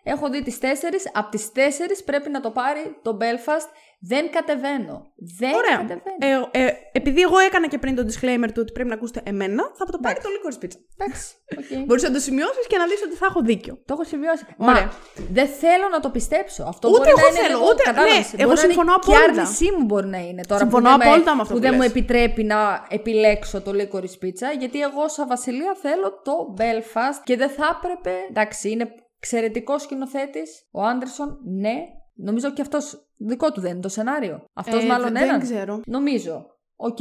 [0.04, 0.66] έχω δει τις 4.
[1.14, 1.60] Από τις 4
[2.06, 3.68] πρέπει να το πάρει το Belfast.
[4.06, 5.12] Δεν κατεβαίνω.
[5.40, 5.78] Δεν Ωραία.
[5.78, 6.50] κατεβαίνω.
[6.52, 9.64] Ε, ε, επειδή εγώ έκανα και πριν το disclaimer του ότι πρέπει να ακούσετε εμένα,
[9.78, 10.78] θα το πάρει το Licorice Pizza.
[10.98, 11.28] Εντάξει.
[11.58, 11.80] οκ.
[11.88, 13.74] Μπορείς να το σημειώσεις και να δει ότι θα έχω δίκιο.
[13.86, 14.46] Το έχω σημειώσει.
[14.58, 14.74] Ωραία.
[14.84, 14.92] Μα
[15.32, 16.64] δεν θέλω να το πιστέψω.
[16.64, 18.74] Αυτό Ούτε μπορεί εγώ να είναι θέλω, λίγο- ούτε- κατάλαβες, ναι, μπορεί εγώ να είναι
[18.74, 19.42] συμφωνώ Και η απόλυτα.
[19.42, 21.66] άρνησή μου μπορεί να είναι τώρα Συμφωνώ που, δεν, απόλυτα με, με αυτό που που
[21.66, 21.90] δεν μου λες.
[21.90, 24.48] επιτρέπει να επιλέξω το Licorice Pizza.
[24.60, 28.14] Γιατί εγώ σαν Βασιλεία θέλω το Belfast και δεν θα έπρεπε.
[28.30, 28.86] Εντάξει, είναι
[29.24, 30.68] εξαιρετικός σκηνοθέτης.
[30.72, 31.76] Ο Άντερσον, ναι.
[32.16, 34.44] Νομίζω και αυτός δικό του δεν είναι το σενάριο.
[34.54, 35.40] Αυτός Ε, μάλλον δεν έναν.
[35.40, 35.82] ξέρω.
[35.86, 36.46] Νομίζω.
[36.76, 37.00] Οκ.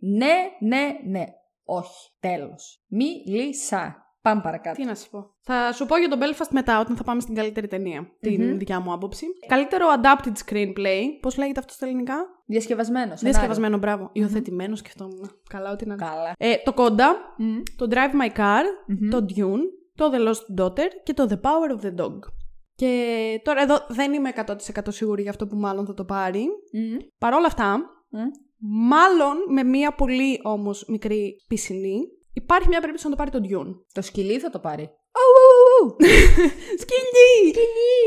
[0.00, 1.24] Ναι, ναι, ναι.
[1.64, 2.10] Όχι.
[2.20, 2.84] Τέλος.
[2.88, 3.96] Μίλησα.
[4.22, 4.80] Πάμε παρακάτω.
[4.80, 5.34] Τι να σου πω.
[5.40, 8.06] Θα σου πω για τον Belfast μετά, όταν θα πάμε στην καλύτερη ταινία.
[8.20, 9.26] Την δικιά μου άποψη.
[9.46, 11.02] Καλύτερο adapted screenplay.
[11.20, 12.14] Πώς λέγεται αυτό στα ελληνικά;
[12.46, 13.14] Διασκευασμένο.
[13.16, 14.10] Διασκευασμένο, μπράβο.
[14.12, 15.30] Υιοθετημένο σκεφτόμουν.
[15.48, 16.34] Καλά, ό,τι να Καλά.
[16.38, 17.58] Ε, το Conda, Μμ.
[17.76, 18.62] το Drive My Car,
[19.10, 19.62] το Dune,
[20.02, 22.18] το The Lost Daughter και το The Power of the Dog.
[22.74, 24.54] Και τώρα εδώ δεν είμαι 100%
[24.88, 26.46] σίγουρη για αυτό που μάλλον θα το πάρει.
[26.72, 26.96] Μμ.
[27.18, 27.78] Παρ' όλα αυτά,
[28.08, 28.18] Μμ.
[28.88, 31.98] μάλλον με μία πολύ όμως μικρή πισινή,
[32.32, 33.74] υπάρχει μια περίπτωση να το πάρει το Dune.
[33.92, 34.90] Το σκυλί θα το πάρει.
[36.82, 37.64] Σκυλί!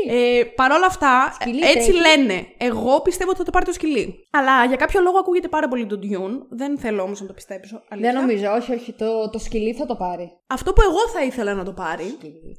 [0.08, 1.92] Ε, Παρ' όλα αυτά, Σκυλί έτσι τρέχει.
[1.92, 2.46] λένε.
[2.58, 4.14] Εγώ πιστεύω ότι θα το πάρει το σκυλί.
[4.30, 6.46] Αλλά για κάποιο λόγο ακούγεται πάρα πολύ το Dune.
[6.50, 7.82] Δεν θέλω όμως να το πιστέψω.
[7.88, 8.12] Αλήθεια.
[8.12, 8.92] Δεν νομίζω, όχι, όχι.
[8.92, 10.30] Το, το σκυλί θα το πάρει.
[10.46, 12.58] Αυτό που εγώ θα ήθελα να το πάρει Σκυλί.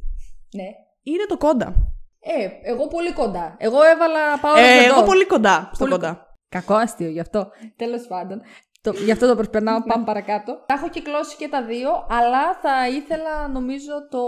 [0.55, 0.67] Ναι.
[1.03, 1.75] είναι το κόντα.
[2.19, 3.55] Ε, εγώ πολύ κοντά.
[3.59, 6.25] Εγώ έβαλα πάω Ε, εγώ πολύ κοντά στο Πολύ κοντά.
[6.49, 7.51] Κακό αστείο γι' αυτό.
[7.75, 8.41] Τέλος πάντων.
[8.81, 10.63] Το, γι' αυτό το προσπερνάω, πάμε παρακάτω.
[10.65, 14.19] Τα έχω κυκλώσει και τα δύο, αλλά θα ήθελα νομίζω το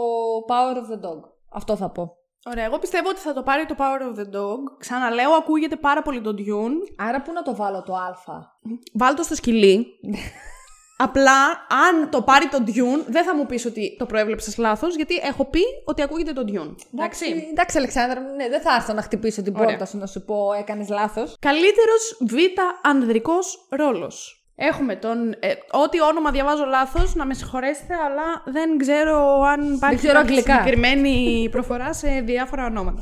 [0.50, 1.22] Power of the Dog.
[1.54, 2.14] Αυτό θα πω.
[2.45, 4.78] Ωραία, εγώ πιστεύω ότι θα το πάρει το Power of the Dog.
[4.80, 7.06] Ξαναλέω, ακούγεται πάρα πολύ το Dune.
[7.08, 8.16] Άρα πού να το βάλω το Α;
[8.93, 9.88] Βάλ το στο σκυλί.
[11.02, 11.50] Απλά,
[11.88, 15.45] αν το πάρει το Dune, δεν θα μου πεις ότι το προέβλεψες λάθος, γιατί έχω
[15.45, 16.76] πει ότι ακούγεται το Dune.
[16.93, 19.68] Εντάξει, εντάξει Αλεξάνδρα, ναι, δεν θα έρθω να χτυπήσω την Ωραία.
[19.68, 21.36] πόρτα σου να σου πω έκανες λάθος.
[21.39, 24.39] Καλύτερος β' ανδρικός ρόλος.
[24.62, 25.32] Έχουμε τον.
[25.39, 30.30] Ε, ό,τι όνομα διαβάζω λάθος, να με συγχωρέσετε, αλλά δεν ξέρω αν υπάρχει ξέρω κάποια
[30.30, 30.57] αγγλικά.
[30.57, 33.01] συγκεκριμένη προφορά σε διάφορα ονόματα.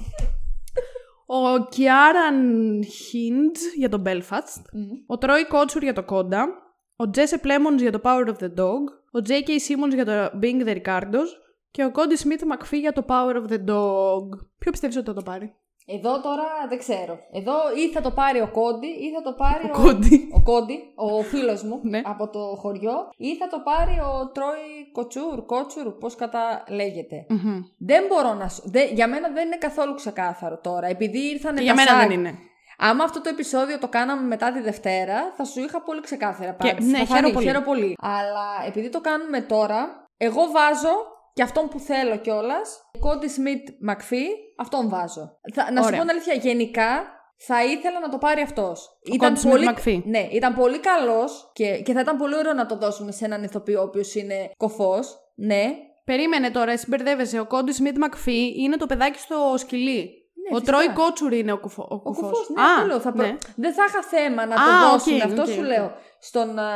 [1.26, 4.62] Ο Κιάραν Χίντ για τον Belfast.
[5.08, 6.48] Ο Τρόι Κότσουρ για το Κόντα.
[6.96, 8.84] Ο Τζέσε Πλέμονς για το Power of the Dog.
[9.12, 9.50] Ο J.K.
[9.50, 11.30] Simmons για το Being the Ricardos.
[11.72, 14.28] Και ο Κόντι Σμιθ Μακφί για το Power of the Dog.
[14.58, 15.56] Ποιο πιστεύεις ότι θα το πάρει;
[15.90, 17.18] Εδώ τώρα δεν ξέρω.
[17.32, 20.30] Εδώ ή θα το πάρει ο Κόντι ή θα το πάρει ο, Κόντι.
[20.34, 22.02] ο Κόντι, ο φίλος μου Ναι.
[22.06, 27.26] από το χωριό ή θα το πάρει ο Τρόι Κοτσούρ, Κότσουρ, πώς κατά λέγεται.
[27.30, 27.60] Μμμ.
[27.78, 28.62] Δεν μπορώ να σου...
[28.66, 30.88] δεν- για μένα δεν είναι καθόλου ξεκάθαρο τώρα.
[30.88, 32.08] Επειδή ήρθαν Και τα για μένα site.
[32.08, 32.34] δεν είναι.
[32.78, 36.68] Άμα αυτό το επεισόδιο το κάναμε μετά τη Δευτέρα, θα σου είχα πολύ ξεκάθαρα Και-
[36.70, 36.90] απάντηση.
[36.92, 37.46] ναι, Θα χαίρομαι φανεί, πολύ.
[37.46, 37.96] χαίρομαι πολύ.
[38.02, 40.96] Αλλά επειδή το κάνουμε τώρα, εγώ βάζω
[41.38, 44.26] και αυτόν που θέλω κιόλας, Κόντι Σμιτ Μακφί,
[44.58, 45.40] αυτόν βάζω.
[45.54, 46.00] Θα, να σου Ωραία.
[46.00, 46.90] πω την αλήθεια, γενικά
[47.38, 48.90] θα ήθελα να το πάρει αυτός.
[49.18, 50.02] Κόντι Σμιτ McPhee.
[50.06, 53.44] Ναι, ήταν πολύ καλός και, και θα ήταν πολύ ωραίο να το δώσουμε σε έναν
[53.44, 55.18] ηθοποιό ο οποίος είναι κοφός.
[55.36, 55.64] Ναι.
[56.04, 57.40] Περίμενε τώρα, εσύ μπερδεύεσαι.
[57.40, 60.02] Ο Κόντι Σμιτ Μακφί είναι το παιδάκι στο σκυλί.
[60.50, 60.78] Ναι, ο φυσικά.
[60.78, 62.30] Τρόι Κότσουρ είναι ο, κουφο, ο Ο κουφός.
[62.30, 63.36] κουφός, ναι, Α, αυτό λέω, θα προ- ναι.
[63.56, 65.22] Δεν θα είχα θέμα να Α, το οκ, δώσουν.
[65.22, 65.66] αυτό οκ, σου οκ.
[65.66, 65.92] λέω.
[66.20, 66.70] Στον α,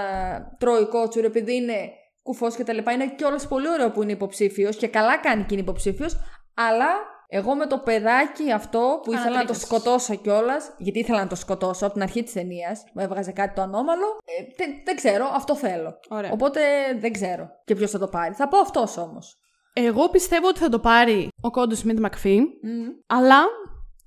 [0.59, 1.89] Τρόι Κότσουρ, επειδή είναι
[2.23, 2.91] κουφός και τα λοιπά.
[2.91, 6.17] Είναι κιόλας πολύ ωραίο που είναι υποψήφιος και καλά κάνει και είναι υποψήφιος.
[6.53, 6.87] Αλλά
[7.27, 9.67] εγώ με το παιδάκι αυτό που ήθελα να το Ανατρίχιασες.
[9.67, 13.55] σκοτώσω κιόλας, γιατί ήθελα να το σκοτώσω από την αρχή της ταινίας, μου έβγαζε κάτι
[13.55, 14.05] το ανώμαλο.
[14.25, 15.99] Ε, δεν, δεν ξέρω, αυτό θέλω.
[16.09, 16.31] Ωραία.
[16.31, 16.61] Οπότε
[16.99, 18.33] δεν ξέρω και ποιος θα το πάρει.
[18.33, 19.35] Θα πω αυτός όμως.
[19.73, 22.41] Εγώ πιστεύω ότι θα το πάρει ο Κόντι Σμιτ Μακφί,
[23.07, 23.41] αλλά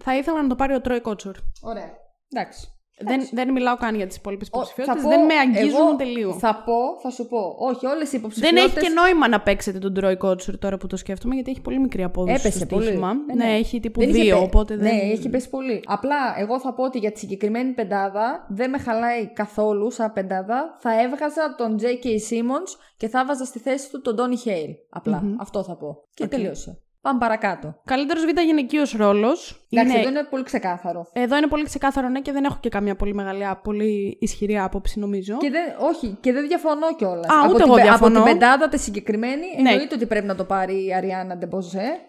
[0.05, 1.37] θα ήθελα να το πάρει ο Τρόι Κότσουρ.
[1.63, 1.91] Ωραία.
[2.29, 2.69] Εντάξει.
[2.99, 5.03] Δεν, δεν μιλάω καν για τις υπόλοιπες Ο- υποψηφιότητες.
[5.03, 6.33] θα Δεν πω- με αγγίζουν εγώ τελείω.
[6.33, 7.55] Θα πω, θα σου πω.
[7.59, 8.63] Όχι, όλες οι Δεν υποψηφιότητε.
[8.65, 11.79] έχει και νόημα να παίξετε τον Τρόι Κότσουρ τώρα που το σκέφτομαι, γιατί έχει πολύ
[11.81, 12.85] μικρή απόδοση Έπεσε στο πολύ.
[12.85, 13.11] στοίχημα.
[13.31, 13.45] Ε, ναι.
[13.45, 13.53] ναι.
[13.57, 14.95] έχει τύπου Δεν είχε δύο, πέ- οπότε δεν.
[14.95, 15.83] Ναι, έχει πέσει πολύ.
[15.87, 20.77] Απλά εγώ θα πω ότι για τη συγκεκριμένη πεντάδα δεν με χαλάει καθόλου σαν πεντάδα.
[20.81, 22.07] Θα έβγαζα τον J.K.
[22.07, 24.75] Simmons και θα βάζα στη θέση του τον Donny Hale.
[24.91, 25.97] απλα Αυτό θα πω.
[26.15, 26.29] Και Οκ.
[26.31, 26.79] τελείωσε.
[27.05, 27.75] Πάμε παρακάτω.
[27.85, 29.67] Καλύτερος β' γυναικείος ρόλος.
[29.71, 31.07] Εντάξει, εδώ είναι πολύ ξεκάθαρο.
[31.13, 34.99] Εδώ είναι πολύ ξεκάθαρο, ναι, και δεν έχω και καμία πολύ μεγάλη, πολύ ισχυρή άποψη,
[34.99, 35.37] νομίζω.
[35.37, 37.27] Και δεν, όχι, και δεν διαφωνώ κιόλας.
[37.27, 38.19] Α, ούτε την, εγώ πε- διαφωνώ.
[38.19, 39.71] Από την πεντάδα τη συγκεκριμένη, Ναι.
[39.71, 42.01] εννοείται ότι πρέπει να το πάρει η Αριάννα Ντεμποζέ.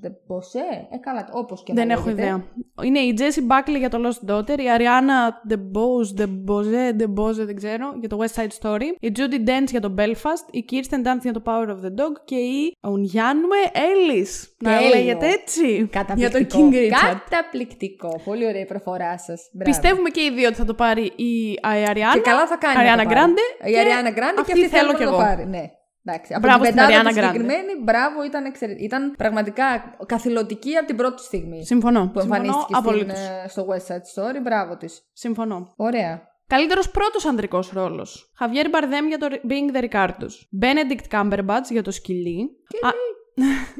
[0.00, 0.86] Ντεμποζέ.
[0.92, 2.22] Ε, καλά, όπως και να Δεν έχω λέγεται.
[2.22, 2.44] ιδέα.
[2.82, 7.94] Είναι η Jessie Buckley για το Lost Daughter, η Ariana DeBose, DeBose, DeBose, δεν ξέρω,
[8.00, 11.32] για το West Side Story, η Judi Dench για το Belfast, η Kirsten Dunst για
[11.32, 13.56] το Power of the Dog και η Ουνιάνουμε
[13.90, 14.28] Ellis.
[14.58, 14.88] Να Τέλειο.
[14.94, 16.58] λέγεται έτσι; Για Καταπληκτικό.
[16.58, 17.16] τον King Richard.
[17.30, 18.20] Καταπληκτικό.
[18.24, 19.40] Πολύ ωραία η προφορά σας.
[19.64, 22.12] Πιστεύουμε και οι δύο ότι θα το πάρει η Ariana.
[22.14, 22.76] Και καλά θα κάνει.
[22.80, 23.32] Ariana να το πάρει.
[23.34, 25.24] Grande Η και Ariana Grande και αυτή αυτή θέλω θέλω κι να το εγώ.
[25.24, 25.46] πάρει.
[25.46, 25.62] Ναι.
[26.04, 26.32] Εντάξει.
[26.34, 27.24] Από Μπράβο την στην πεντάδα Ariana τη Grande.
[27.24, 29.64] συγκεκριμένη, μπράβο, ήταν, εξαιρε- ήταν πραγματικά
[30.06, 32.10] καθηλωτική από την πρώτη στιγμή Συμφωνώ.
[32.12, 33.18] που εμφανίστηκε στην, απολύτως.
[33.18, 34.40] ε, στο West Side Story.
[34.42, 35.02] Μπράβο της.
[35.12, 35.72] Συμφωνώ.
[35.76, 36.22] Ωραία.
[36.46, 38.32] Καλύτερος πρώτος ανδρικός ρόλος.
[38.38, 40.34] Χαβιέρ Μπαρδέμ για το Being the Ricardos.
[40.62, 42.48] Benedict Cumberbatch για το σκυλί.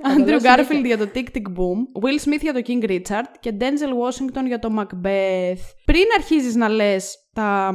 [0.03, 2.03] Άντριου λέω Γκάρφιλντ για το Tick Tick Boom.
[2.05, 3.25] Will Smith για το King Richard.
[3.41, 5.63] Και Denzel Washington για το Macbeth.
[5.85, 7.73] Πριν αρχίζεις να λες τα.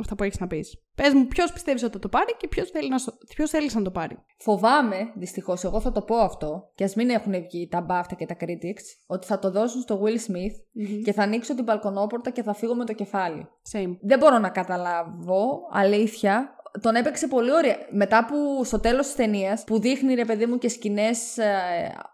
[0.00, 0.80] αυτά που έχεις να πεις.
[0.94, 3.74] Πες μου, ποιος πιστεύεις ότι θα το πάρει και ποιος θέλει να, στο- ποιος θέλεις
[3.74, 4.16] να το πάρει.
[4.38, 8.26] Φοβάμαι, δυστυχώς, εγώ θα το πω αυτό, και ας μην έχουν βγει τα BAFTA και
[8.26, 12.42] τα critics, ότι θα το δώσουν στο Will Smith και θα ανοίξω την μπαλκονόπορτα και
[12.42, 13.48] θα φύγω με το κεφάλι.
[13.72, 13.96] Same.
[14.00, 16.55] Δεν μπορώ να καταλάβω, αλήθεια.
[16.80, 17.76] Τον έπαιξε πολύ ωραία.
[17.90, 21.38] Μετά που στο τέλος της ταινίας, που δείχνει ρε παιδί μου και σκηνές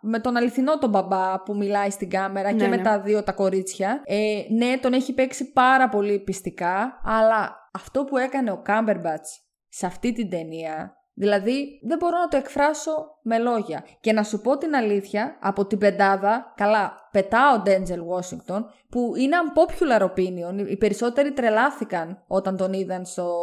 [0.01, 2.83] με τον αληθινό τον μπαμπά που μιλάει στην κάμερα και Ναι, με ναι.
[2.83, 4.03] τα δύο τα κορίτσια.
[4.05, 9.87] Ε, ναι, τον έχει παίξει πάρα πολύ πιστικά, αλλά αυτό που έκανε ο Κάμπερμπατς σε
[9.87, 13.85] αυτή την ταινία, δηλαδή δεν μπορώ να το εκφράσω με λόγια.
[14.01, 19.13] Και να σου πω την αλήθεια, από την πεντάδα, καλά, πετάω ο Denzel Washington, που
[19.17, 20.69] είναι unpopular opinion.
[20.69, 23.35] Οι περισσότεροι τρελάθηκαν όταν τον είδαν στο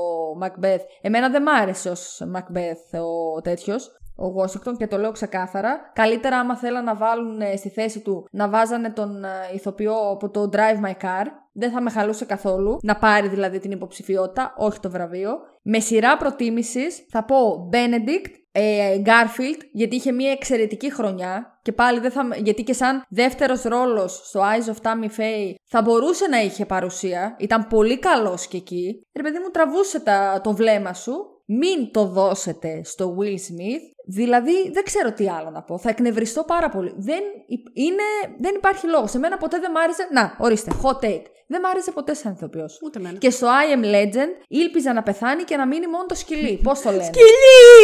[0.41, 0.82] Macbeth.
[1.01, 5.91] Εμένα δεν μ' άρεσε ως Macbeth ο τέτοιος, ο Washington και το λέω ξεκάθαρα.
[5.93, 10.30] Καλύτερα άμα θέλαν να βάλουν ε, στη θέση του να βάζανε τον ε, ηθοποιό από
[10.30, 11.26] το Drive My Car.
[11.53, 12.78] Δεν θα με χαλούσε καθόλου.
[12.82, 15.32] Να πάρει δηλαδή την υποψηφιότητα, όχι το βραβείο.
[15.61, 21.99] Με σειρά προτίμησης θα πω Benedict, ε, Garfield, γιατί είχε μια εξαιρετική χρονιά και πάλι
[21.99, 26.41] δεν θα, γιατί και σαν δεύτερος ρόλος στο Eyes of Tammy Faye θα μπορούσε να
[26.41, 29.01] είχε παρουσία, ήταν πολύ καλός και εκεί.
[29.15, 31.13] Ρε παιδί μου τραβούσε τα, το βλέμμα σου,
[31.45, 36.43] μην το δώσετε στο Will Smith, δηλαδή δεν ξέρω τι άλλο να πω, θα εκνευριστώ
[36.43, 36.93] πάρα πολύ.
[36.97, 38.03] Δεν, υ- είναι,
[38.39, 39.10] δεν υπάρχει λόγος.
[39.12, 42.32] Σε μένα ποτέ δεν μ' άρεσε, να ορίστε, hot take, δεν μ' άρεσε ποτέ σαν
[42.32, 42.80] ηθοποιός.
[42.84, 43.18] Ούτε εμένα.
[43.18, 46.60] Και στο I am legend ήλπιζα να πεθάνει και να μείνει μόνο το σκυλί.
[46.64, 47.28] Πώς το λένε; Σκυλί!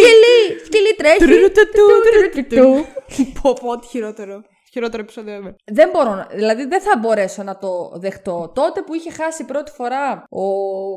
[0.01, 0.59] σκυλί!
[0.65, 1.17] Σκυλί τρέχει.
[3.41, 4.41] Πω πω, ό,τι χειρότερο.
[4.71, 5.53] Χειρότερο επεισόδιο ever.
[5.71, 8.51] Δεν μπορώ, να- δηλαδή δεν θα μπορέσω να το δεχτώ.
[8.55, 10.43] Τότε που είχε χάσει πρώτη φορά ο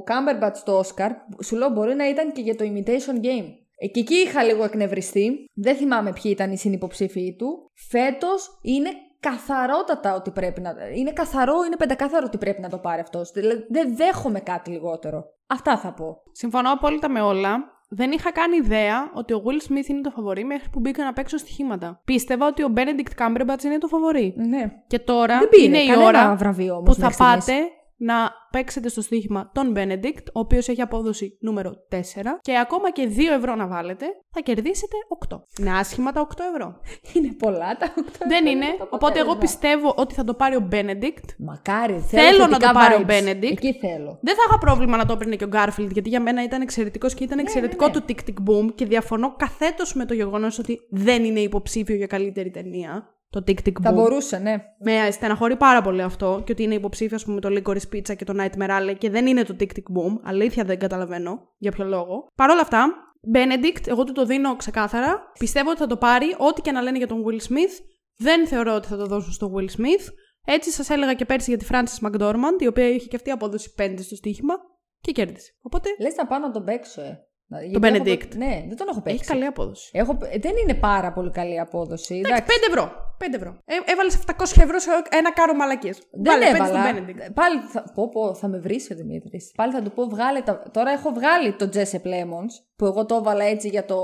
[0.03, 1.11] Κάμπερμπατ στο Όσκαρ,
[1.45, 3.49] σου λέω μπορεί να ήταν και για το Imitation Game.
[3.81, 5.51] Ε, Και εκεί είχα λίγο εκνευριστεί.
[5.55, 7.71] Δεν θυμάμαι ποιοι ήταν οι συνυποψήφοι του.
[7.89, 8.89] Φέτος είναι
[9.21, 10.75] καθαρότατα ότι πρέπει να.
[10.95, 13.31] Είναι καθαρό, είναι πεντακάθαρο ότι πρέπει να το πάρει αυτός.
[13.31, 15.25] Δηλαδή δεν δέχομαι κάτι λιγότερο.
[15.47, 16.17] Αυτά θα πω.
[16.33, 17.77] Συμφωνώ απόλυτα με όλα.
[17.91, 21.13] Δεν είχα καν ιδέα ότι ο Will Smith είναι το φαβορή μέχρι που μπήκα να
[21.13, 22.01] παίξω στοιχήματα.
[22.05, 24.35] Πίστευα ότι ο Benedict Cumberbatch είναι το φαβορή.
[24.37, 24.73] Ναι.
[24.87, 27.45] Και τώρα Δεν πήρε είναι η κανένα ώρα βραβείο όμως που θα μέχρι στιγμής.
[27.45, 27.69] πάτε
[27.99, 31.97] να παίξετε στο στοίχημα τον Benedict, ο οποίος έχει απόδοση νούμερο 4
[32.41, 34.97] και ακόμα και 2 ευρώ να βάλετε, θα κερδίσετε
[35.29, 35.37] 8.
[35.61, 36.81] Είναι άσχημα τα 8 ευρώ.
[37.15, 39.39] Είναι πολλά τα 8 Δεν είναι, το οπότε εγώ αποτέλεσμα.
[39.39, 41.29] πιστεύω ότι θα το πάρει ο Benedict.
[41.39, 43.11] Μακάρι, Θέλω να θετικά το πάρει ο vibes.
[43.11, 43.51] Benedict.
[43.51, 44.19] Εκεί θέλω.
[44.23, 47.15] Δεν θα είχα πρόβλημα να το έπαιρνε και ο Garfield, γιατί για μένα ήταν εξαιρετικός
[47.15, 48.01] και ήταν εξαιρετικό ναι, ναι.
[48.01, 52.07] το Tick Tick Boom και διαφωνώ καθέτος με το γεγονός ότι δεν είναι υποψήφιο για
[52.07, 53.18] καλύτερη ταινία.
[53.31, 53.83] Το Tick Tick Boom.
[53.83, 54.57] Θα μπορούσε, ναι.
[54.79, 58.25] Με στεναχωρεί πάρα πολύ αυτό και ότι είναι υποψήφιο, ας πούμε, το Licorice Pizza και
[58.25, 60.21] το Nightmare Alley και δεν είναι το Tick Tick Boom.
[60.23, 62.27] Αλήθεια δεν καταλαβαίνω για ποιο λόγο.
[62.35, 62.87] Παρ' όλα αυτά,
[63.35, 65.23] Benedict, εγώ του το δίνω ξεκάθαρα.
[65.39, 67.83] Πιστεύω ότι θα το πάρει, ό,τι και να λένε για τον Will Smith.
[68.17, 70.07] Δεν θεωρώ ότι θα το δώσουν στο Will Smith.
[70.47, 73.75] Έτσι σας έλεγα και πέρσι για τη Frances McDormand, η οποία είχε και αυτή απόδοση
[73.79, 74.55] 5 στο στοίχημα
[75.01, 75.51] και κέρδισε.
[75.63, 77.19] Οπότε Λες να πάω να τον παίξω, ε.
[77.51, 78.19] Να- Τον γιατί έχω Benedict.
[78.19, 79.19] παί- Ναι, δεν τον έχω παίξει.
[79.21, 79.91] έχει καλή απόδοση.
[79.93, 80.19] Έχω...
[80.33, 82.15] ε, Δεν είναι πάρα πολύ καλή απόδοση.
[82.15, 82.59] Εντάξει, Εντάξει.
[82.61, 82.93] 5 ευρώ.
[83.19, 83.59] 5 ευρώ.
[83.65, 85.99] Ε, Έβαλες 700 ευρώ σε ένα κάρο μαλακίες.
[86.11, 86.89] Δεν Βάλε 5 έβαλα.
[86.89, 87.33] στον Benedict.
[87.35, 89.53] Πάλι θα, πω, πω, θα με βρεις ο Δημήτρης.
[89.57, 90.63] Πάλι θα του πω βγάλε τα.
[90.73, 93.99] Τώρα έχω βγάλει το Jessup Lemons που εγώ το έβαλα έτσι για το,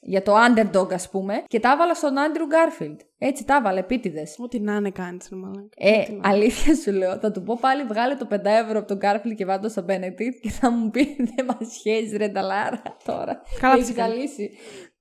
[0.00, 2.96] για το underdog, ας πούμε, και τα έβαλα στον Andrew Garfield.
[3.18, 4.36] Έτσι τα έβαλα, επίτηδες.
[4.38, 5.68] Ό,τι να είναι κάνεις, ρε μαλάκα.
[5.76, 8.88] Ε, Ό,τι να- αλήθεια σου λέω, θα του πω πάλι βγάλε το 5 ευρώ από
[8.88, 12.28] τον Garfield και βάλτε το στο Benedict και θα μου πει δεν μας σχέζει ρε
[12.28, 13.42] νταλάρα τώρα.
[13.60, 14.06] Καλά, Έχεις φυσικά.
[14.08, 14.50] ζαλίσει.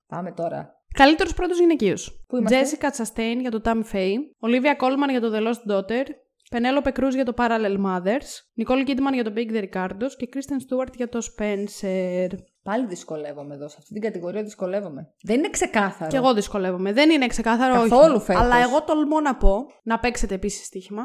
[0.08, 0.79] Πάμε τώρα.
[0.94, 2.24] Καλύτερος πρώτος γυναικείος.
[2.28, 4.18] Πού είμαστε; Jessica Chastain για το Tammy Faye.
[4.48, 6.04] Olivia Colman για το The Lost Daughter.
[6.52, 8.30] Penelope Cruz για το Parallel Mothers.
[8.62, 10.12] Nicole Kidman για το Big The Ricardos.
[10.18, 12.28] Και Kristen Stewart για το Spencer.
[12.64, 13.68] Πάλι δυσκολεύομαι εδώ.
[13.70, 15.14] Σε αυτή την κατηγορία δυσκολεύομαι.
[15.22, 16.10] Δεν είναι ξεκάθαρο.
[16.10, 16.94] Και εγώ δυσκολεύομαι.
[16.94, 18.26] Δεν είναι ξεκάθαρο, Καθόλου όχι.
[18.26, 18.42] φέτος.
[18.42, 21.04] Αλλά εγώ τολμώ να πω να παίξετε επίσης στοίχημα.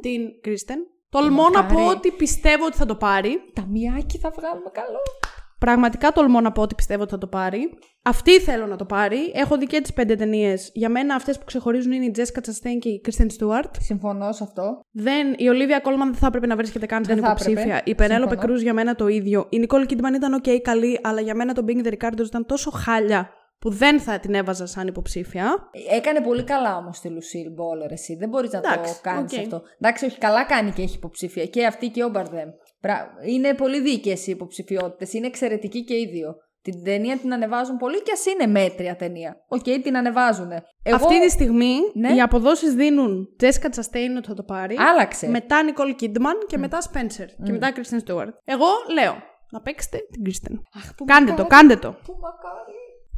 [0.00, 0.78] Την Kristen.
[1.08, 1.74] Τολμώ να Μακάρι.
[1.74, 3.38] πω ότι πιστεύω ότι θα το πάρει.
[3.54, 4.98] Ταμιάκι θα βγάλουμε καλό.
[5.58, 7.78] Πραγματικά τολμώ να πω ότι πιστεύω ότι θα το πάρει.
[8.02, 9.18] Αυτή θέλω να το πάρει.
[9.34, 10.70] Έχω δει και τις πέντε ταινίες.
[10.74, 13.70] Για μένα αυτές που ξεχωρίζουν είναι η Jessica Chastain και η Kristen Stewart.
[13.78, 14.80] Συμφωνώ σε αυτό.
[14.90, 17.76] Δεν, η Olivia Colman δεν θα έπρεπε να βρίσκεται καν σαν Δεν θα υποψήφια.
[17.76, 17.90] έπρεπε.
[17.90, 18.54] Η Penelope Συμφωνώ.
[18.54, 19.46] Cruz για μένα το ίδιο.
[19.50, 22.70] Η Nicole Kidman ήταν ok, καλή, αλλά για μένα το Being the Ricardos ήταν τόσο
[22.70, 25.70] χάλια που δεν θα την έβαζα σαν υποψήφια.
[25.90, 28.14] Έκανε πολύ καλά όμως τη Λουσίλ Μπολ, ρε εσύ.
[28.16, 29.38] Δεν μπορείς να το Εντάξει, κάνεις οκ.
[29.38, 29.62] αυτό.
[29.80, 31.44] Εντάξει, όχι, καλά κάνει και είναι υποψήφια.
[31.46, 32.48] Και αυτή και ο Μπαρδέμ.
[32.80, 35.12] Πρα- Είναι πολύ δίκαιες οι υποψηφιότητες.
[35.12, 36.36] Είναι εξαιρετικοί και οι δύο.
[36.62, 39.36] Την ταινία την ανεβάζουν πολύ και ας είναι μέτρια ταινία.
[39.48, 40.50] Οκ, την ανεβάζουν.
[40.82, 40.94] Εγώ...
[40.96, 42.14] Αυτή τη στιγμή Ναι.
[42.14, 44.76] οι αποδόσεις δίνουν Jessica Chastain ότι θα το πάρει.
[44.78, 45.28] Άλλαξε.
[45.28, 47.26] Μετά Nicole Kidman και μετά Spencer.
[47.44, 48.28] Και μετά Kristen Stewart.
[48.44, 49.14] Εγώ λέω
[49.50, 50.54] να παίξετε την Kristen.
[50.76, 51.90] Αχ, που Κάντε το, μακάρι, κάντε το.
[52.04, 52.74] Που μακάρι.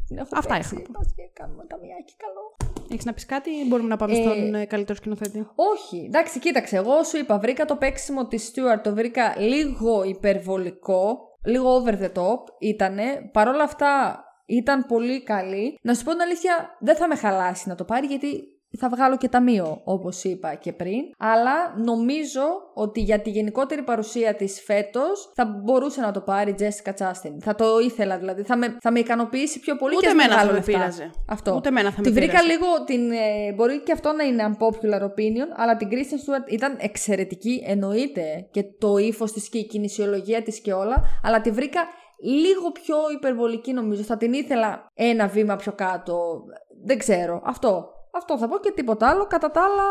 [0.06, 0.74] Την έχω Αυτά παίξει.
[0.74, 0.98] είχα να πω.
[0.98, 2.44] Πας και κάνουμε ταμιάκι καλό.
[2.90, 6.38] Έχεις να πεις κάτι ή μπορούμε να πάμε Ε, στον ε, καλύτερο σκηνοθέτη; Όχι, εντάξει,
[6.38, 6.76] κοίταξε.
[6.76, 12.12] Εγώ σου είπα, βρήκα το παίξιμο της Stewart, το βρήκα λίγο υπερβολικό, λίγο over the
[12.12, 13.30] top ήτανε.
[13.32, 15.78] Παρ' όλα αυτά ήταν πολύ καλή.
[15.82, 19.16] Να σου πω την αλήθεια, δεν θα με χαλάσει να το πάρει γιατί θα βγάλω
[19.16, 21.00] και ταμείο, όπως είπα και πριν.
[21.18, 21.52] Αλλά
[21.84, 22.42] νομίζω
[22.74, 27.34] ότι για τη γενικότερη παρουσία της φέτος θα μπορούσε να το πάρει η Jessica Chastain.
[27.40, 28.42] Θα το ήθελα δηλαδή.
[28.42, 30.66] Θα με, θα με ικανοποιήσει πιο πολύ Ούτε και ας μην εμένα θα βγάλω με
[30.66, 30.78] λεφτά.
[30.78, 31.10] πείραζε.
[31.28, 31.54] Αυτό.
[31.54, 32.48] Ούτε εμένα θα Τη με βρήκα πείραζε.
[32.48, 36.76] λίγο, την, ε, μπορεί και αυτό να είναι unpopular opinion, αλλά την Kristen Stewart ήταν
[36.80, 41.80] εξαιρετική, εννοείται, και το ύφος της και η κινησιολογία της και όλα, αλλά τη βρήκα
[42.22, 44.02] λίγο πιο υπερβολική νομίζω.
[44.02, 46.42] Θα την ήθελα ένα βήμα πιο κάτω.
[46.84, 47.42] Δεν ξέρω.
[47.44, 47.88] Αυτό.
[48.18, 49.26] Αυτό θα πω και τίποτα άλλο.
[49.26, 49.86] Κατά τα άλλα,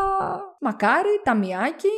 [0.60, 1.88] μακάρι, ταμιάκι.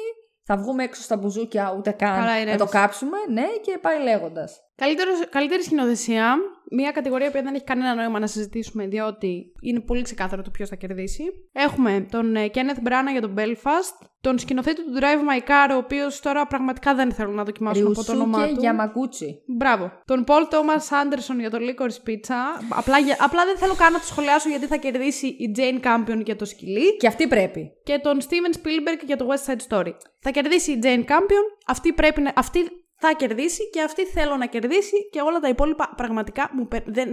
[0.44, 2.56] Θα βγούμε έξω στα μπουζούκια ούτε καν Καλά, να ηρέμησε.
[2.56, 3.16] το κάψουμε.
[3.28, 4.60] Ναι, και πάει λέγοντας.
[4.84, 6.36] Καλύτερος, καλύτερη σκηνοθεσία.
[6.72, 10.68] Μια κατηγορία που δεν έχει κανένα νόημα να συζητήσουμε, διότι είναι πολύ ξεκάθαρο το ποιος
[10.68, 11.22] θα κερδίσει.
[11.52, 15.76] Έχουμε τον ε, Kenneth Branagh για τον Belfast, τον σκηνοθέτη του Drive My Car, ο
[15.76, 18.60] οποίος τώρα πραγματικά δεν θέλω να δοκιμάσω από το όνομά Ριουσούκε του.
[18.60, 19.42] Γιαμακούτσι.
[19.56, 19.92] Μπράβο.
[20.04, 22.62] Τον Paul Thomas Anderson για το Licorice Pizza.
[22.68, 26.22] Απλά, για- απλά δεν θέλω καν να το σχολιάσω γιατί θα κερδίσει η Jane Campion
[26.24, 26.96] για το σκυλί.
[26.96, 27.70] Και αυτή πρέπει.
[27.84, 29.92] Και τον Steven Spielberg για το West Side Story.
[30.20, 31.44] Θα κερδίσει η Jane Campion.
[31.66, 32.60] Αυτή, πρέπει να, αυτή
[33.00, 37.08] θα κερδίσει και αυτή θέλω να κερδίσει και όλα τα υπόλοιπα πραγματικά μου πε- δεν,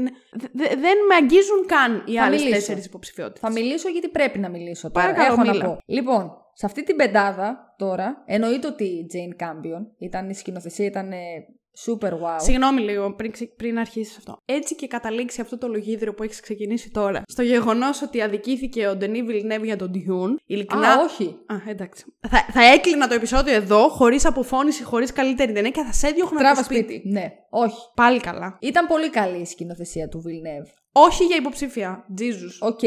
[0.53, 2.55] δε- δεν με αγγίζουν καν οι Θα άλλες μιλήσω.
[2.59, 3.39] τέσσερις υποψηφιότητες.
[3.41, 5.05] Θα μιλήσω γιατί πρέπει να μιλήσω τώρα.
[5.05, 5.53] Παρακαλώ, Έχω μίλα.
[5.53, 5.77] να πω.
[5.85, 11.11] Λοιπόν, σε αυτή την πεντάδα τώρα, εννοείται ότι η Jane Campion ήταν η σκηνοθεσία, ήταν
[11.11, 11.17] ε,
[11.85, 12.35] super wow.
[12.37, 14.41] Συγγνώμη λίγο πριν, ξε- πριν αρχίσεις αυτό.
[14.45, 17.21] Έτσι και καταλήξει αυτό το λογίδριο που έχεις ξεκινήσει τώρα.
[17.27, 20.35] Στο γεγονός ότι αδικήθηκε ο Ντενί Villeneuve για τον Dune.
[20.45, 20.87] Ειλικρινά.
[20.89, 21.23] Α, όχι.
[21.45, 22.05] Α, εντάξει.
[22.29, 26.29] Θα, θα έκλεινα το επεισόδιο εδώ, χωρίς αποφώνηση, χωρίς καλύτερη ταινία και θα σε έδιωχνα
[26.35, 26.93] από Τράβα το σπίτι.
[26.93, 27.09] σπίτι.
[27.09, 27.77] Ναι, όχι.
[27.95, 28.57] Πάλι καλά.
[28.61, 30.71] Ήταν πολύ καλή η σκηνοθεσία του Villeneuve.
[30.91, 32.05] Όχι για υποψήφια.
[32.19, 32.67] Jesus.
[32.67, 32.79] OK.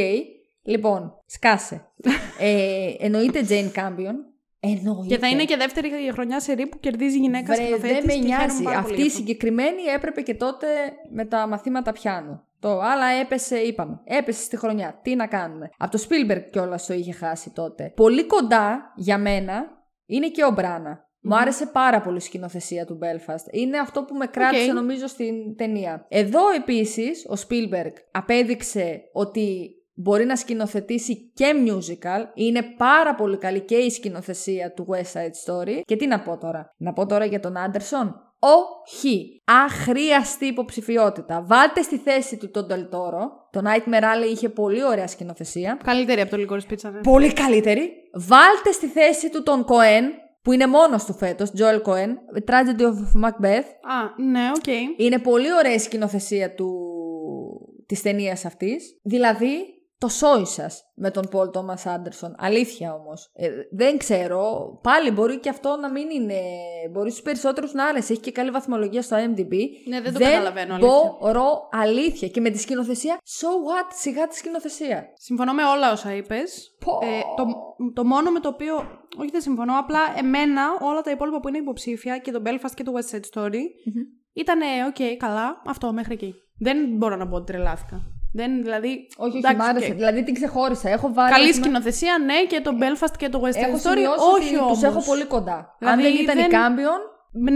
[0.62, 1.86] Λοιπόν, σκάσε.
[2.38, 4.14] ε, εννοείται Jane Campion.
[4.60, 5.14] Εννοείται.
[5.14, 8.18] Και θα είναι και δεύτερη χρονιά σε που κερδίζει γυναίκα Βρε, σκηνοθέτης δεν με και
[8.18, 8.62] χαίρομαι νοιάζει.
[8.62, 9.18] πάρα πολύ Αυτή γι' η αυτό.
[9.18, 10.66] συγκεκριμένη έπρεπε και τότε
[11.10, 12.44] με τα μαθήματα πιάνου.
[12.60, 14.00] Το αλλά έπεσε, είπαμε.
[14.04, 15.00] Έπεσε στη χρονιά.
[15.02, 15.70] Τι να κάνουμε.
[15.78, 17.92] Από το Spielberg κιόλας το είχε χάσει τότε.
[17.96, 19.64] Πολύ κοντά για μένα
[20.06, 21.08] είναι και ο Μπράνα.
[21.22, 23.52] Μου άρεσε πάρα πολύ η σκηνοθεσία του Belfast.
[23.52, 24.74] Είναι αυτό που με κράτησε Οκ.
[24.74, 26.06] νομίζω στην ταινία.
[26.08, 29.70] Εδώ επίσης ο Spielberg απέδειξε ότι
[30.02, 32.24] μπορεί να σκηνοθετήσει και musical.
[32.34, 35.80] Είναι πάρα πολύ καλή και η σκηνοθεσία του West Side Story.
[35.84, 39.42] Και τι να πω τώρα; Να πω τώρα για τον Άντερσον; Όχι.
[39.64, 41.44] Αχρείαστη υποψηφιότητα.
[41.46, 43.30] Βάλτε στη θέση του τον Ντελ Τόρο.
[43.50, 45.78] Το Nightmare Alley είχε πολύ ωραία σκηνοθεσία.
[45.84, 47.00] Καλύτερη από το Licorice Pizza, ναι.
[47.00, 47.90] Πολύ καλύτερη.
[48.14, 50.04] Βάλτε στη θέση του τον Coen,
[50.42, 52.10] που είναι μόνος του φέτος, Joel Coen,
[52.50, 53.68] Tragedy of Macbeth.
[53.82, 54.66] Α, ναι, οκ.
[54.96, 56.70] Είναι πολύ ωραία η σκηνοθεσία του...
[57.86, 58.98] της ταινίας αυτής.
[59.02, 62.30] Δηλαδή, το σόι σας με τον Paul Thomas Anderson.
[62.36, 63.30] Αλήθεια όμως.
[63.32, 64.42] Ε, δεν ξέρω.
[64.82, 66.40] Πάλι μπορεί και αυτό να μην είναι...
[66.90, 68.12] Μπορεί στους περισσότερους να άρεσε.
[68.12, 69.54] Έχει και καλή βαθμολογία στο IMDb.
[69.88, 71.16] Ναι, δεν το καταλαβαίνω, αλήθεια.
[71.20, 72.28] μπορώ αλήθεια.
[72.28, 75.04] Και με τη σκηνοθεσία, so what, σιγά τη σκηνοθεσία.
[75.14, 76.76] Συμφωνώ με όλα όσα είπες.
[76.84, 76.98] Πω.
[77.02, 77.46] Ε, το,
[77.92, 78.74] το μόνο με το οποίο.
[79.18, 79.78] Όχι, δεν συμφωνώ.
[79.78, 83.42] Απλά εμένα όλα τα υπόλοιπα που είναι υποψήφια και το Belfast και το West Side
[83.42, 83.62] Story
[84.32, 85.62] ήταν οκ, καλά.
[85.66, 86.34] Αυτό μέχρι εκεί.
[86.58, 88.19] Δεν μπορώ να πω ότι τρελάθηκα.
[88.32, 88.88] Δεν, δηλαδή.
[89.16, 89.90] Όχι, όχι, εντάξει, μ' άρεσε.
[89.90, 89.96] οκ.
[89.96, 90.90] Δηλαδή την ξεχώρισα.
[90.90, 91.30] Έχω βάλει.
[91.32, 93.94] Καλή ας πούμε, σκηνοθεσία, ναι, και το Belfast και το West Έχω Side Story.
[93.94, 94.72] σημειώσει Όχι ότι όμως.
[94.78, 95.56] τους έχω πολύ κοντά.
[95.56, 97.00] Αν Δηλαδή, δεν ήταν η δεν- Κάμπιον,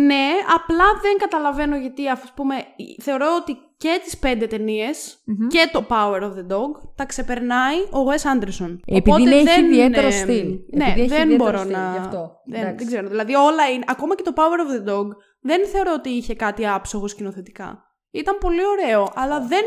[0.07, 2.55] Ναι, απλά δεν καταλαβαίνω γιατί, ας πούμε,
[3.03, 5.19] θεωρώ ότι και τις πέντε ταινίες
[5.49, 8.77] και το Power of the Dog τα ξεπερνάει ο Wes Anderson.
[8.87, 10.47] Επειδή Οπότε έχει δεν, ιδιαίτερο ε, στυλ.
[10.71, 11.91] Ναι, Επειδή έχει δεν ιδιαίτερο μπορώ στυλ, να...
[11.93, 12.41] γι' αυτό.
[12.45, 12.77] Δεν, Εντάξει.
[12.77, 13.09] δεν ξέρω.
[13.09, 13.85] Δηλαδή όλα είναι...
[13.89, 15.07] Ακόμα και το Power of the Dog
[15.41, 17.83] δεν θεωρώ ότι είχε κάτι άψογο σκηνοθετικά.
[18.11, 19.65] Ήταν πολύ ωραίο, αλλά δεν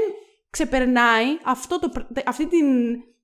[0.50, 2.66] ξεπερνάει αυτό το, πρ- αυτή την,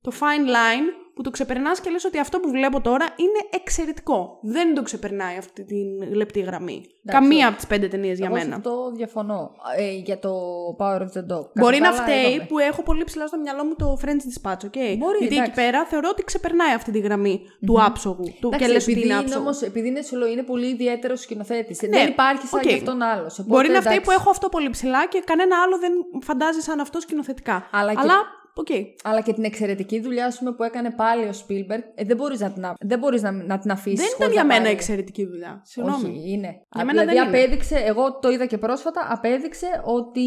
[0.02, 4.40] το fine line που το ξεπερνάς και λες ότι αυτό που βλέπω τώρα είναι εξαιρετικό.
[4.42, 6.86] Δεν το ξεπερνάει αυτή την λεπτή γραμμή.
[7.06, 8.56] Καμία από τις πέντε ταινίες για εγώ σε μένα.
[8.56, 9.52] αυτό διαφωνώ.
[9.78, 10.32] Ε, για το
[10.80, 11.46] Power of the Dog.
[11.60, 12.46] Μπορεί Κατά να τα άλλα, φταίει είδαμε.
[12.50, 14.96] που έχω πολύ ψηλά στο μυαλό μου το French Dispatch, ok.
[14.98, 15.52] Μπορεί, Γιατί εκεί εντάξει.
[15.52, 18.24] πέρα θεωρώ ότι ξεπερνάει αυτή τη γραμμή του άψογου.
[18.40, 19.42] Του, Εντάξει, και λες ότι επειδή είναι είναι, άψογο.
[19.42, 21.82] όμως, επειδή είναι, σου λέω, είναι πολύ ιδιαίτερος σκηνοθέτης.
[21.82, 22.68] Ναι, δεν υπάρχει σαν οκ.
[22.68, 23.32] και αυτόν άλλο.
[23.46, 25.92] Μπορεί να φταίει που έχω αυτό πολύ ψηλά και κανένα άλλο δεν
[26.22, 27.68] φαντάζει σαν αυτό σκηνοθετικά.
[27.72, 28.14] Αλλά και- Αλλά
[28.56, 28.68] οκ.
[29.04, 32.40] Αλλά και την εξαιρετική δουλειά ας πούμε, που έκανε πάλι ο Spielberg, ε, δεν μπορείς
[32.40, 34.00] να, την α- δεν μπορείς να, να την αφήσεις.
[34.06, 35.62] Δεν ήταν για μένα εξαιρετική δουλειά.
[35.64, 36.04] Συγγνώμη.
[36.10, 36.48] Όχι, είναι.
[36.72, 37.38] Για Α, μένα δηλαδή δεν είναι.
[37.38, 40.26] απέδειξε, εγώ το είδα και πρόσφατα, απέδειξε ότι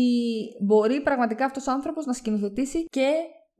[0.62, 3.08] μπορεί πραγματικά αυτός ο άνθρωπος να σκηνοθετήσει και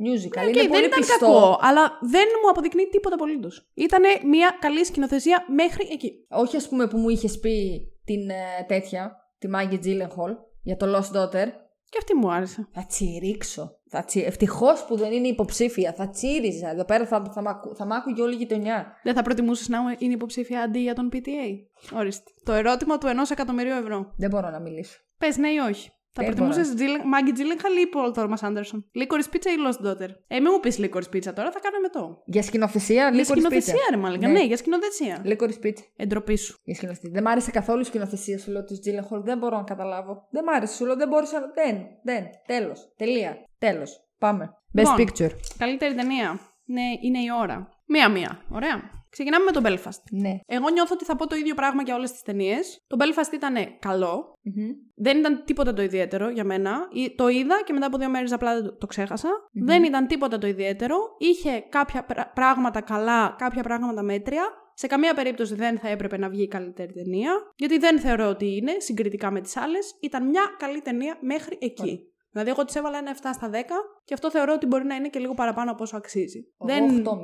[0.07, 0.43] musical.
[0.43, 1.19] Ok, είναι δεν πολύ ήταν πιστό.
[1.27, 3.49] κακό, αλλά δεν μου αποδεικνύει τίποτα απολύτως.
[3.75, 6.13] Ήταν μια καλή σκηνοθεσία μέχρι εκεί.
[6.31, 10.87] Όχι ας πούμε που μου είχες πει την ε, τέτοια, τη Maggie Gyllenhaal για το
[10.97, 11.47] Lost Daughter.
[11.89, 12.69] Και αυτή μου άρεσε.
[12.73, 13.79] Θα τσιρίξω.
[13.97, 14.21] Θα τσι...
[14.21, 15.93] Ευτυχώς που δεν είναι υποψήφια.
[15.93, 16.71] Θα τσίριζα.
[16.71, 18.93] Εδώ πέρα θα, θα, μ' ακού- θα μ' άκουγε όλη η γειτονιά.
[19.03, 21.49] Δεν θα προτιμούσες να είναι υποψήφια αντί για τον PTA.
[21.99, 22.31] Ορίστε.
[22.45, 24.13] Το ερώτημα του ενός εκατομμυρίου ευρώ.
[24.17, 24.99] Δεν μπορώ να μιλήσω.
[25.19, 25.91] Πες ναι ή όχι.
[26.19, 26.75] Θα Δεν προτιμούσες
[27.05, 30.79] Μάγκη Τζίλεγχαλ ή Πολ Τόρμα Άντερσον; Λίκορη πίτσα ή Lost Daughter; Ε, μην μου πεις
[30.79, 32.23] Λίκορη πίτσα τώρα, θα κάνω μετό.
[32.25, 33.91] Για σκηνοθεσία, Για Licorice σκηνοθεσία, Pizza.
[33.91, 34.31] ρε μάλλον.
[34.31, 35.23] Ναι, για σκηνοθεσία.
[35.25, 35.83] Licorice Pizza.
[35.97, 36.59] Εντροπή σου.
[36.65, 37.11] Για σκηνοθεσία.
[37.13, 39.21] Δεν μ' άρεσε καθόλου η σκηνοθεσία σου, λέω της Gyllenhaal.
[39.23, 40.27] Δεν μπορώ να καταλάβω.
[40.31, 40.97] Δεν μ' άρεσε, σου λέω.
[40.97, 41.47] Δεν μπορούσα να.
[41.47, 41.77] Δεν.
[42.03, 42.25] Δεν.
[42.47, 42.93] Τέλος.
[42.97, 43.37] Τελεία.
[43.71, 44.01] Τέλος.
[44.19, 44.51] Πάμε.
[44.77, 44.97] Best Λοιπόν.
[44.99, 45.31] picture.
[45.59, 46.41] Καλύτερη ταινία.
[46.65, 47.69] Ναι, είναι η ώρα.
[47.87, 48.43] Μία-μία.
[48.51, 48.91] Ωραία.
[49.11, 50.03] Ξεκινάμε με τον Belfast.
[50.11, 50.39] Ναι.
[50.47, 52.85] Εγώ νιώθω ότι θα πω το ίδιο πράγμα για όλες τις ταινίες.
[52.87, 54.33] Το Belfast ήταν καλό.
[54.43, 54.69] Μμμ.
[54.97, 56.89] Δεν ήταν τίποτα το ιδιαίτερο για μένα.
[56.93, 60.39] Ή- Το είδα και μετά από δύο μέρες απλά το- το ξεχασα Δεν ήταν τίποτα
[60.39, 60.97] το ιδιαίτερο.
[61.19, 64.43] Είχε κάποια πρα- πράγματα καλά, κάποια πράγματα μέτρια.
[64.75, 68.57] Σε καμία περίπτωση δεν θα έπρεπε να βγει η καλύτερη ταινία, γιατί δεν θεωρώ ότι
[68.57, 69.95] είναι συγκριτικά με τις άλλες.
[70.01, 72.01] Ήταν μια καλή ταινία μέχρι εκεί.
[72.37, 73.55] Δηλαδή, εγώ τη έβαλα ένα 7 στα 10
[74.05, 76.41] και αυτό θεωρώ ότι μπορεί να είναι και λίγο παραπάνω από όσο αξίζει.
[76.59, 76.71] Εγώ
[77.05, 77.17] 8,5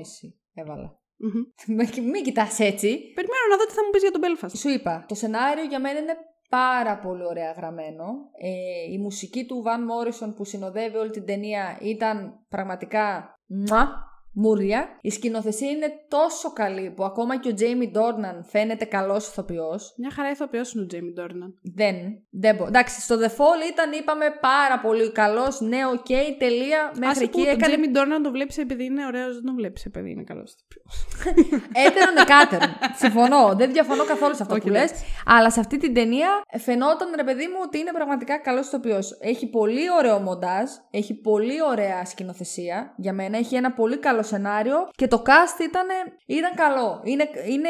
[0.55, 1.01] έβαλα.
[1.77, 2.89] Μην μην κοιτάς έτσι.
[3.15, 4.57] Περιμένω να δω τι θα μου πεις για τον Belfast.
[4.57, 6.17] Σου είπα, το σενάριο για μένα είναι
[6.49, 8.05] πάρα πολύ ωραία γραμμένο.
[8.39, 14.99] Ε, η μουσική του Van Morrison που συνοδεύει όλη την ταινία ήταν πραγματικά μουα, μούρια.
[15.01, 19.95] Η σκηνοθεσία είναι τόσο καλή που ακόμα και ο Jamie Dornan φαίνεται καλός ηθοποιός.
[19.97, 21.53] Μια χαρά ηθοποιός είναι ο Jamie Dornan.
[21.75, 21.97] Δεν,
[22.31, 22.69] δεν μπορώ.
[22.69, 27.41] Εντάξει, στο The Fall ήταν, είπαμε, πάρα πολύ καλός, ναι, οκ, τελεία, μέχρι Άσε που
[27.41, 30.23] εκεί τον έκανε Jamie Dornan τον βλέπεις επειδή είναι ωραίος, δεν τον βλέπεις επειδή είναι
[30.23, 31.07] καλός ηθοποιός.
[31.87, 32.69] Έτερον εκάτερον.
[32.97, 33.55] Συμφωνώ.
[33.57, 34.83] Δεν διαφωνώ καθόλου σε αυτό Όχι, που λες.
[34.83, 35.05] εντάξει.
[35.27, 36.29] Αλλά σε αυτή την ταινία
[36.59, 39.19] φαινόταν, ρε παιδί μου, ότι είναι πραγματικά καλός ηθοποιός.
[39.21, 40.71] Έχει πολύ ωραίο μοντάζ.
[40.91, 43.39] Έχει πολύ ωραία σκηνοθεσία για μένα.
[43.39, 44.89] Έχει ένα πολύ καλό σενάριο.
[44.97, 45.87] Και το cast ήταν,
[46.27, 47.01] ήταν καλό.
[47.05, 47.69] Είναι, είναι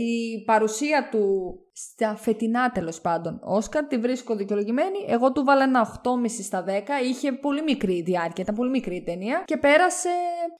[0.00, 3.40] η παρουσία του στα φετινά τέλος πάντων.
[3.42, 4.98] Όσκαρ τη βρίσκω δικαιολογημένη.
[5.08, 6.70] Εγώ του βάλα ένα 8,5 στα 10.
[7.04, 9.42] Είχε πολύ μικρή διάρκεια, ήταν πολύ μικρή η ταινία.
[9.44, 10.08] Και πέρασε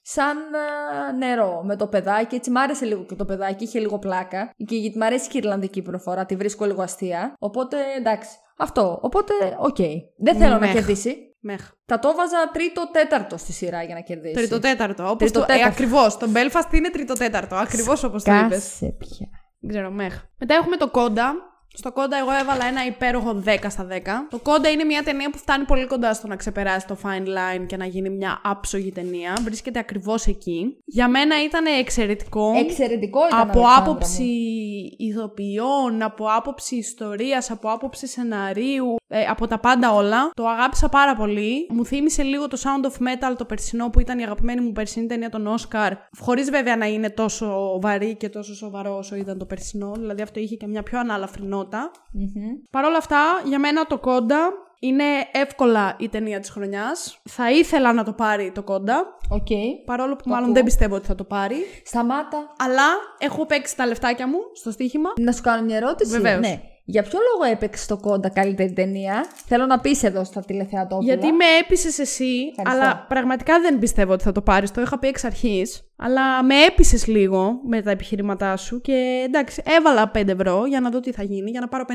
[0.03, 2.35] σαν α, νερό με το παιδάκι.
[2.35, 4.51] Έτσι μ' άρεσε λίγο και το παιδάκι, είχε λίγο πλάκα.
[4.67, 7.35] Και γιατί μ' αρέσει και η Ιρλανδική προφορά, τη βρίσκω λίγο αστεία.
[7.39, 8.39] Οπότε εντάξει.
[8.59, 8.99] Αυτό.
[9.03, 9.77] Οπότε, οκ.
[10.17, 10.73] Δεν θέλω να Meh.
[10.73, 11.34] κερδίσει.
[11.47, 11.71] Meh.
[11.87, 14.35] Θα το βάζα τρίτο-τέταρτο στη σειρά για να κερδίσει.
[14.35, 15.03] Τριτοτέταρτο.
[15.03, 15.41] Όπως το.
[15.41, 15.65] Τριτοτέταρτο.
[15.65, 16.17] Ε, Ακριβώς.
[16.17, 17.55] Το Belfast είναι τριτοτέταρτο.
[17.57, 18.49] Ακριβώς όπως το είπες.
[18.51, 19.29] Σκάσε πια.
[19.61, 20.23] Δεν ξέρω, μέχ.
[20.39, 21.35] Μετά έχουμε το Κόντα.
[21.77, 24.01] Στο Κόντα εγώ έβαλα ένα υπέροχο 10 στα 10.
[24.31, 27.67] Το Κόντα είναι μια ταινία που φτάνει πολύ κοντά στο να ξεπεράσει το fine line
[27.67, 29.37] και να γίνει μια άψογη ταινία.
[29.45, 30.77] Βρίσκεται ακριβώς εκεί.
[30.85, 32.53] Για μένα ήταν εξαιρετικό.
[32.57, 33.41] Εξαιρετικό ήταν.
[33.41, 35.07] από Αλεξάνδρα άποψη μου.
[35.09, 40.31] ηθοποιών, από άποψη ιστορίας, από άποψη σεναρίου, ε, από τα πάντα όλα.
[40.35, 41.67] Το αγάπησα πάρα πολύ.
[41.71, 45.07] Μου θύμισε λίγο το Sound of Metal το περσινό που ήταν η αγαπημένη μου περσινή
[45.07, 45.91] ταινία των Oscar.
[46.19, 49.93] Χωρίς βέβαια να είναι τόσο βαρύ και τόσο σοβαρό όσο ήταν το περσινό.
[49.99, 51.91] Δηλαδή αυτό είχε και μια πιο ανάλαφρη νότα.
[52.13, 52.51] Μμμ.
[52.71, 57.21] Παρ' όλα αυτά, για μένα το CODA είναι εύκολα η ταινία της χρονιάς.
[57.29, 59.17] Θα ήθελα να το πάρει το CODA.
[59.29, 59.47] Ok.
[59.85, 60.55] Παρόλο που Το μάλλον ακούω.
[60.55, 61.57] δεν πιστεύω ότι θα το πάρει.
[61.85, 62.53] Σταμάτα.
[62.59, 62.87] Αλλά
[63.19, 65.13] έχω παίξει τα λεφτάκια μου στο στοίχημα.
[65.21, 66.11] Να σου κάνω μια ερώτηση.
[66.11, 66.41] Βεβαίως.
[66.41, 66.61] Ναι.
[66.87, 71.13] Για ποιο λόγο έπαιξε το CODA καλύτερη ταινία; Θέλω να πεις εδώ στα τηλεθεατόπουλα.
[71.13, 72.89] Γιατί με έπεισες εσύ, Ευχαριστώ.
[72.89, 74.71] αλλά πραγματικά δεν πιστεύω ότι θα το πάρει.
[74.71, 75.89] Το είχα πει εξ αρχής.
[75.97, 80.91] Αλλά με έπεισες λίγο με τα επιχειρήματά σου και εντάξει, έβαλα 5 ευρώ για να
[80.91, 81.93] δω τι θα γίνει, για να πάρω 50.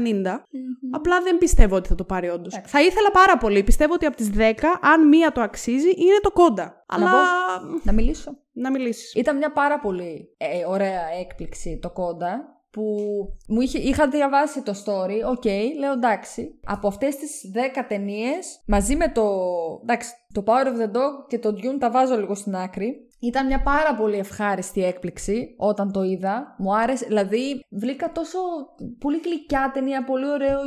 [0.91, 2.61] Απλά δεν πιστεύω ότι θα το πάρει όντως.
[2.65, 3.63] Θα ήθελα πάρα πολύ.
[3.63, 4.41] Πιστεύω ότι από τις 10,
[4.81, 6.83] αν μία το αξίζει, είναι το CODA.
[6.87, 7.11] Αλλά.
[7.83, 8.37] Να μιλήσω.
[8.53, 9.13] Να μιλήσεις.
[9.13, 12.83] Ήταν μια πάρα πολύ ε, ωραία έκπληξη το CODA που
[13.47, 15.45] μου είχε, είχα διαβάσει το story, ok,
[15.79, 19.23] λέω εντάξει, από αυτές τις 10 ταινίες μαζί με το,
[19.81, 23.08] εντάξει, το Power of the Dog και το Dune τα βάζω λίγο στην άκρη.
[23.19, 26.55] Ήταν μια πάρα πολύ ευχάριστη έκπληξη όταν το είδα.
[26.57, 28.39] Μου άρεσε, δηλαδή βρήκα τόσο
[28.99, 30.59] πολύ γλυκιά ταινία, πολύ ωραίο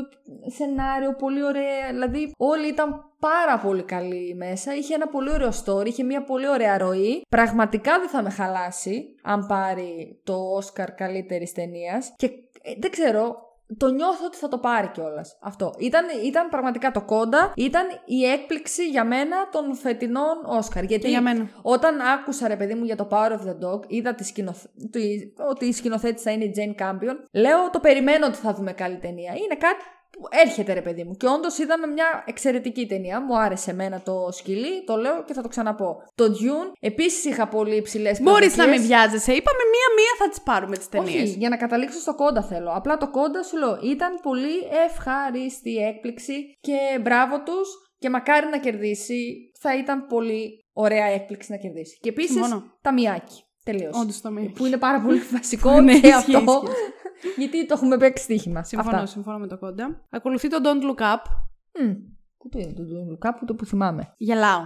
[0.57, 4.75] σενάριο, πολύ ωραία, δηλαδή όλοι ήταν πάρα πολύ καλοί μέσα.
[4.75, 7.23] Είχε ένα πολύ ωραίο story, είχε μια πολύ ωραία ροή.
[7.29, 12.13] Πραγματικά δεν θα με χαλάσει αν πάρει το Oscar καλύτερης ταινίας.
[12.17, 12.27] Και
[12.63, 13.37] ε, δεν ξέρω,
[13.77, 15.39] το νιώθω ότι θα το πάρει κιόλας.
[15.41, 15.75] Αυτό.
[15.79, 20.85] Ήταν, ήταν πραγματικά το κόντα, ήταν η έκπληξη για μένα των φετινών Όσκαρ.
[20.85, 21.49] Γιατί Και για μένα.
[21.63, 24.65] όταν άκουσα ρε παιδί μου για το Power of the Dog, είδα τη σκηνοθ...
[24.91, 28.97] τη- ότι η σκηνοθέτησα είναι η Jane Campion, λέω το περιμένω ότι θα δούμε καλή
[28.97, 29.33] ταινία.
[29.33, 31.15] Είναι κάτι που έρχεται ρε παιδί μου.
[31.17, 33.21] Και όντως είδαμε μια εξαιρετική ταινία.
[33.21, 35.97] Μου άρεσε εμένα το σκυλί, το λέω και θα το ξαναπώ.
[36.15, 39.33] Το Dune, επίσης είχα πολύ υψηλές Μπορείς να μην βιάζεσαι.
[39.33, 41.23] Είπαμε μία-μία θα τις πάρουμε τις ταινίες.
[41.23, 42.71] όχι, για να καταλήξω στο κόντα θέλω.
[42.75, 44.57] Απλά το κόντα σου λέω ήταν πολύ
[44.87, 47.69] ευχάριστη έκπληξη και μπράβο τους
[47.99, 49.51] και μακάρι να κερδίσει.
[49.61, 51.99] Θα ήταν πολύ ωραία έκπληξη να κερδίσει.
[52.01, 52.63] Και επίσης Συμφωνώ.
[52.83, 53.45] τα μιάκι.
[53.65, 53.91] Τελείω.
[53.95, 54.51] Όντως το μία.
[54.55, 56.63] Που είναι πάρα πολύ βασικό Ναι, και ισχύει, αυτό.
[57.23, 57.41] Ισχύει.
[57.41, 58.63] γιατί το έχουμε παίξει στοίχημα.
[58.65, 59.07] Συμφωνώ, Αυτά.
[59.07, 60.01] συμφωνώ με το κόντα.
[60.11, 61.23] Ακολουθεί το Don't Look Up.
[61.81, 61.93] Μμ.
[62.39, 64.15] Πού το είναι το Don't Look Up, ούτε που θυμάμαι.
[64.17, 64.63] Γελάω.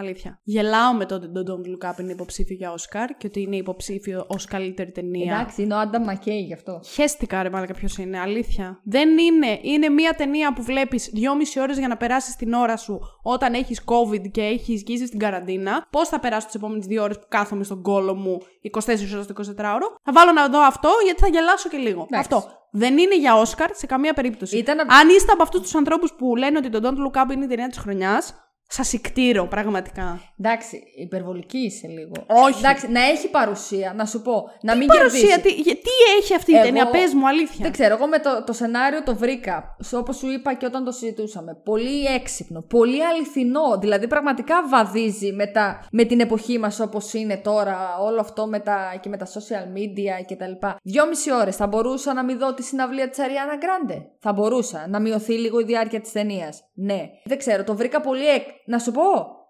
[0.00, 0.40] Αλήθεια.
[0.42, 3.56] Γελάω με το ότι το Don't Look Up είναι υποψήφιο για Όσκαρ και ότι είναι
[3.56, 5.34] υποψήφιο ως καλύτερη ταινία.
[5.34, 6.80] Εντάξει, είναι ο Άντα Μακέι γι' αυτό.
[6.84, 8.80] Χαίστηκα ρε μάλακα ποιος είναι, αλήθεια.
[8.84, 9.58] Δεν είναι.
[9.62, 13.82] Είναι μια ταινία που βλέπεις δυόμιση ώρες για να περάσεις την ώρα σου όταν έχεις
[13.84, 15.86] COVID και έχεις γύσει στην καραντίνα.
[15.90, 18.38] Πώς θα περάσω τις επόμενες δύο ώρες που κάθομαι στον κόλο μου
[18.70, 19.86] 24 ώρες το 24ωρο.
[20.02, 22.06] Θα βάλω να δω αυτό γιατί θα γελάσω και λίγο.
[22.10, 22.34] Εντάξει.
[22.34, 22.58] Αυτό.
[22.72, 24.58] Δεν είναι για Όσκαρ σε καμία περίπτωση.
[24.58, 27.32] Ήταν απ' Αν είστε από αυτούς τους ανθρώπους που λένε ότι το Don't Look Up
[27.32, 28.34] είναι η ταινία της χρονιάς,
[28.72, 30.20] σασικτήρο, πραγματικά.
[30.38, 32.12] Εντάξει, υπερβολική είσαι λίγο.
[32.26, 32.58] Όχι.
[32.58, 34.44] Εντάξει, να έχει παρουσία, να σου πω.
[34.62, 35.40] Να μην Παρουσία, κερδίσει.
[35.56, 35.90] τι, για- τι
[36.20, 37.58] έχει αυτή η Εγώ- ταινία, πες μου, αλήθεια.
[37.60, 40.90] Δεν ξέρω, εγώ με το, το σενάριο το βρήκα, όπως σου είπα και όταν το
[40.92, 47.12] συζητούσαμε, πολύ έξυπνο, πολύ αληθινό, δηλαδή πραγματικά βαδίζει με, τα, με την εποχή μας όπως
[47.12, 50.76] είναι τώρα, όλο αυτό με τα, και με τα social media και τα λοιπά.
[50.82, 54.06] Δυόμιση ώρες, θα μπορούσα να μην δω τη συναυλία της Αριάννα Γκράντε.
[54.20, 57.00] Θα μπορούσα να μειωθεί λίγο η διάρκεια της ταινίας; Ναι.
[57.24, 58.42] Δεν ξέρω, το βρήκα πολύ, εκ...
[58.70, 59.02] να σου πω,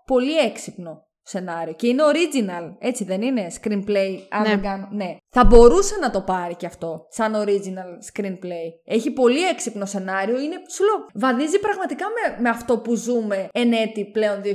[0.07, 1.73] πολύ έξυπνο σενάριο.
[1.75, 4.49] Και είναι original, έτσι δεν είναι, screenplay, αν Ναι.
[4.49, 4.89] δεν κάνω.
[4.91, 5.17] Ναι.
[5.29, 8.69] Θα μπορούσε να το πάρει και αυτό, σαν original screenplay.
[8.85, 13.73] Έχει πολύ έξυπνο σενάριο, είναι, σου λέω, βαδίζει πραγματικά με, με αυτό που ζούμε εν
[13.73, 14.47] έτη πλέον 2022.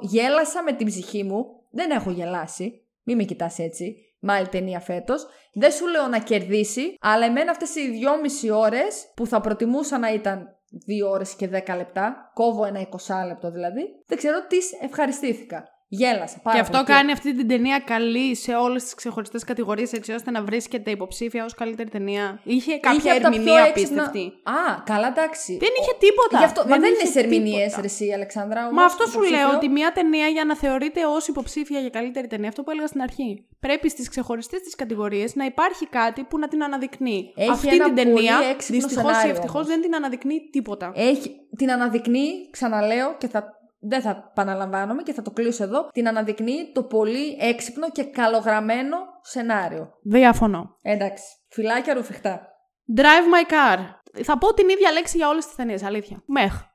[0.00, 3.96] Γέλασα με την ψυχή μου, δεν έχω γελάσει, μη με κοιτάς έτσι.
[4.20, 5.26] Με άλλη ταινία φέτος.
[5.52, 10.12] Δεν σου λέω να κερδίσει, αλλά εμένα αυτές οι δυόμιση ώρες που θα προτιμούσα να
[10.12, 15.64] ήταν 2 ώρες και 10 λεπτά, κόβω ένα 20 λεπτό δηλαδή, δεν ξέρω τις ευχαριστήθηκα.
[15.90, 16.86] Γέλασα πάρα Και αυτό πολύ.
[16.90, 21.44] κάνει αυτή την ταινία καλή σε όλες τις ξεχωριστές κατηγορίες, έτσι ώστε να βρίσκεται υποψήφια
[21.44, 22.40] ως καλύτερη ταινία.
[22.44, 24.32] Είχε κάποια Είχε από τα πιο ερμηνεία έξυπνα- απίστευτη.
[24.42, 25.56] Α, καλά, εντάξει.
[25.60, 26.38] Δεν είχε τίποτα.
[26.38, 27.80] Γι' αυτό, μα δεν είναι είχε σε ερμηνείες, τίποτα.
[27.80, 28.60] ρε, εσύ, Αλεξάνδρα.
[28.62, 29.38] Μα όμως, αυτό σου υποψήφιο.
[29.46, 32.86] λέω ότι μια ταινία για να θεωρείται ως υποψήφια για καλύτερη ταινία, αυτό που έλεγα
[32.86, 33.46] στην αρχή.
[33.60, 37.32] Πρέπει στις ξεχωριστές της κατηγορίες να υπάρχει κάτι που να την αναδεικνύει.
[37.36, 39.66] Έχει Αυτή ένα την ταινία πολύ έξυπνο δυστυχώς ή σενάριο ευτυχώς όμως.
[39.68, 40.92] δεν την αναδεικνύει τίποτα.
[40.94, 46.08] Έχει, την αναδεικνύει, ξαναλέω και θα, δεν θα επαναλαμβάνομαι και θα το κλείσω εδώ, την
[46.08, 49.90] αναδεικνύει το πολύ έξυπνο και καλογραμμένο σενάριο.
[50.02, 50.76] Διαφωνώ.
[50.82, 52.48] Εντάξει, φιλάκια ρουφηχτά.
[52.96, 53.02] Drive
[53.34, 53.78] my car.
[54.24, 56.22] Θα πω την ίδια λέξη για όλες τις ταινίες, αλήθεια.
[56.26, 56.62] Meh.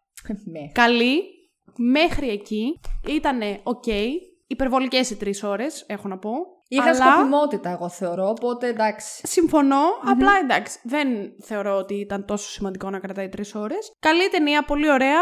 [0.51, 0.67] Ναι.
[0.71, 1.21] Καλή,
[1.77, 3.87] μέχρι εκεί, ήταν οκ.
[4.47, 6.31] Υπερβολικές οι τρεις ώρες, έχω να πω.
[6.75, 9.27] Είχε αλλά σκοπιμότητα, εγώ θεωρώ, οπότε εντάξει.
[9.27, 9.81] συμφωνώ.
[10.11, 11.07] Απλά εντάξει, δεν
[11.41, 13.91] θεωρώ ότι ήταν τόσο σημαντικό να κρατάει τρεις ώρες.
[13.99, 15.21] Καλή ταινία, πολύ ωραία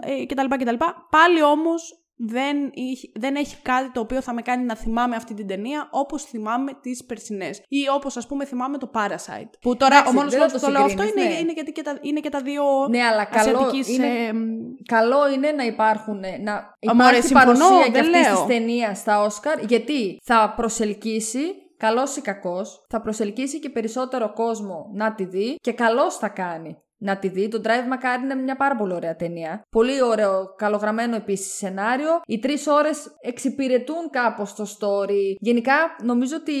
[0.00, 0.74] ε, κτλ, κτλ.
[1.10, 5.34] Πάλι όμως δεν, είχε- δεν έχει κάτι το οποίο θα με κάνει να θυμάμαι αυτή
[5.34, 7.62] την ταινία όπως θυμάμαι τις περσινές.
[7.68, 9.50] Ή όπως ας πούμε θυμάμαι το Parasite.
[9.60, 11.34] Που τώρα Εντάξει, ο μόνος δεν λόγος θα που το το λέω αυτό συγκρίνεις, είναι,
[11.34, 11.40] ναι.
[11.40, 14.40] είναι γιατί και τα, είναι και τα δύο Ναι, αλλά καλό ασιατικής, είναι, ε, μ,
[14.88, 18.36] καλό είναι να υπάρχουν, να μωρέ, υπάρχει συμφωνώ, παρουσία και δεν αυτής λέω.
[18.46, 21.40] της ταινίας στα Όσκαρ, γιατί θα προσελκύσει,
[21.76, 26.76] καλός ή κακός, θα προσελκύσει και περισσότερο κόσμο να τη δει και καλός θα κάνει
[27.02, 27.48] να τη δει.
[27.48, 29.62] Το Drive My Car είναι μια πάρα πολύ ωραία ταινία.
[29.70, 32.20] Πολύ ωραίο, καλογραμμένο επίσης σενάριο.
[32.26, 35.34] Οι τρεις ώρες εξυπηρετούν κάπως το story.
[35.38, 36.52] Γενικά, νομίζω ότι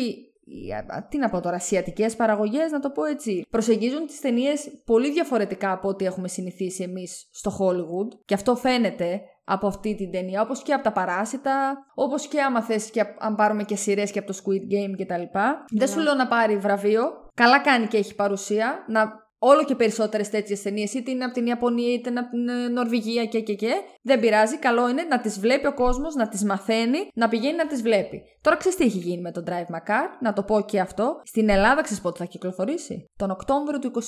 [0.44, 4.82] οι, α, τι να πω τώρα, ασιατικέ παραγωγές, να το πω έτσι, προσεγγίζουν τις ταινίες
[4.84, 8.18] πολύ διαφορετικά από ό,τι έχουμε συνηθίσει εμείς στο Hollywood.
[8.24, 12.62] Και αυτό φαίνεται από αυτή την ταινία, όπως και από τα παράσιτα, όπως και άμα
[12.62, 15.38] θες και απ- αν πάρουμε και σειρές και από το Squid Game κτλ.
[15.78, 17.02] Δεν σου λέω να πάρει βραβείο,
[17.34, 21.46] καλά κάνει και έχει παρουσία, να όλο και περισσότερες τέτοιες ταινίες, είτε είναι από την
[21.46, 23.72] Ιαπωνία είτε είναι από την ε, Νορβηγία και και και.
[24.02, 27.66] Δεν πειράζει, καλό είναι να τις βλέπει ο κόσμος, να τις μαθαίνει, να πηγαίνει να
[27.66, 28.22] τις βλέπει.
[28.40, 31.20] Τώρα ξέρεις τι έχει γίνει με το Drive My Car, να το πω και αυτό.
[31.24, 34.00] Στην Ελλάδα ξέρεις πότε θα κυκλοφορήσει; Τον Οκτώβριο του 22.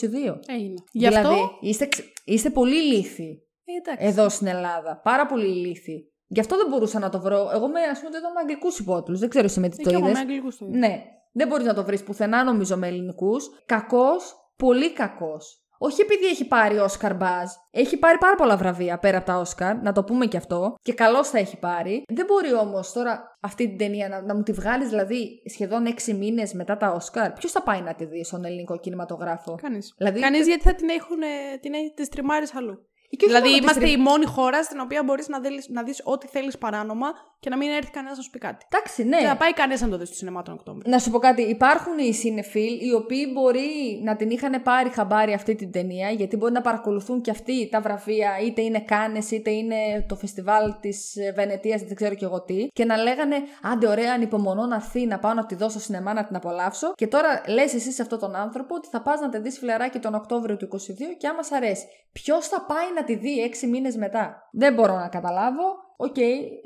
[0.46, 0.74] Έγινε.
[0.92, 4.06] Γι' δηλαδή, αυτό; είστε, ξε- είστε πολύ λύθοι Ε, εντάξει.
[4.06, 5.00] εδώ στην Ελλάδα.
[5.02, 6.08] Πάρα πολύ ηλίθιοι.
[6.26, 7.50] Γι' αυτό δεν μπορούσα να το βρω.
[7.54, 9.18] Εγώ με, ας πούμε, το είδα με αγγλικούς υπότιτλους.
[9.20, 10.14] Δεν ξέρω εσύ με τι Ε, το και εγώ είδες.
[10.14, 10.78] με αγγλικούς το είδα.
[10.78, 11.02] Ναι.
[11.32, 13.44] Δεν μπορείς να το βρεις πουθενά, νομίζω, με ελληνικούς.
[13.66, 15.58] Κακός, πολύ κακός.
[15.78, 17.48] Όχι επειδή έχει πάρει Oscar Buzz.
[17.70, 20.74] Έχει πάρει πάρα πολλά βραβεία πέρα από τα Oscar, να το πούμε και αυτό.
[20.82, 22.02] Και καλώς θα έχει πάρει.
[22.08, 26.14] Δεν μπορεί όμως τώρα αυτή την ταινία να, να μου τη βγάλεις δηλαδή σχεδόν 6
[26.14, 27.30] μήνες μετά τα Oscar.
[27.38, 29.94] Ποιος θα πάει να τη δει στον ελληνικό κινηματογράφο; Κανείς.
[29.96, 32.88] Δηλαδή, Κανείς γιατί θα την έχουν, ε, την έχει τις τριμάρες αλλού.
[33.16, 35.68] Και όχι δηλαδή μόνο τις είμαστε τρι- η μόνη χώρα στην οποία μπορείς να, δεις,
[35.68, 37.06] να δεις ό,τι θέλεις παράνομα
[37.44, 38.66] και να μην έρθει κανένας να σου πει κάτι.
[38.72, 39.16] Εντάξει, ναι.
[39.16, 40.90] Δεν θα πάει κανένας να το δει στο σινεμά τον Οκτώβριο.
[40.90, 45.32] Να σου πω κάτι, υπάρχουν οι σινεφίλ οι οποίοι μπορεί να την είχαν πάρει χαμπάρι
[45.32, 49.50] αυτή την ταινία, γιατί μπορεί να παρακολουθούν και αυτοί τα βραβεία, είτε είναι Κάνες, είτε
[49.50, 54.12] είναι το φεστιβάλ της Βενετίας, δεν ξέρω κι εγώ τι, και να λέγανε Άντε, ωραία,
[54.12, 56.92] ανυπομονώ να έρθει, να πάω να τη δω στο σινεμά να την απολαύσω.
[56.94, 59.98] Και τώρα λες εσύ σε αυτόν τον άνθρωπο ότι θα πας να τη δεις φιλαράκι
[59.98, 60.76] τον Οκτώβριο του 22
[61.18, 61.86] και άμα σ' αρέσει.
[62.12, 65.83] Ποιος θα πάει να τη δει έξι μήνες μετά; Δεν μπορώ να καταλάβω.
[65.96, 66.16] Οκ,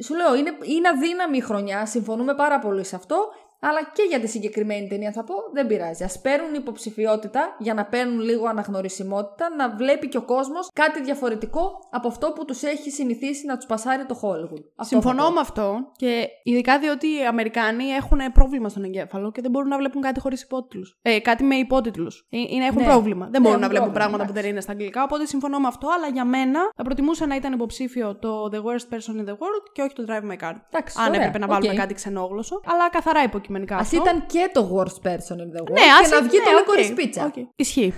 [0.02, 4.20] σου λέω, είναι, είναι αδύναμη η χρονιά, συμφωνούμε πάρα πολύ σε αυτό, αλλά και για
[4.20, 6.05] τη συγκεκριμένη ταινία θα πω, δεν πειράζει.
[6.05, 11.70] Ας παίρνουν υποψηφιότητα για να παίρνουν λίγο αναγνωρισιμότητα, να βλέπει και ο κόσμος κάτι διαφορετικό
[11.90, 14.52] από αυτό που τους έχει συνηθίσει να τους πασάρει το Hollywood.
[14.52, 15.30] Αυτό θα Συμφωνώ πω.
[15.32, 19.76] με αυτό και ειδικά διότι οι Αμερικάνοι έχουν πρόβλημα στον εγκέφαλο και δεν μπορούν να
[19.76, 20.98] βλέπουν κάτι χωρίς υπότιτλους.
[21.02, 22.26] Ε, κάτι με υπότιτλους.
[22.30, 22.86] Ε, Είναι, έχουν Ναι.
[22.89, 23.28] πρόβλημα.
[23.30, 24.43] Δεν Ναι, μπορούν να έχουν βλέπουν πρόβλημα, πράγματα που εντάξει.
[24.43, 27.52] δεν είναι στα αγγλικά, οπότε συμφωνώ με αυτό, αλλά για μένα θα προτιμούσα να ήταν
[27.52, 30.55] υποψήφιο το The Worst Person in the World και όχι το Drive My Car.
[30.70, 31.78] Εντάξει, Αν ωραία, έπρεπε να βάλουμε οκ.
[31.78, 33.97] κάτι ξενόγλωσσο, αλλά καθαρά υποκειμενικά Ας αυτό.
[33.97, 36.45] ήταν και το worst person in the world Ναι, και ας να είναι- βγει ναι,
[36.45, 37.24] το ok, Licorice Pizza.
[37.24, 37.35] ok.
[37.57, 37.93] Ισχύει.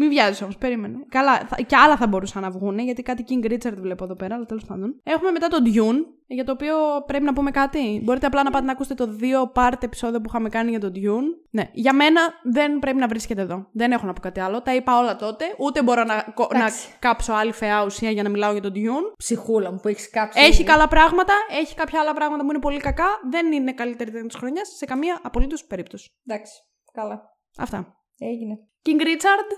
[0.00, 0.96] Μην βιάζεσαι όμως, περίμενε.
[1.08, 4.34] Καλά, θα, και άλλα θα μπορούσαν να βγουν, γιατί κάτι King Richard βλέπω εδώ πέρα,
[4.34, 5.00] αλλά τέλος πάντων.
[5.02, 6.74] Έχουμε μετά τον Dune, για το οποίο
[7.06, 8.00] πρέπει να πούμε κάτι.
[8.04, 10.92] Μπορείτε απλά να πάτε να ακούσετε το δύο part επεισόδιο που είχαμε κάνει για τον
[10.94, 11.26] Dune.
[11.50, 13.66] Ναι, για μένα δεν πρέπει να βρίσκεται εδώ.
[13.72, 14.62] Δεν έχω να πω κάτι άλλο.
[14.62, 15.44] Τα είπα όλα τότε.
[15.58, 16.88] Ούτε μπορώ να, κο- να Εντάξει.
[16.98, 19.14] κάψω άλλη φαιά ουσία για να μιλάω για τον Dune.
[19.16, 20.40] Ψυχούλα μου που έχεις κάψει.
[20.40, 23.06] Έχει καλά πράγματα, έχει κάποια άλλα πράγματα που είναι πολύ κακά.
[23.30, 26.10] Δεν είναι καλύτερη ταινία της χρονιάς σε καμία απολύτως περίπτωση.
[26.26, 26.52] Εντάξει.
[26.92, 27.22] Καλά.
[27.58, 27.94] Αυτά.
[28.18, 28.58] Έγινε.
[28.84, 29.48] King Richard,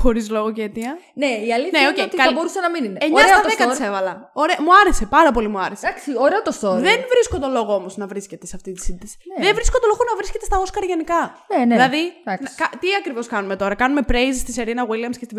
[0.00, 0.98] χωρίς λόγο και αιτία.
[1.14, 2.28] Ναι, η αλήθεια Ναι, είναι οκ, ότι καλή.
[2.28, 2.98] θα μπορούσε να μην είναι.
[3.00, 3.70] 9 Ωραίο το στα 10 story.
[3.76, 4.30] της έβαλα.
[4.32, 5.86] Ωραία, μου άρεσε, πάρα πολύ μου άρεσε.
[5.86, 6.80] Εντάξει, ωραίο το story.
[6.88, 9.16] Δεν βρίσκω το λόγο όμως να βρίσκεται σε αυτή τη σύνθεση.
[9.38, 9.44] Ναι.
[9.44, 11.20] Δεν βρίσκω το λόγο να βρίσκεται στα Όσκαρ γενικά.
[11.50, 11.74] Ναι, ναι.
[11.74, 12.54] Δηλαδή, Εντάξει.
[12.58, 15.34] να- κα- τι ακριβώς κάνουμε τώρα; Κάνουμε praise στη Σερίνα Williams και στη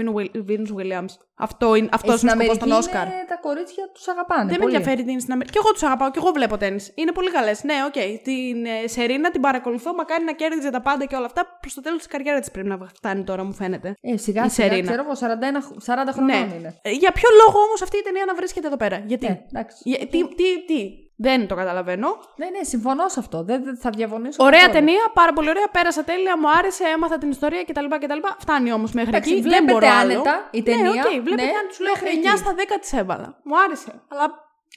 [0.49, 1.13] Venus Williams.
[1.37, 3.05] Αυτό είναι, Ε, αυτός στην είναι ο σκοπός των Αμερική Όσκαρ.
[3.07, 4.43] είναι τα κορίτσια τους αγαπάνε.
[4.51, 4.75] Δεν με πολύ.
[4.75, 5.53] ενδιαφέρει τι είναι στην Αμερική.
[5.53, 6.79] Και εγώ τους αγαπάω και εγώ βλέπω τέννη.
[6.95, 7.63] Είναι πολύ καλές.
[7.63, 7.97] Ναι, οκ.
[8.23, 9.93] Την ε, Σερίνα την παρακολουθώ.
[9.93, 11.57] Μακάρι να κέρδιζε τα πάντα και όλα αυτά.
[11.61, 13.95] Προς το τέλος της καριέρας της πρέπει να φτάνει τώρα, μου φαίνεται.
[14.01, 14.87] Ε, σιγά Η σιγά, Σερίνα.
[14.89, 16.55] ξέρω εγώ, 41, 40 χρονών Ναι.
[16.57, 16.79] είναι.
[16.81, 19.77] Ε, Για ποιο λόγο όμως αυτή η ταινία να βρίσκεται εδώ πέρα; Γιατί; Ε, εντάξει.
[19.83, 20.79] Για- τι, τι, τι;
[21.17, 22.07] Δεν το καταλαβαίνω.
[22.35, 23.43] Ναι, ναι, συμφωνώ σε αυτό.
[23.43, 24.43] Δεν, δεν θα διαφωνήσω.
[24.43, 24.73] Ωραία καθόλου.
[24.85, 25.67] ταινία, πάρα πολύ ωραία.
[25.71, 27.85] Πέρασα τέλεια, μου άρεσε, έμαθα την ιστορία κτλ.
[28.03, 28.19] κτλ.
[28.39, 29.41] Φτάνει όμως μέχρι Εντάξει, εκεί.
[29.41, 30.13] Δεν βλέπεται μπορώ άλλο.
[30.13, 30.83] άνετα η ταινία.
[30.83, 31.73] Ναι, οκ, βλέπετε Ναι, άνετα.
[31.73, 32.37] Σου λέω μέχρι 9 εκεί.
[32.37, 33.39] στα 10 της έβαλα.
[33.43, 33.91] Μου άρεσε.
[34.07, 34.23] Αλλά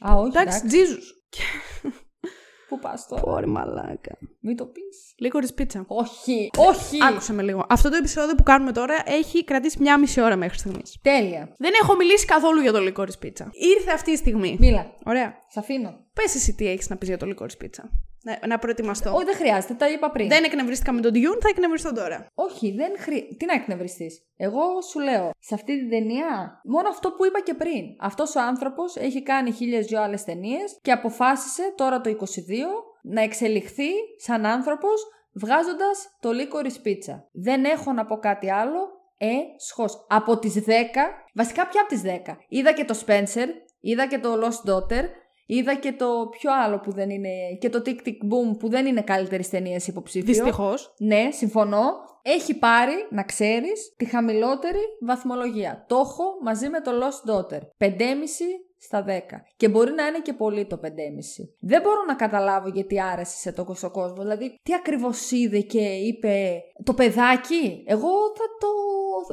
[0.08, 0.28] Α, όχι.
[0.28, 0.66] εντάξει, Εντάξει.
[0.66, 1.06] τζίζους.
[2.68, 4.18] Πού πας τώρα; Πόρη μαλάκα.
[4.40, 5.14] Μην το πεις.
[5.16, 5.84] Λίγο πίτσα.
[5.86, 6.50] Όχι.
[6.56, 6.98] Όχι.
[7.08, 7.66] Άκουσε με λίγο.
[7.68, 10.96] Αυτό το επεισόδιο που κάνουμε τώρα έχει κρατήσει μια μισή ώρα μέχρι στιγμής.
[11.02, 11.54] Τέλεια.
[11.58, 13.50] Δεν έχω μιλήσει καθόλου για το λικόρι πίτσα.
[13.52, 14.56] Ήρθε αυτή η στιγμή.
[14.60, 14.86] Μίλα.
[15.04, 15.34] Ωραία.
[15.48, 15.94] Σ' αφήνω.
[16.12, 17.90] Πες εσύ τι έχεις να πεις για το λικόρι πίτσα.
[18.22, 19.14] Να, να προετοιμαστώ.
[19.14, 19.74] Όχι, δεν χρειάζεται.
[19.74, 20.28] Τα είπα πριν.
[20.28, 22.26] Δεν εκνευρίστηκα με τον Dune, θα εκνευριστώ τώρα.
[22.34, 23.34] Όχι, δεν χρειάζεται.
[23.34, 27.54] Τι να εκνευριστείς; Εγώ σου λέω, σε αυτή την ταινία, μόνο αυτό που είπα και
[27.54, 27.84] πριν.
[28.00, 32.14] Αυτός ο άνθρωπος έχει κάνει χίλιες δυο άλλες ταινίες και αποφάσισε τώρα το 22
[33.02, 37.22] να εξελιχθεί σαν άνθρωπος βγάζοντας το Licorice Pizza.
[37.32, 38.96] Δεν έχω να πω κάτι άλλο.
[39.20, 40.06] Ε, σχός.
[40.08, 40.60] Από τις 10,
[41.34, 42.36] βασικά πια από τις 10.
[42.48, 43.46] Είδα και το Spencer,
[43.80, 45.04] είδα και το Lost Daughter,
[45.48, 47.28] είδα και το πιο άλλο που δεν είναι,
[47.60, 50.32] και το Tick Tick Boom που δεν είναι καλύτερη ταινία υποψήφιο.
[50.32, 50.94] Δυστυχώς.
[50.98, 52.06] Ναι, συμφωνώ.
[52.22, 55.84] Έχει πάρει, να ξέρεις, τη χαμηλότερη βαθμολογία.
[55.88, 57.60] Το έχω μαζί με το Lost Daughter.
[57.78, 57.90] 5,5
[58.78, 59.10] στα 10.
[59.56, 60.88] Και μπορεί να είναι και πολύ το 5,5.
[61.60, 64.22] Δεν μπορώ να καταλάβω γιατί άρεσε σε το στον κόσμο.
[64.22, 67.84] Δηλαδή, τι ακριβώς είδε και είπε το παιδάκι.
[67.86, 68.68] Εγώ θα το...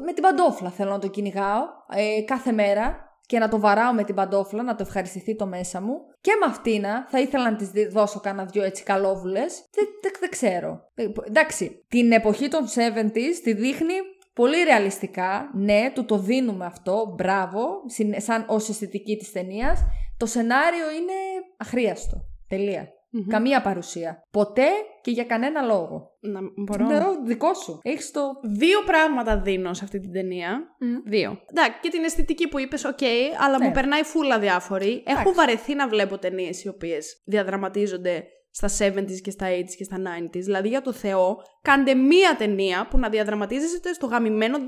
[0.06, 1.62] με την παντόφλα θέλω να το κυνηγάω
[1.96, 5.82] ε, κάθε μέρα και να το βαράω με την παντόφλα, να το ευχαριστηθεί το μέσα
[5.82, 5.94] μου.
[6.22, 9.64] Και με αυτήνα θα ήθελα να της δώσω κάνα δυο έτσι καλόβουλες.
[9.72, 10.90] Δεν, δεν, δεν ξέρω.
[10.96, 13.94] Ε, Εντάξει, την εποχή των 70s τη δείχνει
[14.34, 15.50] πολύ ρεαλιστικά.
[15.54, 19.84] Ναι, του το δίνουμε αυτό, μπράβο, συν- σαν ως αισθητική της ταινίας.
[20.18, 21.14] Το σενάριο είναι
[21.58, 22.26] αχρείαστο.
[22.48, 22.88] Τελεία.
[23.28, 24.22] Καμία παρουσία.
[24.32, 24.68] Ποτέ
[25.02, 26.10] και για κανένα λόγο.
[26.20, 26.86] Να, μπορώ.
[26.86, 27.80] Ναι, δικό σου.
[27.84, 28.22] Έχεις το...
[28.44, 30.62] Δύο πράγματα δίνω σε αυτή την ταινία.
[31.06, 31.40] Δύο.
[31.50, 33.00] Εντάξει, και την αισθητική που είπες, οκ,
[33.46, 33.66] αλλά Ναι.
[33.66, 35.04] μου περνάει φουλ αδιάφορη.
[35.06, 35.34] Έχω Εντάξει.
[35.34, 40.30] βαρεθεί να βλέπω ταινίες οι οποίες διαδραματίζονται στα 70s και στα 80s και στα 90s.
[40.44, 44.62] Δηλαδή, για το Θεό, κάντε μία ταινία που να διαδραματίζεται στο γαμημένο 2021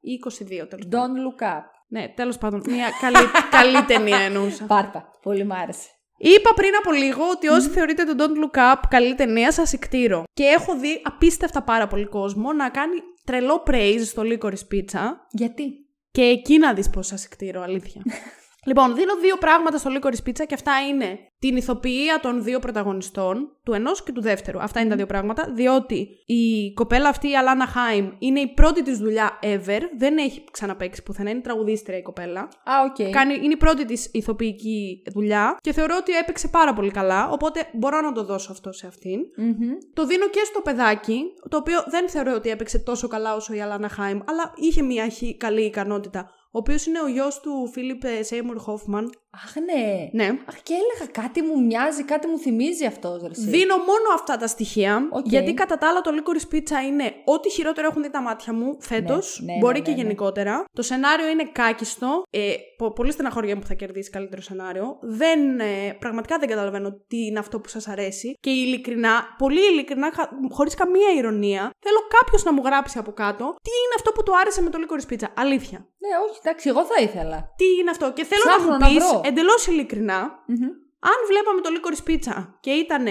[0.00, 0.90] ή 22 τέλος πάντων.
[0.90, 1.62] Don't look up.
[1.88, 2.62] Ναι, τέλος πάντων.
[2.66, 4.64] Μία καλή, καλή ταινία εννοούσα.
[4.64, 5.10] Πάρτα.
[5.22, 5.88] Πολύ μ' άρεσε.
[6.18, 10.24] Είπα πριν από λίγο ότι όσοι θεωρείτε το Don't Look Up καλή ταινία, σας οικτίρω.
[10.32, 15.02] Και έχω δει απίστευτα πάρα πολύ κόσμο να κάνει τρελό praise στο Licorice Pizza.
[15.30, 18.02] Γιατί; Και εκεί να δεις πώς σας οικτίρω, αλήθεια.
[18.66, 23.56] λοιπόν, δίνω δύο πράγματα στο Licorice Pizza και αυτά είναι την ηθοποιία των δύο πρωταγωνιστών,
[23.64, 24.62] του ενός και του δεύτερου.
[24.62, 28.82] Αυτά είναι τα δύο πράγματα, διότι η κοπέλα αυτή, η Αλάνα Χάιμ, είναι η πρώτη
[28.82, 32.40] της δουλειά ever, δεν έχει ξαναπαίξει πουθενά, είναι τραγουδίστρια η κοπέλα.
[32.40, 33.10] Α, οκ.
[33.10, 37.68] Κάνει, είναι η πρώτη της ηθοποιική δουλειά και θεωρώ ότι έπαιξε πάρα πολύ καλά, οπότε
[37.72, 39.20] μπορώ να το δώσω αυτό σε αυτήν.
[39.36, 39.70] Μμμ.
[39.94, 43.60] Το δίνω και στο παιδάκι, το οποίο δεν θεωρώ ότι έπαιξε τόσο καλά όσο η
[43.60, 46.30] Αλάνα Χάιμ, αλλά είχε μια χι- καλή ικανότητα.
[46.54, 49.10] Ο οποίος είναι ο γιος του Φίλιπ Σέιμουρ Χόφμαν.
[49.34, 50.08] Αχ, ναι.
[50.12, 50.28] Ναι.
[50.44, 53.28] Αχ, και έλεγα κάτι μου μοιάζει, κάτι μου θυμίζει αυτός, ρε.
[53.30, 53.48] εσύ.
[53.48, 55.26] Δίνω μόνο αυτά τα στοιχεία, Οκ.
[55.26, 58.76] γιατί κατά τα άλλα το Licorice Pizza είναι ό,τι χειρότερο έχουν δει τα μάτια μου
[58.80, 59.40] φέτος.
[59.44, 60.02] Ναι, ναι, μπορεί ναι, και ναι, ναι.
[60.02, 60.64] γενικότερα.
[60.72, 62.22] Το σενάριο είναι κάκιστο.
[62.30, 64.98] Ε, πο- πολύ στεναχωρία που θα κερδίσει καλύτερο σενάριο.
[65.00, 68.34] Δεν, ε, πραγματικά δεν καταλαβαίνω τι είναι αυτό που σας αρέσει.
[68.40, 70.12] Και ειλικρινά, πολύ ειλικρινά,
[70.50, 74.32] χωρίς καμία ηρωνία, θέλω κάποιος να μου γράψει από κάτω τι είναι αυτό που του
[74.40, 75.28] άρεσε με το Licorice Pizza.
[75.36, 75.78] Αλήθεια.
[75.78, 77.38] Ναι, όχι, εντάξει, εγώ θα ήθελα.
[77.56, 78.12] Τι είναι αυτό.
[78.12, 79.32] Και θέλω Ψάχνω να να μου πει βρω.
[79.32, 80.62] εντελώς ειλικρινά, Μμμ.
[80.98, 83.06] αν βλέπαμε το Licorice Pizza και ήταν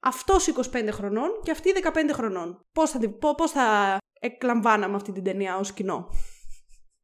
[0.00, 5.12] αυτός 25 χρονών και αυτή 15 χρονών, πώς θα, την- πό- πώς θα εκλαμβάναμε αυτή
[5.12, 6.08] την ταινία ως κοινό;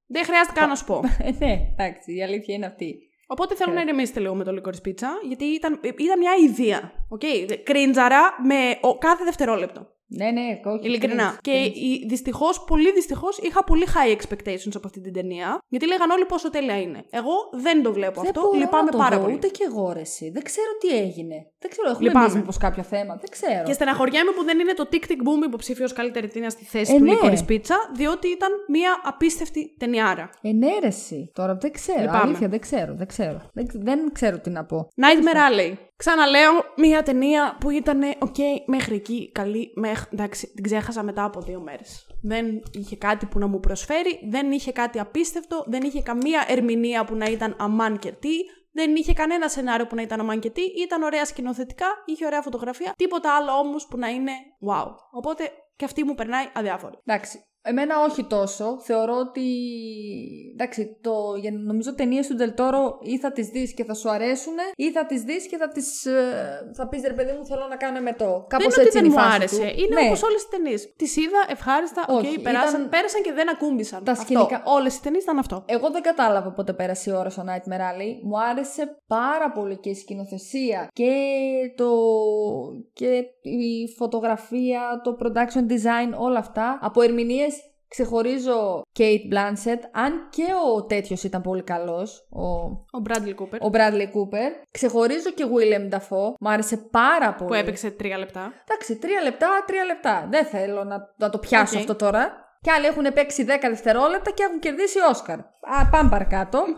[0.07, 1.01] Δεν χρειάζεται καν να σου πω.
[1.19, 2.99] Ε, ναι, εντάξει, η αλήθεια είναι αυτή.
[3.27, 6.93] Οπότε θέλω να ηρεμήσετε λίγο με το Licorice Pizza, γιατί ήταν, ήταν μια ιδέα.
[7.19, 7.59] Okay?
[7.65, 9.87] Κρίντζαρα με ο, κάθε δευτερόλεπτο.
[10.17, 10.87] Ναι, ναι, όχι.
[10.87, 11.35] Ειλικρινά.
[11.35, 12.05] cringe, Και cringe.
[12.09, 15.59] δυστυχώς, πολύ δυστυχώς, είχα πολύ high expectations από αυτή την ταινία.
[15.69, 17.05] Γιατί λέγαν όλοι πόσο τέλεια είναι.
[17.11, 18.41] Εγώ δεν το βλέπω Δεν αυτό.
[18.41, 19.35] μπορώ Λυπάμαι να το πάρα δω, πολύ.
[19.35, 20.31] Ούτε και εγώ ρε, εσύ.
[20.31, 21.35] Δεν ξέρω τι έγινε.
[21.59, 22.25] Δεν ξέρω, έχουμε Λυπάμαι.
[22.27, 23.15] εμείς μήπως κάποιο θέμα.
[23.17, 23.63] Δεν ξέρω.
[23.65, 26.99] Και στεναχωριέμαι που δεν είναι το Tick Tick Boom υποψήφιος καλύτερη ταινία στη θέση Ε,
[26.99, 27.11] του ναι.
[27.11, 30.31] Λίκορη Πίτσα, διότι ήταν μια απίστευτη ταινιάρα.
[30.43, 31.31] Ε, ναι, ρε, εσύ.
[31.35, 32.01] Τώρα δεν ξέρω.
[32.01, 32.19] Λυπάμαι.
[32.23, 32.95] Αλήθεια, δεν ξέρω.
[32.95, 33.41] Δεν ξέρω.
[33.53, 34.89] Δεν, δεν ξέρω τι να πω.
[35.03, 35.73] Nightmare Alley.
[36.07, 38.37] Ξαναλέω, μια ταινία που ήταν οκ
[38.67, 42.07] μέχρι εκεί, καλή, μέχρι, εντάξει, την ξέχασα μετά από δύο μέρες.
[42.23, 47.05] Δεν είχε κάτι που να μου προσφέρει, δεν είχε κάτι απίστευτο, δεν είχε καμία ερμηνεία
[47.05, 48.31] που να ήταν αμάν και τι,
[48.73, 52.43] δεν είχε κανένα σενάριο που να ήταν αμάν και τι, ήταν ωραία σκηνοθετικά, είχε ωραία
[52.43, 54.33] φωτογραφία, τίποτα άλλο όμως που να είναι
[54.69, 54.87] wow.
[55.11, 56.99] Οπότε και αυτή μου περνάει αδιάφορη.
[57.05, 57.45] Εντάξει.
[57.67, 58.79] Εμένα όχι τόσο.
[58.81, 59.43] Θεωρώ ότι.
[60.53, 61.13] Εντάξει, το...
[61.41, 64.91] για- νομίζω ταινίες του Ντελ Τόρο ή θα τις δεις και θα σου αρέσουν, ή
[64.91, 66.07] θα τις δεις και θα τις.
[66.75, 68.45] θα πεις ρε παιδί μου, θέλω να κάνω με το.
[68.49, 69.57] Κάπως δεν είναι ότι έτσι δεν είναι η μου φάση άρεσε.
[69.77, 69.81] Του.
[69.83, 70.07] Είναι ναι.
[70.07, 70.93] όπως όλες τις ταινίες.
[70.97, 74.05] Τις είδα, ευχάριστα, οκ, Όχι, περάσαν, ήταν- πέρασαν και δεν ακούμπησαν.
[74.05, 74.25] Τα Αυτό.
[74.25, 75.63] σκηνικά- Όλες οι ταινίες ήταν αυτό.
[75.67, 78.13] Εγώ δεν κατάλαβα πότε πέρασε η ώρα στο Nightmare Alley.
[78.23, 81.13] Μου άρεσε πάρα πολύ και η σκηνοθεσία και
[81.77, 81.89] το.
[82.93, 86.79] και η φωτογραφία, το production design, όλα αυτά.
[86.83, 87.54] Από ερμηνείες
[87.95, 92.45] ξεχωρίζω Cate Blanchett, αν και ο τέτοιος ήταν πολύ καλός, ο,
[92.99, 93.59] Ο Bradley Cooper.
[93.61, 94.51] ο Bradley Cooper.
[94.71, 97.49] Ξεχωρίζω και Willem Dafoe, μου άρεσε πάρα πολύ.
[97.49, 98.53] που έπαιξε τρία λεπτά.
[98.69, 100.27] Εντάξει, τρία λεπτά, τρία λεπτά.
[100.31, 101.81] Δεν θέλω να, να το πιάσω Οκ.
[101.81, 102.43] αυτό τώρα.
[102.61, 105.39] Και άλλοι έχουν παίξει 10 δευτερόλεπτα και έχουν κερδίσει Όσκαρ.
[105.39, 106.61] Α, πάμε παρακάτω.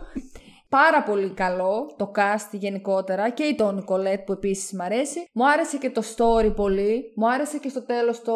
[0.69, 5.29] Πάρα πολύ καλό το cast γενικότερα και η Τόνι Κολέτ που επίσης μ' αρέσει.
[5.33, 7.13] Μου άρεσε και το story πολύ.
[7.15, 8.33] Μου άρεσε και στο τέλος το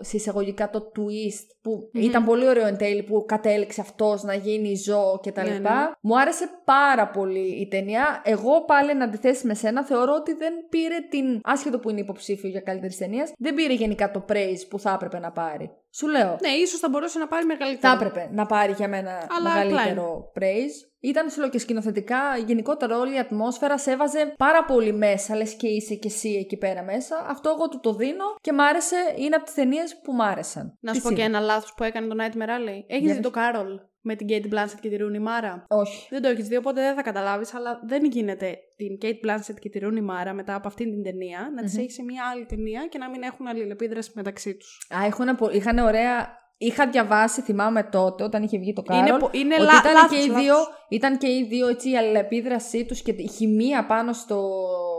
[0.00, 5.18] συσσαγωγικά το twist που ήταν πολύ ωραίο εν τέλει που κατέληξε αυτός να γίνει ζώο
[5.22, 5.48] κτλ.
[5.48, 5.70] Ναι, ναι.
[6.00, 8.22] Μου άρεσε πάρα πολύ η ταινία.
[8.24, 11.40] Εγώ πάλι εν αντιθέσει με σένα θεωρώ ότι δεν πήρε την.
[11.42, 15.18] άσχετο που είναι υποψήφιο για καλύτερη ταινία, δεν πήρε γενικά το praise που θα έπρεπε
[15.18, 15.70] να πάρει.
[15.90, 16.36] Σου λέω.
[16.40, 17.96] Ναι, ίσως θα μπορούσε να πάρει μεγαλύτερο.
[17.98, 20.88] Θα έπρεπε να πάρει για μένα Αλλά μεγαλύτερο praise.
[21.00, 25.54] Ήταν σου λέω και σκηνοθετικά, γενικότερα όλη η ατμόσφαιρα σε έβαζε πάρα πολύ μέσα, λες
[25.54, 27.26] και είσαι και εσύ εκεί πέρα μέσα.
[27.28, 30.76] Αυτό εγώ του το δίνω και μ' άρεσε, είναι από τις ταινίες που μ' άρεσαν.
[30.80, 31.36] Να σου Τις πω και είδα.
[31.36, 32.82] ένα λάθος που έκανε το Nightmare Alley.
[32.86, 35.62] Έχεις Για δει το Carol με την Kate Blanchett και τη Rooney Mara.
[35.68, 36.06] Όχι.
[36.10, 39.68] Δεν το έχεις δει, οπότε δεν θα καταλάβεις, αλλά δεν γίνεται την Kate Blanchett και
[39.68, 42.86] τη Rooney Mara μετά από αυτήν την ταινία να τις έχεις σε μια άλλη ταινία
[42.86, 44.88] και να μην έχουν αλληλεπίδραση μεταξύ τους.
[44.96, 46.36] Α, έχουν, πο- είχαν ωραία.
[46.60, 49.92] Είχα διαβάσει, θυμάμαι τότε, όταν είχε βγει το Είναι Κάρολ, πο- είναι ότι λα- ήταν,
[49.92, 50.42] λάθος, και οι λάθος.
[50.42, 50.54] δύο,
[50.88, 54.38] ήταν και οι δύο έτσι η αλληλεπίδρασή τους και η χημεία πάνω στο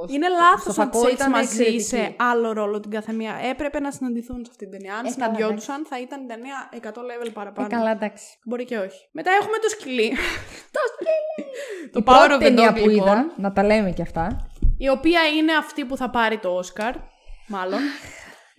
[0.08, 1.82] Είναι στο λάθος να φακό τι έχει ήταν μαζί εξαιρετική.
[1.84, 3.34] σε άλλο ρόλο την καθεμία.
[3.52, 4.94] Έπρεπε να συναντηθούν σε αυτήν την ταινία.
[4.98, 7.68] Αν Ε, καλά, συναντιόντουσαν, θα ήταν η ταινία 100 level Ε, παραπάνω.
[7.68, 8.26] καλά, εντάξει.
[8.46, 9.00] Μπορεί και όχι.
[9.12, 10.10] Μετά έχουμε το σκυλί.
[10.76, 11.20] Το σκυλί!
[11.94, 13.08] Το η Power πρώτη of the ταινία Dog, που λοιπόν.
[13.08, 14.50] είδα, να τα λέμε και αυτά.
[14.78, 16.94] η οποία είναι αυτή που θα πάρει το Όσκαρ.
[17.48, 17.80] Μάλλον.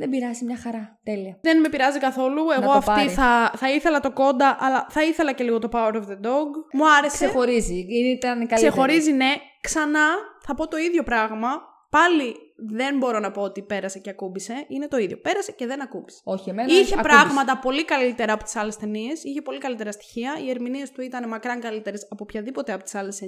[0.01, 0.99] Δεν πειράζει, μια χαρά.
[1.03, 1.39] Τέλεια.
[1.41, 2.51] Δεν με πειράζει καθόλου.
[2.51, 3.09] Εγώ το αυτή πάρει.
[3.09, 6.51] θα, θα ήθελα το κόντα, αλλά θα ήθελα και λίγο το Power of the Dog.
[6.73, 7.25] Μου άρεσε.
[7.25, 7.87] Ξεχωρίζει.
[7.89, 8.73] Ήταν η καλύτερη.
[8.73, 9.33] Ξεχωρίζει, ναι.
[9.61, 10.09] Ξανά
[10.41, 11.49] θα πω το ίδιο πράγμα.
[11.91, 14.65] Πάλι δεν μπορώ να πω ότι πέρασε και ακούμπησε.
[14.69, 15.17] Είναι το ίδιο.
[15.17, 16.21] Πέρασε και δεν ακούμπησε.
[16.25, 16.73] Όχι, εμένα.
[16.73, 17.03] Είχε ακούμπησε.
[17.03, 19.25] πράγματα πολύ καλύτερα από τις άλλες ταινίες.
[19.25, 20.39] Είχε πολύ καλύτερα στοιχεία.
[20.45, 23.25] Οι ερμηνείες του ήταν μακράν καλύτερες από οποιαδήποτε από τις άλλες 9.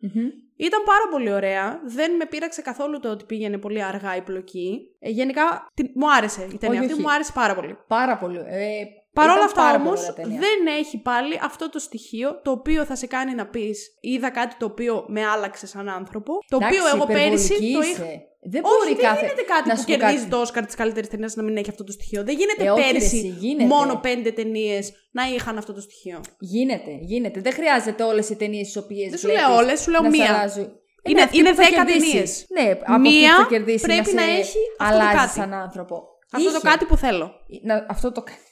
[0.00, 0.28] Μμμ.
[0.56, 1.80] Ήταν πάρα πολύ ωραία.
[1.84, 4.80] Δεν με πείραξε καθόλου το ότι πήγαινε πολύ αργά η πλοκή.
[4.98, 6.92] Ε, γενικά την- μου άρεσε η ταινία Όχι, αυτή.
[6.92, 7.00] όχι.
[7.02, 7.78] Μου άρεσε πάρα πολύ.
[7.86, 8.38] Πάρα πολύ.
[8.46, 8.82] Ε,
[9.18, 10.38] Παρ' όλα ήταν αυτά πάρα πολύ όμω ωραία ταινία.
[10.38, 14.54] δεν έχει πάλι αυτό το στοιχείο το οποίο θα σε κάνει να πεις είδα κάτι
[14.58, 16.32] το οποίο με άλλαξε σαν άνθρωπο.
[16.48, 17.90] Το Εντάξει, οποίο εγώ πέρυσι υπερβολική το είσαι.
[17.90, 18.26] είχα.
[18.52, 19.20] Δεν Όχι, μπορεί δεν κάθε.
[19.20, 20.30] γίνεται κάτι να που σου πω κερδίζει κάτι.
[20.30, 22.24] το Όσκαρ της καλύτερης ταινίας να μην έχει αυτό το στοιχείο.
[22.24, 23.74] Δεν γίνεται Ε, όχι, ρε, πέρυσι εσύ, γίνεται.
[23.74, 26.20] μόνο πέντε ταινίες να είχαν αυτό το στοιχείο.
[26.38, 27.40] Γίνεται, γίνεται.
[27.40, 29.10] Δεν χρειάζεται όλες οι ταινίες τις οποίες.
[29.10, 30.52] Δεν σου λέω όλες, σου λέω μία.
[30.56, 30.60] Ε,
[31.10, 32.10] Είναι- ναι, αυτή είναι που θα δέκα κερδίσεις.
[32.10, 32.46] ταινίες.
[32.48, 35.16] Ναι, από Μία αυτή που θα κερδίσεις πρέπει να, να σε έχει αυτό το αλλάζει
[35.16, 35.32] κάτι.
[35.38, 36.02] σαν άνθρωπο.
[36.32, 36.68] Αυτό το Είχε.
[36.68, 37.30] κάτι που θέλω.
[37.62, 38.42] Να, αυτό το κάτι.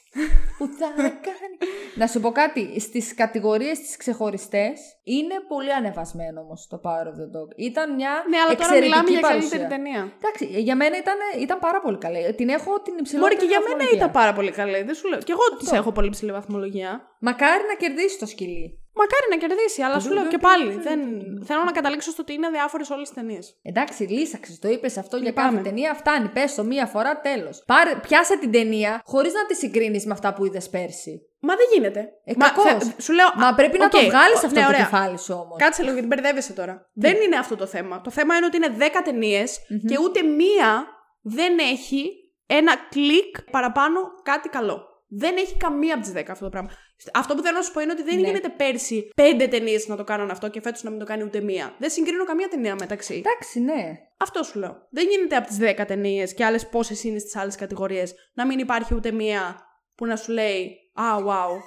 [0.57, 0.87] Που θα
[1.27, 1.57] κάνει.
[1.95, 2.79] να σου πω κάτι.
[2.79, 7.49] Στις κατηγορίες τις ξεχωριστές είναι πολύ ανεβασμένο όμως το Power of the Dog.
[7.55, 9.49] Ήταν μια Ναι, αλλά τώρα εξαιρετική μιλάμε για παρουσία.
[9.49, 10.01] καλύτερη ταινία.
[10.21, 12.33] Εντάξει, για μένα ήταν, ήταν πάρα πολύ καλή.
[12.33, 13.97] Την έχω την Μπορεί υψηλότερη και για μένα βαθμολογία.
[13.99, 14.83] ήταν πάρα πολύ καλή.
[14.89, 15.19] Δεν σου λέω.
[15.19, 16.91] Και εγώ της έχω πολύ ψηλή βαθμολογία.
[17.19, 18.79] Μακάρι να κερδίσει το σκυλί.
[19.01, 20.73] Μακάρι να κερδίσει, αλλά σου λέω και πάλι.
[20.73, 20.99] Δεν...
[21.45, 23.59] Θέλω να καταλήξω στο ότι είναι αδιάφορες όλες οι ταινίες.
[23.61, 24.59] Εντάξει, λύσαξες.
[24.59, 25.49] Το είπες αυτό για Λυπάμαι.
[25.57, 25.93] κάθε ταινία.
[25.93, 26.27] Φτάνει.
[26.29, 27.63] Πες το μία φορά, τέλος.
[28.01, 31.21] Πιάσε την ταινία χωρίς να τη συγκρίνεις με αυτά που είδες πέρσι.
[31.39, 31.99] Μα δεν γίνεται.
[32.25, 32.63] Ε, Μα, κακώς.
[32.83, 33.27] θε- σου λέω.
[33.35, 34.79] Μα πρέπει να οκ, το βγάλεις ο- αυτό ναι, το ωραία.
[34.79, 35.57] κεφάλι σου όμως.
[35.57, 36.89] Κάτσε λίγο γιατί μπερδεύεσαι τώρα.
[36.93, 38.01] Δεν είναι αυτό το θέμα.
[38.01, 40.85] Το θέμα είναι ότι είναι 10 ταινίες και ούτε μία
[41.21, 42.11] δεν έχει
[42.45, 44.81] ένα κλικ παραπάνω κάτι καλό.
[45.09, 46.69] Δεν έχει καμία από τις 10 αυτό το πράγμα.
[47.13, 48.27] Αυτό που θέλω να σου πω είναι ότι δεν Ναι.
[48.27, 51.41] γίνεται πέρσι πέντε ταινίες να το κάνουν αυτό και φέτος να μην το κάνει ούτε
[51.41, 51.75] μία.
[51.77, 53.13] Δεν συγκρίνω καμία ταινία μεταξύ.
[53.25, 53.97] Εντάξει, ναι.
[54.17, 54.87] Αυτό σου λέω.
[54.89, 58.59] Δεν γίνεται από τις 10 ταινίες και άλλες πόσες είναι στις άλλες κατηγορίες να μην
[58.59, 59.55] υπάρχει ούτε μία
[59.95, 61.59] που να σου λέει Α, wow.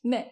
[0.00, 0.24] Ναι.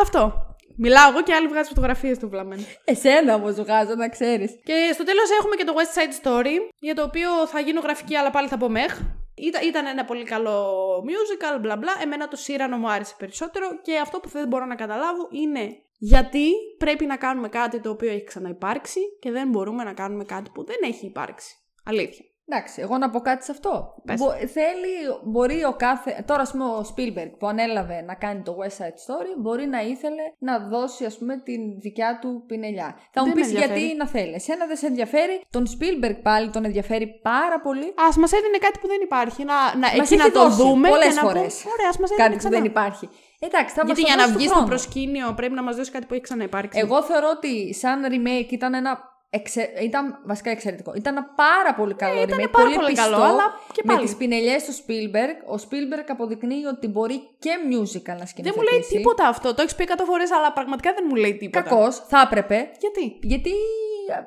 [0.00, 0.52] Αυτό.
[0.76, 2.66] Μιλάω εγώ και άλλοι βγάζουν φωτογραφίες του βλαμμένου.
[2.84, 4.60] Εσένα όμως βγάζω, να ξέρεις.
[4.64, 8.16] Και στο τέλος έχουμε και το West Side Story, για το οποίο θα γίνω γραφική,
[8.16, 9.00] αλλά πάλι θα πω μεχ.
[9.36, 11.92] Ήταν, ήταν ένα πολύ καλό musical, μπλα μπλα.
[12.02, 16.50] Εμένα το Σύρανο μου άρεσε περισσότερο και αυτό που δεν μπορώ να καταλάβω είναι γιατί
[16.78, 20.64] πρέπει να κάνουμε κάτι το οποίο έχει ξαναυπάρξει και δεν μπορούμε να κάνουμε κάτι που
[20.64, 21.54] δεν έχει υπάρξει.
[21.84, 22.24] Αλήθεια.
[22.48, 23.94] Εντάξει, εγώ να πω κάτι σε αυτό.
[24.04, 24.20] Πες.
[24.20, 24.92] Μπο- θέλει,
[25.24, 26.24] μπορεί ο κάθε.
[26.26, 29.80] Τώρα, ας πούμε, ο Spielberg που ανέλαβε να κάνει το West Side Story, μπορεί να
[29.82, 32.96] ήθελε να δώσει, ας πούμε, την δικιά του πινελιά.
[33.12, 33.80] Θα μου Δεν πεις με ενδιαφέρει.
[33.80, 34.34] γιατί να θέλει.
[34.34, 35.40] Εσένα δεν σε ενδιαφέρει.
[35.50, 37.86] Τον Spielberg πάλι τον ενδιαφέρει πάρα πολύ.
[37.86, 39.44] Α μας έδινε κάτι που δεν υπάρχει.
[39.44, 41.54] Να, να, Μας εκεί έχει να το δώσει δούμε πολλές και να φορές.
[41.62, 41.72] πούμε.
[41.74, 42.56] Ωραία, ας μας έδινε Κάτι που ξανά.
[42.56, 43.08] δεν υπάρχει.
[43.38, 44.68] Εντάξει, θα μας Γιατί το για να δώσει του βγεις στο χρόνου.
[44.72, 46.78] προσκήνιο πρέπει να μας δώσει κάτι που έχει ξαναυπάρξει.
[46.78, 49.12] Εγώ θεωρώ ότι σαν remake ήταν ένα.
[49.38, 49.62] Εξε...
[49.82, 50.92] Ήταν βασικά εξαιρετικό.
[50.94, 52.38] Ήταν ένα πάρα πολύ καλό remake.
[52.38, 54.04] Ε, πάρα πολύ πιστό, καλό, αλλά και Με πάλι.
[54.06, 55.36] τις πινελιές του Spielberg.
[55.54, 58.42] Ο Spielberg αποδεικνύει ότι μπορεί και musical να σκηνοθετήσει.
[58.42, 59.54] Δεν μου λέει τίποτα αυτό.
[59.54, 61.68] Το έχεις πει 100 φορές, αλλά πραγματικά δεν μου λέει τίποτα.
[61.68, 62.70] Κακός, θα έπρεπε.
[62.78, 63.52] Γιατί; Γιατί,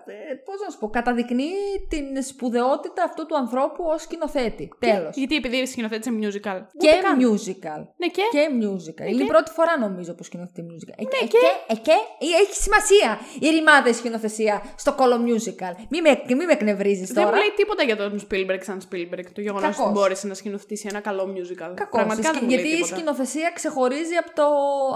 [0.06, 1.54] ε, πώς να σου πω, καταδεικνύει
[1.90, 4.70] την σπουδαιότητα αυτού του ανθρώπου ως σκηνοθέτη.
[4.80, 5.16] Τέλος.
[5.16, 6.60] Γιατί επειδή σκηνοθέτησε musical.
[6.78, 7.18] Και Ούτε καν.
[7.28, 7.80] musical.
[7.98, 9.08] Ναι, και; Και musical.
[9.12, 10.96] Είναι η πρώτη φορά νομίζω που σκηνοθετεί musical.
[10.98, 11.38] Ε, Ναι, ε, και-
[11.68, 11.96] ε, και;
[12.42, 15.74] Έχει σημασία η ρημάδα η σκηνοθεσία στο κολο musical.
[15.90, 17.28] Μη με, μη με εκνευρίζεις Δεν τώρα.
[17.36, 19.26] μου λέει τίποτα για τον Spielberg σαν Spielberg.
[19.34, 19.86] Το γεγονός Κακός.
[19.86, 21.72] ότι μπόρεσε να σκηνοθετήσει ένα καλό musical.
[21.76, 21.90] Κακός.
[21.90, 22.96] Πραγματικά δεν μου Γιατί λέει η τίποτα.
[22.96, 24.46] σκηνοθεσία ξεχωρίζει από, το,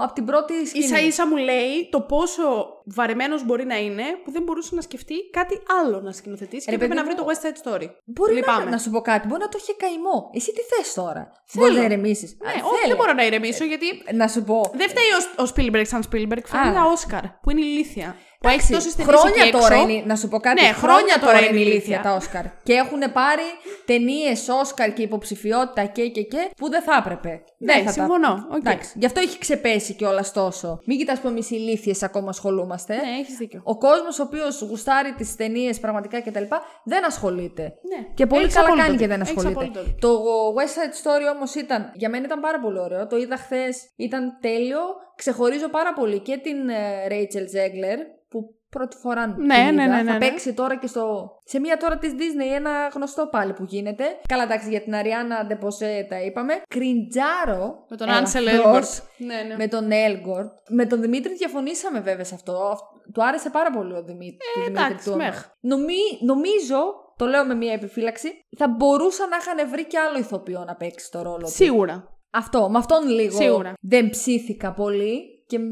[0.04, 0.84] από την πρώτη σκηνή.
[0.86, 2.42] σα ίσα μου λέει το πόσο
[2.84, 6.76] βαρεμένος μπορεί να είναι που δεν μπορούσε να σκεφτεί κάτι άλλο να σκηνοθετήσει και Ρε,
[6.76, 7.88] έπρεπε να παιδί βρει το μου, West Side Story.
[8.04, 8.70] Μπορεί να, Λυπάμαι.
[8.70, 10.30] να σου πω κάτι, μπορεί να το είχε καημό.
[10.34, 11.66] Εσύ τι θες τώρα; Θέλω.
[11.66, 12.36] Μπορεί να ηρεμήσεις.
[12.44, 14.70] Ναι, όχι, δεν μπορώ να ηρεμήσω γιατί Να σου πω.
[14.74, 16.42] δεν φταίει ο, ο Spielberg σαν Spielberg.
[16.44, 16.72] Φταίει Α.
[16.72, 18.16] τα Όσκαρ που είναι ηλίθια.
[18.42, 19.88] Που έχει Εντάξει, τόσε ταινίε χρόνια εκεί τώρα έξω.
[19.88, 20.62] είναι, να σου πω κάτι.
[20.62, 22.00] Ναι, χρόνια τώρα είναι ηλίθια ηλίθια.
[22.02, 22.44] τα Όσκαρ.
[22.62, 23.42] Και έχουν πάρει
[23.84, 27.42] ταινίες Όσκαρ και υποψηφιότητα και και και που δεν θα έπρεπε.
[27.58, 28.46] Ναι, Δεν θα τα- συμφωνώ.
[28.50, 28.56] Οκ.
[28.56, 30.78] Εντάξει, γι' αυτό έχει ξεπέσει κιόλας τόσο.
[30.86, 32.94] Μην κοιτάς που εμείς ηλίθιες ακόμα ασχολούμαστε.
[32.94, 33.60] Ναι, έχεις δίκιο.
[33.64, 36.42] Ο κόσμος ο οποίος γουστάρει τις ταινίες πραγματικά κτλ.
[36.84, 37.62] δεν ασχολείται.
[37.62, 38.06] Ναι.
[38.14, 39.16] Και πολύ Έχεις καλά απόλυτο κάνει και δίκιο.
[39.16, 39.60] δεν Έχεις ασχολείται.
[39.60, 39.98] απόλυτο δίκιο.
[40.08, 40.22] Το
[40.56, 43.06] West Side Story όμως ήταν, για μένα ήταν πάρα πολύ ωραίο.
[43.06, 44.80] Το είδα χθες, ήταν τέλειο.
[45.22, 49.72] Ξεχωρίζω πάρα πολύ και την ε, Rachel Zegler που πρώτη φορά Ναι, την ναι, είδα.
[49.72, 50.18] ναι, ναι, Θα ναι.
[50.18, 51.30] παίξει τώρα και στο.
[51.44, 54.04] Σε μία τώρα της Disney, ένα γνωστό πάλι που γίνεται.
[54.28, 56.62] Καλά, εντάξει, για την Αριάννα Ντεποσέ τα είπαμε.
[56.68, 57.84] Κριντζάρο.
[57.88, 59.02] Με τον ελαφρώς, Ansel Elgort.
[59.16, 59.56] Ναι, ναι.
[59.56, 60.50] Με τον Elgort.
[60.68, 62.52] Με τον Δημήτρη διαφωνήσαμε βέβαια σε αυτό.
[62.72, 64.36] Αυ- Του άρεσε πάρα πολύ ο Δημήτρη.
[64.54, 65.16] του Δημήτρη εντάξει, του.
[65.16, 65.44] μεχ.
[65.60, 66.76] Νομί- νομίζω,
[67.16, 68.28] το λέω με μία επιφύλαξη,
[68.58, 71.50] θα μπορούσαν να είχαν βρει και άλλο ηθοποιό να παίξει το ρόλο του.
[71.50, 72.11] Σίγουρα.
[72.32, 73.74] Αυτό, με αυτόν λίγο Σίγουρα.
[73.80, 75.44] δεν ψήθηκα πολύ.
[75.46, 75.62] Και μ,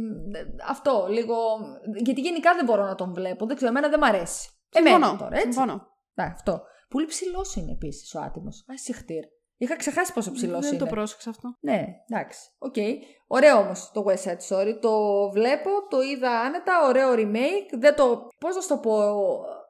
[0.68, 1.34] αυτό, λίγο.
[2.04, 3.46] Γιατί γενικά δεν μπορώ να τον βλέπω.
[3.46, 4.48] Δεν ξέρω, εμένα δεν μ' αρέσει.
[4.72, 5.18] Εμένα Συμφωνώ.
[5.18, 5.52] τώρα, έτσι.
[5.52, 5.86] Συμφωνώ.
[6.14, 6.62] Ναι, αυτό.
[6.88, 8.64] Πολύ ψηλός είναι επίσης ο άτιμος.
[8.66, 9.24] Α, σιχτίρ.
[9.56, 10.68] Είχα ξεχάσει πόσο ψηλός είναι.
[10.70, 11.56] Δεν το πρόσεξα αυτό.
[11.60, 12.40] Ναι, εντάξει.
[12.58, 12.74] Οκ.
[13.26, 14.78] Ωραίο όμως το West Side Story.
[14.80, 14.90] Το
[15.30, 16.86] βλέπω, το είδα άνετα.
[16.86, 17.78] Ωραίο remake.
[17.78, 18.26] Δεν το.
[18.38, 18.92] Πώς να σου το πω.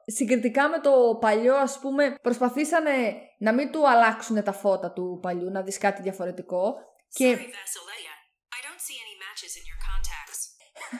[0.05, 5.51] Συγκριτικά με το παλιό, ας πούμε, προσπαθήσανε να μην του αλλάξουν τα φώτα του παλιού,
[5.51, 6.75] να δεις κάτι διαφορετικό.
[7.07, 8.13] Και Sorry, Basileia.
[8.57, 10.41] I don't see any matches in your contacts.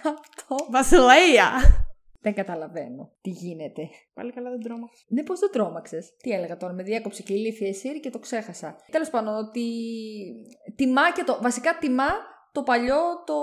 [0.20, 1.52] αυτό Βασιλεία!
[2.22, 3.90] δεν καταλαβαίνω τι γίνεται.
[4.14, 5.04] Πάλι καλά δεν τρόμαξα.
[5.08, 6.16] Ναι, πώς δεν τρόμαξες.
[6.18, 8.76] Τι έλεγα τώρα, με διέκοψε και η ηλίθεια η Σύρη και το ξέχασα.
[8.92, 9.66] Τέλος πάντων, ότι
[10.76, 11.40] τιμά και το.
[11.42, 12.10] Βασικά τιμά
[12.52, 12.96] το παλιό,
[13.26, 13.36] το,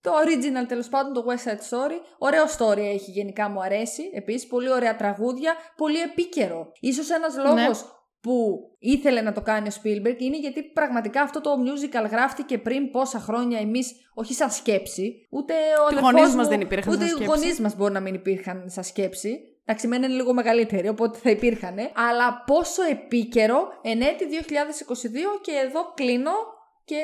[0.00, 1.98] το original τέλος πάντων, το West Side Story.
[2.18, 4.10] Ωραίο story έχει γενικά, μου αρέσει.
[4.14, 6.72] Επίσης, πολύ ωραία τραγούδια, πολύ επίκαιρο.
[6.94, 7.88] Σω ένας λόγος Ναι.
[8.20, 12.90] που ήθελε να το κάνει ο Spielberg είναι γιατί πραγματικά αυτό το musical γράφτηκε πριν
[12.90, 16.92] πόσα χρόνια εμείς, όχι σαν σκέψη, ούτε ο Οι αδερφός γονείς μου, μας δεν υπήρχαν
[16.94, 17.38] ούτε σαν οι σκέψη.
[17.40, 19.38] γονείς μας μπορεί να μην υπήρχαν σαν σκέψη.
[19.64, 21.76] Εντάξει, μένα είναι λίγο μεγαλύτερη, οπότε θα υπήρχαν.
[22.10, 26.32] Αλλά πόσο επίκαιρο εν έτη 2022 και εδώ κλείνω
[26.84, 27.00] και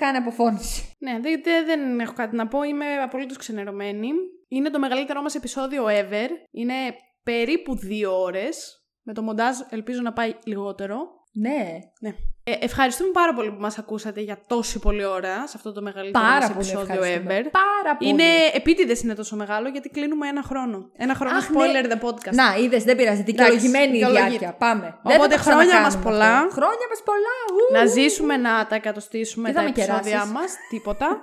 [0.00, 0.96] κάνει αποφώνηση.
[0.98, 2.62] Ναι, δεν, δεν, δεν έχω κάτι να πω.
[2.62, 4.08] Είμαι απολύτως ξενερωμένη.
[4.48, 6.28] Είναι το μεγαλύτερό μας επεισόδιο ever.
[6.50, 6.74] Είναι
[7.22, 8.84] περίπου δύο ώρες.
[9.02, 10.98] Με το μοντάζ ελπίζω να πάει λιγότερο.
[11.32, 12.14] Ναι, Ναι.
[12.50, 16.24] Ε, ευχαριστούμε πάρα πολύ που μας ακούσατε για τόση πολλή ώρα σε αυτό το μεγαλύτερο
[16.24, 17.40] πάρα μας πολύ επεισόδιο ευχαριστούμε.
[17.44, 17.48] ever.
[17.50, 18.10] Πάρα πολύ.
[18.10, 20.90] Είναι επίτηδες είναι τόσο μεγάλο γιατί κλείνουμε ένα χρόνο.
[20.96, 21.94] Ένα χρόνο Αχ, spoiler ναι.
[21.94, 22.32] the podcast.
[22.32, 23.22] Να, είδες, δεν πειράζει.
[23.22, 24.28] Δικαιολογημένη η δικαιολογείται.
[24.28, 24.52] διάρκεια.
[24.58, 24.94] Πάμε.
[25.02, 26.08] Οπότε δεν θα το χρόνια ξανακάνουμε μας αυτό.
[26.08, 26.34] πολλά.
[26.58, 27.36] Χρόνια μας πολλά.
[27.54, 27.74] ου.
[27.78, 30.30] Να ζήσουμε να τα εκατοστήσουμε Και τα θα με επεισόδια κεράσεις.
[30.32, 30.50] μας.
[30.70, 31.08] Τίποτα.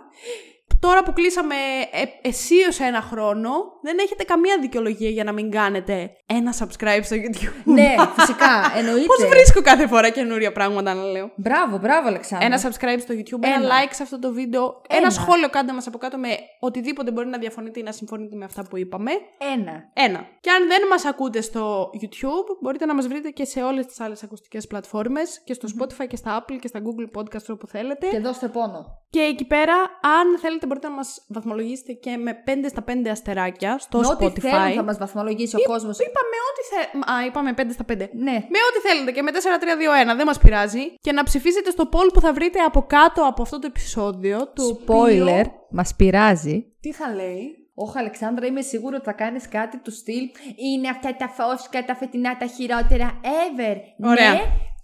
[0.79, 1.55] τώρα που κλείσαμε
[1.91, 3.49] ε, αισίως ένα χρόνο,
[3.81, 7.61] δεν έχετε καμία δικαιολογία για να μην κάνετε ένα subscribe στο YouTube.
[7.63, 9.05] ναι, φυσικά, εννοείται.
[9.05, 11.31] Πώς βρίσκω κάθε φορά καινούρια πράγματα να λέω.
[11.35, 12.47] Μπράβο, μπράβο, Αλεξάνδρα.
[12.47, 13.67] Ένα subscribe στο YouTube, ένα, Ένα.
[13.69, 15.09] like σε αυτό το βίντεο, ένα, Ένα.
[15.09, 16.29] σχόλιο κάντε μας από κάτω με
[16.59, 19.11] οτιδήποτε μπορεί να διαφωνείτε ή να συμφωνείτε με αυτά που είπαμε.
[19.53, 19.71] Ένα.
[19.93, 20.19] Ένα.
[20.41, 23.99] Και αν δεν μας ακούτε στο YouTube, μπορείτε να μας βρείτε και σε όλες τις
[23.99, 28.07] άλλες ακουστικές πλατφόρμες και στο Spotify και στα Apple και στα Google Podcast όπου θέλετε.
[28.07, 28.85] Και δώστε πόνο.
[29.09, 29.73] Και εκεί πέρα,
[30.19, 34.25] αν θέλετε, μπορείτε να μας βαθμολογήσετε και με 5 στα 5 αστεράκια στο Με ό,τι
[34.25, 34.39] Spotify.
[34.39, 35.97] θέλουν θα μας βαθμολογήσει ο κόσμος.
[35.99, 37.11] Είπαμε ό,τι θέλετε.
[37.11, 38.09] Α, είπαμε 5 στα 5.
[38.13, 38.31] Ναι.
[38.31, 40.83] Με ό,τι θέλετε και με 4-3-2-1, δεν μας πειράζει.
[41.01, 44.37] Και να ψηφίσετε στο poll που θα βρείτε από κάτω από αυτό το επεισόδιο.
[44.53, 46.65] Το Spoiler, οποίο- μας πειράζει.
[46.81, 50.23] Τι θα λέει; Όχι, Αλεξάνδρα, είμαι σίγουρη ότι θα κάνεις κάτι του στυλ.
[50.55, 53.75] Είναι αυτά τα φώσκα, τα φετινά, τα χειρότερα ever.
[54.03, 54.31] Ωραία.
[54.31, 54.41] Ναι,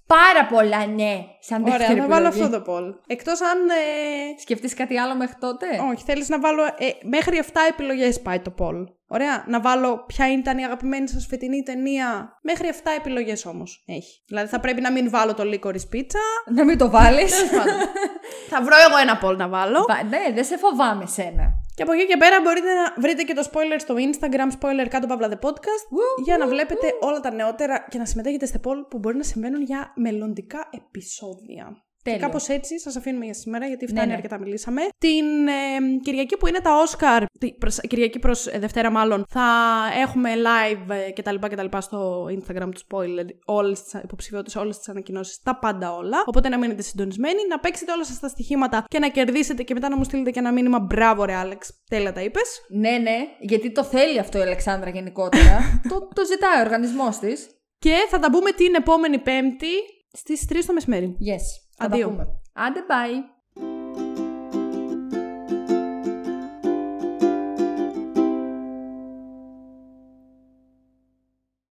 [0.07, 1.25] πάρα πολλά ναι.
[1.39, 2.53] Σαν Ωραία, δεύτερη θα βάλω επιλογή.
[2.53, 2.93] αυτό το poll.
[3.07, 3.69] Εκτός αν...
[3.69, 4.39] Ε...
[4.39, 6.63] Σκεφτείς κάτι άλλο μέχρι τότε; Όχι, θέλεις να βάλω...
[6.63, 8.84] Ε, μέχρι 7 επιλογές πάει το poll.
[9.07, 12.38] Ωραία, να βάλω ποια ήταν η αγαπημένη σας φετινή ταινία.
[12.41, 14.23] Μέχρι 7 επιλογές όμως έχει.
[14.27, 16.53] Δηλαδή θα πρέπει να μην βάλω το Licorice Pizza.
[16.53, 17.34] Να μην το βάλεις.
[18.51, 19.85] θα βρω εγώ ένα poll να βάλω.
[20.09, 21.62] ναι, δεν σε φοβάμαι σένα.
[21.75, 25.07] Και από εκεί και πέρα μπορείτε να βρείτε και το spoiler στο Instagram, spoiler κάτω
[25.07, 25.85] παύλα the podcast,
[26.23, 29.61] για να βλέπετε όλα τα νεότερα και να συμμετέχετε σε poll που μπορεί να συμβαίνουν
[29.61, 31.83] για μελλοντικά επεισόδια.
[32.03, 32.19] Τέλειο.
[32.19, 34.13] Και κάπως έτσι σας αφήνουμε για σήμερα, γιατί φτάνει ναι.
[34.13, 34.81] αρκετά μιλήσαμε.
[34.97, 39.43] Την ε, Κυριακή που είναι τα Oscar, τη- προς- Κυριακή προς Δευτέρα μάλλον, θα
[40.01, 41.35] έχουμε live ε, κτλ.
[41.35, 46.23] κτλ στο Instagram του spoiler, όλες τις υποψηφιότητες, όλες τις ανακοινώσεις, τα πάντα όλα.
[46.25, 49.89] Οπότε να μείνετε συντονισμένοι, να παίξετε όλα σας τα στοιχήματα και να κερδίσετε και μετά
[49.89, 50.80] να μου στείλετε και ένα μήνυμα.
[50.80, 52.65] Μπράβο, ρε Άλεξ, τέλεια τα είπες.
[52.69, 55.59] Ναι, ναι, γιατί το θέλει αυτό η Αλεξάνδρα γενικότερα.
[55.89, 57.47] το, το ζητάει ο οργανισμός της.
[57.80, 59.67] Και θα τα πούμε την επόμενη Πέμπτη
[60.11, 61.17] στις 3 το μεσημέρι.
[61.30, 61.62] Yes.
[61.75, 61.95] Θα τα